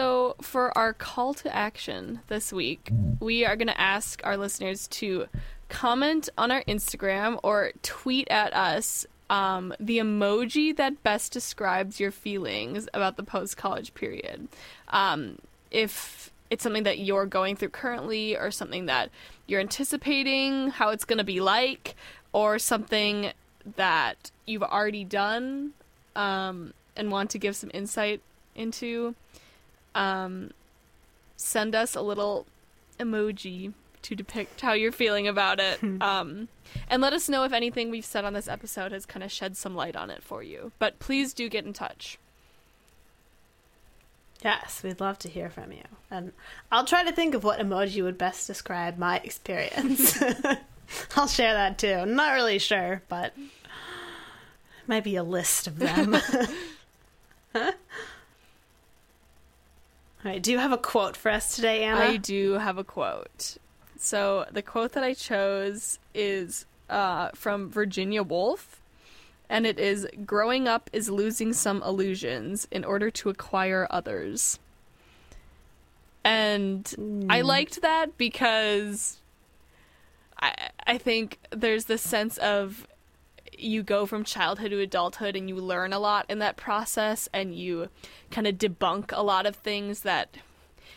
So, 0.00 0.34
for 0.40 0.72
our 0.78 0.94
call 0.94 1.34
to 1.34 1.54
action 1.54 2.20
this 2.28 2.54
week, 2.54 2.90
we 3.20 3.44
are 3.44 3.54
going 3.54 3.68
to 3.68 3.78
ask 3.78 4.22
our 4.24 4.38
listeners 4.38 4.88
to 4.88 5.26
comment 5.68 6.30
on 6.38 6.50
our 6.50 6.64
Instagram 6.64 7.38
or 7.42 7.72
tweet 7.82 8.26
at 8.30 8.54
us 8.54 9.04
um, 9.28 9.74
the 9.78 9.98
emoji 9.98 10.74
that 10.74 11.02
best 11.02 11.32
describes 11.32 12.00
your 12.00 12.12
feelings 12.12 12.88
about 12.94 13.18
the 13.18 13.22
post 13.22 13.58
college 13.58 13.92
period. 13.92 14.48
Um, 14.88 15.36
if 15.70 16.32
it's 16.48 16.62
something 16.62 16.84
that 16.84 17.00
you're 17.00 17.26
going 17.26 17.56
through 17.56 17.68
currently, 17.68 18.38
or 18.38 18.50
something 18.50 18.86
that 18.86 19.10
you're 19.46 19.60
anticipating 19.60 20.70
how 20.70 20.88
it's 20.88 21.04
going 21.04 21.18
to 21.18 21.24
be 21.24 21.40
like, 21.40 21.94
or 22.32 22.58
something 22.58 23.32
that 23.76 24.30
you've 24.46 24.62
already 24.62 25.04
done 25.04 25.74
um, 26.16 26.72
and 26.96 27.10
want 27.10 27.28
to 27.32 27.38
give 27.38 27.54
some 27.54 27.70
insight 27.74 28.22
into, 28.54 29.14
um, 29.94 30.50
send 31.36 31.74
us 31.74 31.94
a 31.94 32.00
little 32.00 32.46
emoji 32.98 33.72
to 34.02 34.14
depict 34.14 34.60
how 34.62 34.72
you're 34.72 34.92
feeling 34.92 35.28
about 35.28 35.60
it. 35.60 35.82
um, 36.00 36.48
and 36.88 37.02
let 37.02 37.12
us 37.12 37.28
know 37.28 37.44
if 37.44 37.52
anything 37.52 37.90
we've 37.90 38.04
said 38.04 38.24
on 38.24 38.32
this 38.32 38.48
episode 38.48 38.92
has 38.92 39.06
kind 39.06 39.22
of 39.22 39.30
shed 39.30 39.56
some 39.56 39.74
light 39.74 39.96
on 39.96 40.10
it 40.10 40.22
for 40.22 40.42
you. 40.42 40.72
But 40.78 40.98
please 40.98 41.34
do 41.34 41.48
get 41.48 41.64
in 41.64 41.72
touch. 41.72 42.18
Yes, 44.42 44.82
we'd 44.82 45.00
love 45.00 45.18
to 45.18 45.28
hear 45.28 45.50
from 45.50 45.70
you. 45.70 45.82
And 46.10 46.32
I'll 46.72 46.86
try 46.86 47.04
to 47.04 47.12
think 47.12 47.34
of 47.34 47.44
what 47.44 47.60
emoji 47.60 48.02
would 48.02 48.16
best 48.16 48.46
describe 48.46 48.96
my 48.96 49.18
experience. 49.18 50.18
I'll 51.16 51.28
share 51.28 51.52
that 51.52 51.78
too. 51.78 51.92
I'm 51.92 52.14
not 52.14 52.32
really 52.32 52.58
sure, 52.58 53.02
but 53.08 53.34
Might 54.86 55.04
be 55.04 55.14
a 55.14 55.22
list 55.22 55.68
of 55.68 55.78
them. 55.78 56.16
All 60.24 60.30
right. 60.30 60.42
Do 60.42 60.52
you 60.52 60.58
have 60.58 60.72
a 60.72 60.78
quote 60.78 61.16
for 61.16 61.30
us 61.30 61.56
today, 61.56 61.84
Anna? 61.84 62.00
I 62.00 62.16
do 62.18 62.52
have 62.54 62.76
a 62.76 62.84
quote. 62.84 63.56
So 63.98 64.46
the 64.50 64.62
quote 64.62 64.92
that 64.92 65.04
I 65.04 65.14
chose 65.14 65.98
is 66.14 66.66
uh, 66.90 67.30
from 67.34 67.70
Virginia 67.70 68.22
Woolf, 68.22 68.80
and 69.48 69.66
it 69.66 69.78
is 69.78 70.06
Growing 70.26 70.68
up 70.68 70.90
is 70.92 71.08
losing 71.08 71.52
some 71.52 71.82
illusions 71.82 72.68
in 72.70 72.84
order 72.84 73.10
to 73.10 73.30
acquire 73.30 73.86
others. 73.90 74.58
And 76.22 77.26
I 77.30 77.40
liked 77.40 77.80
that 77.80 78.18
because 78.18 79.18
I, 80.40 80.68
I 80.86 80.98
think 80.98 81.38
there's 81.50 81.86
this 81.86 82.02
sense 82.02 82.36
of 82.38 82.86
you 83.62 83.82
go 83.82 84.06
from 84.06 84.24
childhood 84.24 84.70
to 84.70 84.80
adulthood 84.80 85.36
and 85.36 85.48
you 85.48 85.56
learn 85.56 85.92
a 85.92 85.98
lot 85.98 86.26
in 86.28 86.38
that 86.40 86.56
process 86.56 87.28
and 87.32 87.54
you 87.54 87.88
kind 88.30 88.46
of 88.46 88.56
debunk 88.56 89.12
a 89.12 89.22
lot 89.22 89.46
of 89.46 89.56
things 89.56 90.00
that 90.00 90.36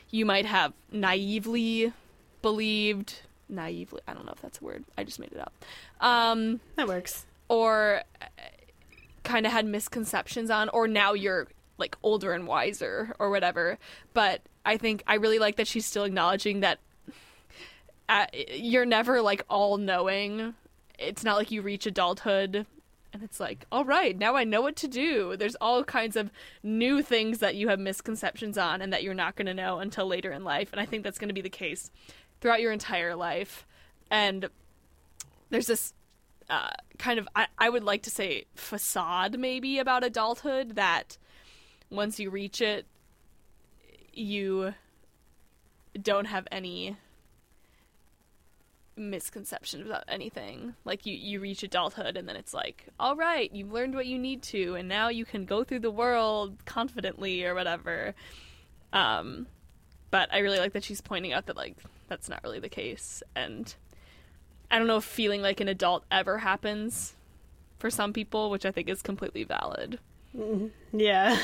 you 0.09 0.26
might 0.26 0.45
have 0.45 0.74
naively 0.91 1.93
believed. 2.41 3.22
Naively 3.49 4.01
i 4.07 4.14
don't 4.14 4.26
know 4.26 4.32
if 4.34 4.41
that's 4.41 4.59
a 4.61 4.64
word. 4.64 4.84
I 4.97 5.03
just 5.03 5.20
made 5.20 5.32
it 5.32 5.39
up. 5.39 5.53
Um, 6.01 6.59
that 6.76 6.88
works. 6.88 7.26
or 7.49 8.01
kind 9.24 9.45
of 9.45 9.51
had 9.51 9.66
misconceptions 9.66 10.49
on 10.49 10.70
or 10.70 10.88
now 10.88 11.14
you're 11.14 11.47
like 11.78 11.97
older 12.03 12.34
and 12.34 12.45
wiser 12.47 13.16
or 13.20 13.30
whatever. 13.30 13.78
But 14.14 14.41
i 14.66 14.78
think 14.78 15.03
i 15.07 15.16
really 15.16 15.39
like 15.39 15.57
that 15.57 15.68
she's 15.68 15.86
still 15.86 16.05
acknowledging 16.05 16.61
that 16.61 16.80
uh, 18.09 18.26
you're 18.53 18.86
never 18.86 19.22
like 19.22 19.43
all 19.49 19.78
knowing 19.78 20.53
it's 21.04 21.24
not 21.24 21.38
like 21.38 21.51
you 21.51 21.62
reach 21.62 21.86
adulthood 21.86 22.66
and 23.14 23.24
it's 23.24 23.39
like 23.39 23.66
all 23.72 23.86
right 23.86 24.18
now 24.18 24.36
i 24.36 24.43
know 24.43 24.62
what 24.62 24.76
to 24.78 24.88
do. 24.88 25.36
There's 25.38 25.56
all 25.56 25.84
kinds 25.84 26.16
of 26.16 26.32
new 26.64 27.01
things 27.01 27.39
that 27.39 27.56
you 27.56 27.70
have 27.70 27.80
misconceptions 27.80 28.58
on 28.58 28.82
and 28.82 28.91
that 28.91 29.04
you're 29.04 29.14
not 29.14 29.36
going 29.36 29.45
to 29.47 29.54
know 29.54 29.80
until 29.80 30.08
later 30.08 30.32
in 30.32 30.43
life 30.43 30.70
and 30.72 30.80
i 30.80 30.86
think 30.86 31.04
that's 31.04 31.20
going 31.20 31.30
to 31.30 31.34
be 31.34 31.41
the 31.41 31.49
case 31.49 31.91
throughout 32.43 32.60
your 32.60 32.74
entire 32.74 33.16
life. 33.16 33.66
And 34.12 34.49
there's 35.49 35.66
this 35.66 35.93
uh, 36.49 36.72
kind 36.97 37.18
of 37.18 37.28
I, 37.36 37.47
I 37.58 37.70
would 37.70 37.86
like 37.86 38.04
to 38.04 38.10
say 38.10 38.45
facade 38.54 39.39
maybe 39.39 39.80
about 39.80 40.04
adulthood 40.04 40.76
that 40.76 41.18
once 41.89 42.20
you 42.20 42.30
reach 42.30 42.60
it 42.60 42.86
you 44.12 44.74
don't 45.99 46.26
have 46.26 46.45
any 46.51 46.97
misconceptions 48.96 49.86
about 49.86 50.04
anything 50.08 50.76
like 50.86 51.06
you 51.06 51.16
you 51.16 51.39
reach 51.39 51.64
adulthood 51.64 52.16
and 52.16 52.30
then 52.30 52.36
it's 52.36 52.54
like 52.54 52.86
all 53.00 53.16
right 53.16 53.52
you've 53.54 53.72
learned 53.72 53.96
what 53.96 54.06
you 54.06 54.20
need 54.20 54.41
to 54.44 54.76
and 54.76 54.88
now 54.88 55.10
you 55.10 55.26
can 55.26 55.46
go 55.46 55.64
through 55.64 55.80
the 55.80 55.89
world 55.89 56.56
confidently 56.66 57.44
or 57.44 57.56
whatever 57.56 58.14
um 58.94 59.48
but 60.12 60.32
i 60.32 60.38
really 60.39 60.60
like 60.60 60.74
that 60.74 60.84
she's 60.84 61.02
pointing 61.02 61.34
out 61.34 61.48
that 61.48 61.58
like 61.58 61.76
that's 62.08 62.30
not 62.30 62.39
really 62.44 62.60
the 62.60 62.70
case 62.70 63.24
and 63.36 63.76
I 64.74 64.80
don't 64.80 64.88
know 64.88 64.98
if 64.98 65.04
feeling 65.04 65.44
like 65.44 65.60
an 65.60 65.68
adult 65.68 66.04
ever 66.10 66.39
happens 66.39 67.14
for 67.78 67.91
some 67.91 68.12
people, 68.12 68.50
which 68.50 68.66
I 68.66 68.72
think 68.72 68.89
is 68.89 69.04
completely 69.04 69.44
valid. 69.44 70.00
Yeah. 70.91 71.38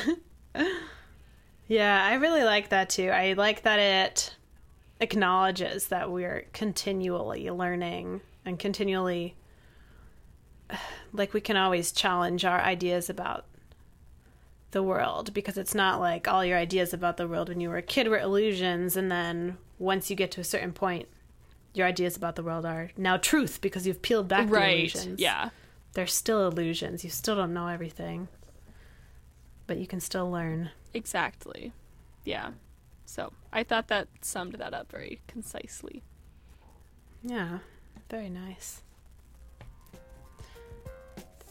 yeah, 1.68 2.04
I 2.04 2.14
really 2.14 2.42
like 2.42 2.70
that 2.70 2.90
too. 2.90 3.08
I 3.08 3.34
like 3.34 3.62
that 3.62 3.78
it 3.78 4.34
acknowledges 5.00 5.88
that 5.88 6.10
we're 6.10 6.44
continually 6.52 7.50
learning 7.50 8.20
and 8.44 8.58
continually 8.58 9.34
like 11.12 11.32
we 11.34 11.40
can 11.40 11.56
always 11.56 11.90
challenge 11.92 12.44
our 12.44 12.60
ideas 12.60 13.10
about 13.10 13.44
the 14.70 14.82
world 14.82 15.34
because 15.34 15.58
it's 15.58 15.74
not 15.74 15.98
like 15.98 16.28
all 16.28 16.44
your 16.44 16.56
ideas 16.58 16.92
about 16.94 17.16
the 17.16 17.26
world 17.26 17.48
when 17.48 17.60
you 17.60 17.68
were 17.68 17.76
a 17.78 17.82
kid 17.82 18.06
were 18.08 18.18
illusions 18.18 18.96
and 18.96 19.10
then 19.10 19.56
once 19.78 20.10
you 20.10 20.14
get 20.16 20.30
to 20.30 20.40
a 20.40 20.44
certain 20.44 20.72
point 20.72 21.08
your 21.72 21.86
ideas 21.86 22.16
about 22.16 22.36
the 22.36 22.42
world 22.42 22.64
are 22.64 22.90
now 22.96 23.16
truth 23.16 23.60
because 23.60 23.86
you've 23.86 24.02
peeled 24.02 24.28
back 24.28 24.46
the 24.48 24.52
Right. 24.54 24.78
illusions. 24.78 25.20
Yeah. 25.20 25.50
They're 25.92 26.06
still 26.06 26.46
illusions. 26.46 27.04
You 27.04 27.10
still 27.10 27.36
don't 27.36 27.52
know 27.54 27.68
everything. 27.68 28.26
But 29.68 29.78
you 29.78 29.86
can 29.86 30.00
still 30.00 30.28
learn. 30.30 30.70
Exactly. 30.94 31.72
Yeah. 32.24 32.50
So 33.06 33.32
I 33.52 33.64
thought 33.64 33.88
that 33.88 34.08
summed 34.22 34.54
that 34.54 34.74
up 34.74 34.90
very 34.90 35.20
concisely. 35.26 36.02
Yeah, 37.22 37.58
very 38.08 38.30
nice. 38.30 38.82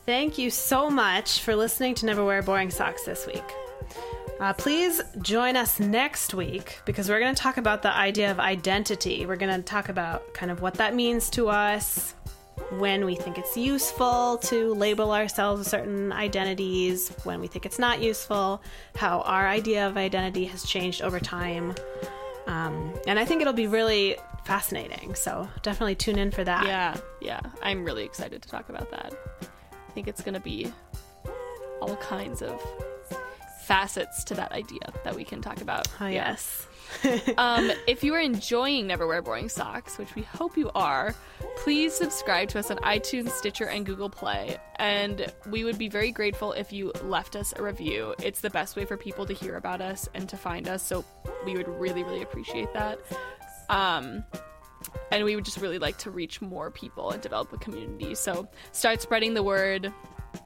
Thank 0.06 0.38
you 0.38 0.50
so 0.50 0.90
much 0.90 1.42
for 1.42 1.56
listening 1.56 1.94
to 1.96 2.06
Never 2.06 2.26
Wear 2.26 2.42
Boring 2.42 2.72
Socks 2.72 3.04
this 3.04 3.28
week. 3.28 3.44
Uh, 4.40 4.54
please 4.54 5.02
join 5.22 5.58
us 5.58 5.80
next 5.80 6.34
week 6.34 6.80
because 6.86 7.10
we're 7.10 7.20
going 7.20 7.36
to 7.36 7.42
talk 7.42 7.58
about 7.58 7.82
the 7.82 7.94
idea 7.94 8.32
of 8.32 8.40
identity. 8.40 9.26
We're 9.26 9.36
going 9.36 9.56
to 9.56 9.62
talk 9.62 9.90
about 9.90 10.34
kind 10.34 10.50
of 10.50 10.62
what 10.62 10.76
that 10.76 10.96
means 10.96 11.30
to 11.32 11.50
us, 11.50 12.16
when 12.78 13.06
we 13.06 13.16
think 13.16 13.38
it's 13.38 13.56
useful 13.58 14.38
to 14.44 14.74
label 14.74 15.12
ourselves 15.12 15.60
with 15.60 15.68
certain 15.68 16.12
identities, 16.12 17.10
when 17.24 17.40
we 17.40 17.48
think 17.48 17.66
it's 17.66 17.80
not 17.80 18.02
useful, 18.02 18.62
how 18.96 19.22
our 19.22 19.48
idea 19.48 19.88
of 19.88 19.98
identity 19.98 20.46
has 20.46 20.64
changed 20.64 21.02
over 21.02 21.20
time. 21.20 21.74
Um, 22.48 22.94
and 23.08 23.18
I 23.20 23.26
think 23.26 23.42
it'll 23.42 23.54
be 23.54 23.68
really 23.68 24.18
fascinating. 24.46 25.16
So 25.16 25.48
definitely 25.62 25.96
tune 25.96 26.18
in 26.18 26.32
for 26.32 26.44
that. 26.44 26.66
Yeah. 26.66 26.98
Yeah. 27.22 27.42
I'm 27.62 27.84
really 27.84 28.04
excited 28.04 28.42
to 28.42 28.50
talk 28.50 28.70
about 28.70 28.90
that. 28.92 29.14
I 29.42 29.92
think 29.94 30.08
it's 30.08 30.22
going 30.22 30.34
to 30.36 30.40
be 30.40 30.72
all 31.82 31.96
kinds 31.98 32.42
of 32.42 32.62
facets 33.66 34.24
to 34.26 34.34
that 34.36 34.52
idea 34.52 34.80
that 35.04 35.16
we 35.16 35.24
can 35.24 35.42
talk 35.42 35.62
about. 35.62 35.88
Oh, 36.02 36.06
Yeah. 36.08 36.30
yes. 36.32 36.66
um, 37.38 37.72
if 37.88 38.04
you 38.04 38.14
are 38.14 38.20
enjoying 38.20 38.88
Never 38.88 39.08
Wear 39.08 39.22
Boring 39.22 39.50
Socks, 39.50 39.98
which 39.98 40.16
we 40.16 40.24
hope 40.24 40.58
you 40.58 40.72
are, 40.76 41.16
please 41.58 41.94
subscribe 41.94 42.50
to 42.50 42.60
us 42.60 42.72
on 42.72 42.78
iTunes, 42.78 43.30
Stitcher, 43.30 43.66
and 43.66 43.86
Google 43.86 44.10
Play. 44.10 44.58
And 44.78 45.32
we 45.50 45.64
would 45.64 45.78
be 45.78 45.90
very 45.90 46.12
grateful 46.12 46.54
if 46.54 46.72
you 46.74 46.92
left 47.04 47.36
us 47.36 47.54
a 47.58 47.64
review. 47.64 48.16
It's 48.22 48.42
the 48.42 48.50
best 48.50 48.76
way 48.76 48.86
for 48.86 48.98
people 48.98 49.26
to 49.26 49.34
hear 49.34 49.56
about 49.56 49.82
us 49.82 50.10
and 50.14 50.28
to 50.30 50.38
find 50.38 50.68
us. 50.68 50.84
So 50.84 51.06
we 51.46 51.56
would 51.56 51.68
really, 51.68 52.04
really 52.04 52.22
appreciate 52.22 52.74
that. 52.74 53.00
Um, 53.70 54.24
and 55.12 55.24
we 55.24 55.36
would 55.36 55.46
just 55.46 55.60
really 55.60 55.80
like 55.80 55.98
to 56.00 56.12
reach 56.12 56.42
more 56.42 56.72
people 56.72 57.12
and 57.12 57.22
develop 57.22 57.52
a 57.54 57.58
community. 57.58 58.16
So 58.16 58.48
start 58.72 59.02
spreading 59.02 59.34
the 59.34 59.44
word, 59.44 59.94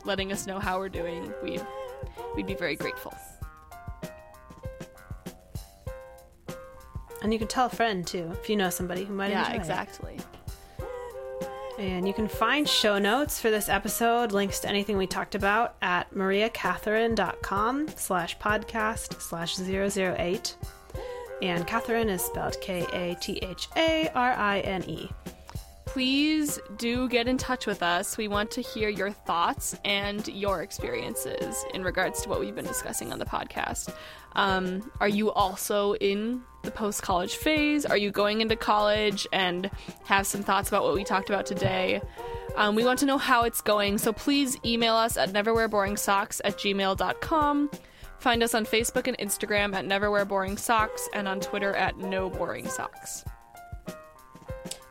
letting 0.06 0.32
us 0.32 0.48
know 0.48 0.60
how 0.60 0.80
we're 0.80 0.89
doing. 0.89 1.34
We 1.41 1.60
we'd 2.36 2.48
be 2.48 2.56
very 2.56 2.76
grateful. 2.76 3.14
And 7.24 7.34
you 7.34 7.39
can 7.39 7.47
tell 7.47 7.65
a 7.65 7.69
friend 7.69 8.05
too 8.05 8.30
if 8.39 8.49
you 8.49 8.55
know 8.55 8.69
somebody 8.69 9.05
who 9.05 9.13
might 9.13 9.32
Yeah, 9.32 9.39
enjoy 9.39 9.49
it. 9.51 9.53
Yeah, 9.55 9.59
exactly. 9.61 10.17
And 11.80 12.07
you 12.07 12.13
can 12.13 12.28
find 12.28 12.69
show 12.69 12.99
notes 12.99 13.39
for 13.39 13.49
this 13.49 13.67
episode, 13.67 14.32
links 14.32 14.59
to 14.59 14.69
anything 14.69 14.95
we 14.95 15.07
talked 15.07 15.34
about 15.34 15.76
at 15.82 16.13
mariakatharine.com 16.13 17.88
slash 17.95 18.38
podcast 18.38 19.19
slash 19.19 19.57
008. 19.59 20.55
And 21.41 21.65
Katharine 21.65 22.09
is 22.09 22.21
spelled 22.21 22.57
K 22.61 22.86
A 22.93 23.15
T 23.15 23.39
H 23.41 23.67
A 23.76 24.07
R 24.13 24.34
I 24.34 24.59
N 24.59 24.84
E. 24.88 25.09
please 25.86 26.59
do 26.78 27.07
get 27.09 27.28
in 27.28 27.38
touch 27.38 27.65
with 27.67 27.82
us. 27.84 28.17
We 28.17 28.28
want 28.28 28.49
to 28.51 28.61
hear 28.61 28.89
your 28.89 29.11
thoughts 29.11 29.76
and 29.84 30.28
your 30.28 30.61
experiences 30.63 31.65
in 31.74 31.84
regards 31.84 32.21
to 32.24 32.30
what 32.30 32.39
we've 32.39 32.55
been 32.55 32.65
discussing 32.65 33.11
on 33.11 33.19
the 33.19 33.26
podcast. 33.26 33.93
Um, 34.34 34.91
are 34.99 35.07
you 35.07 35.32
also 35.32 35.93
in 35.95 36.41
the 36.64 36.72
post 36.72 37.03
college 37.03 37.36
phase? 37.36 37.86
Are 37.86 37.97
you 37.97 38.09
going 38.09 38.41
into 38.41 38.55
college 38.55 39.28
and 39.32 39.70
have 40.05 40.26
some 40.26 40.41
thoughts 40.41 40.70
about 40.70 40.84
what 40.84 40.95
we 40.95 41.03
talked 41.03 41.30
about 41.30 41.45
today? 41.45 42.01
Um, 42.55 42.76
we 42.76 42.86
want 42.86 42.99
to 42.99 43.05
know 43.05 43.18
how 43.18 43.43
it's 43.43 43.61
going, 43.61 43.97
so 43.97 44.14
please 44.14 44.57
email 44.66 44.95
us 44.95 45.18
at 45.18 45.32
neverwearboringsocks 45.34 46.41
at 46.43 46.57
gmail.com. 46.57 47.72
Find 48.20 48.43
us 48.43 48.55
on 48.55 48.66
Facebook 48.66 49.07
and 49.07 49.18
Instagram 49.18 49.76
at 49.76 49.86
neverwearboringsocks 49.86 51.01
and 51.14 51.28
on 51.28 51.39
Twitter 51.41 51.76
at 51.76 51.97
noboring_socks. 51.97 53.26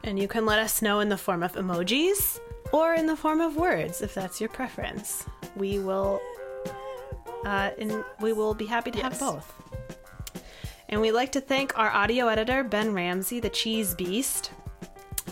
And 0.05 0.19
you 0.19 0.29
can 0.29 0.45
let 0.45 0.59
us 0.59 0.83
know 0.83 1.01
in 1.01 1.09
the 1.09 1.17
form 1.17 1.43
of 1.43 1.53
emojis 1.55 2.41
or 2.73 2.95
in 2.95 3.07
the 3.07 3.17
form 3.17 3.41
of 3.41 3.57
words 3.57 4.03
if 4.03 4.13
that's 4.15 4.41
your 4.41 4.51
preference. 4.51 5.25
We 5.57 5.79
will 5.79 6.21
uh, 7.45 7.71
and 7.79 8.05
we 8.21 8.33
will 8.33 8.55
be 8.55 8.67
happy 8.67 8.91
to 8.91 9.01
have 9.01 9.19
both. 9.19 9.62
And 10.93 11.01
we'd 11.01 11.13
like 11.13 11.33
to 11.33 11.41
thank 11.41 11.79
our 11.79 11.91
audio 11.91 12.29
editor, 12.29 12.63
Ben 12.63 12.93
Ramsey, 12.93 13.41
the 13.41 13.49
Cheese 13.49 13.95
Beast, 13.95 14.51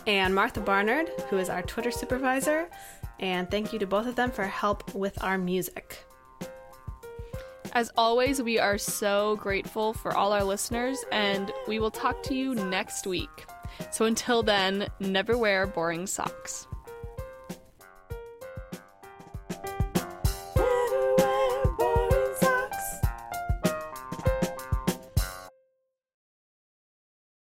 and 0.07 0.35
Martha 0.35 0.59
Barnard, 0.59 1.11
who 1.29 1.37
is 1.37 1.51
our 1.51 1.61
Twitter 1.61 1.91
supervisor. 1.91 2.71
And 3.19 3.51
thank 3.51 3.71
you 3.71 3.79
to 3.81 3.87
both 3.87 4.07
of 4.07 4.17
them 4.17 4.31
for 4.31 4.45
help 4.45 4.95
with 4.95 5.23
our 5.23 5.37
music. 5.37 6.03
As 7.73 7.93
always, 7.95 8.41
we 8.41 8.59
are 8.59 8.79
so 8.79 9.37
grateful 9.37 9.93
for 9.93 10.17
all 10.17 10.33
our 10.33 10.43
listeners, 10.43 11.05
and 11.13 11.53
we 11.69 11.79
will 11.79 11.91
talk 11.91 12.23
to 12.23 12.35
you 12.35 12.55
next 12.55 13.07
week. 13.07 13.45
So 13.91 14.07
until 14.07 14.43
then, 14.43 14.89
never 14.99 15.37
wear 15.37 15.67
boring 15.67 16.07
socks. 16.07 16.69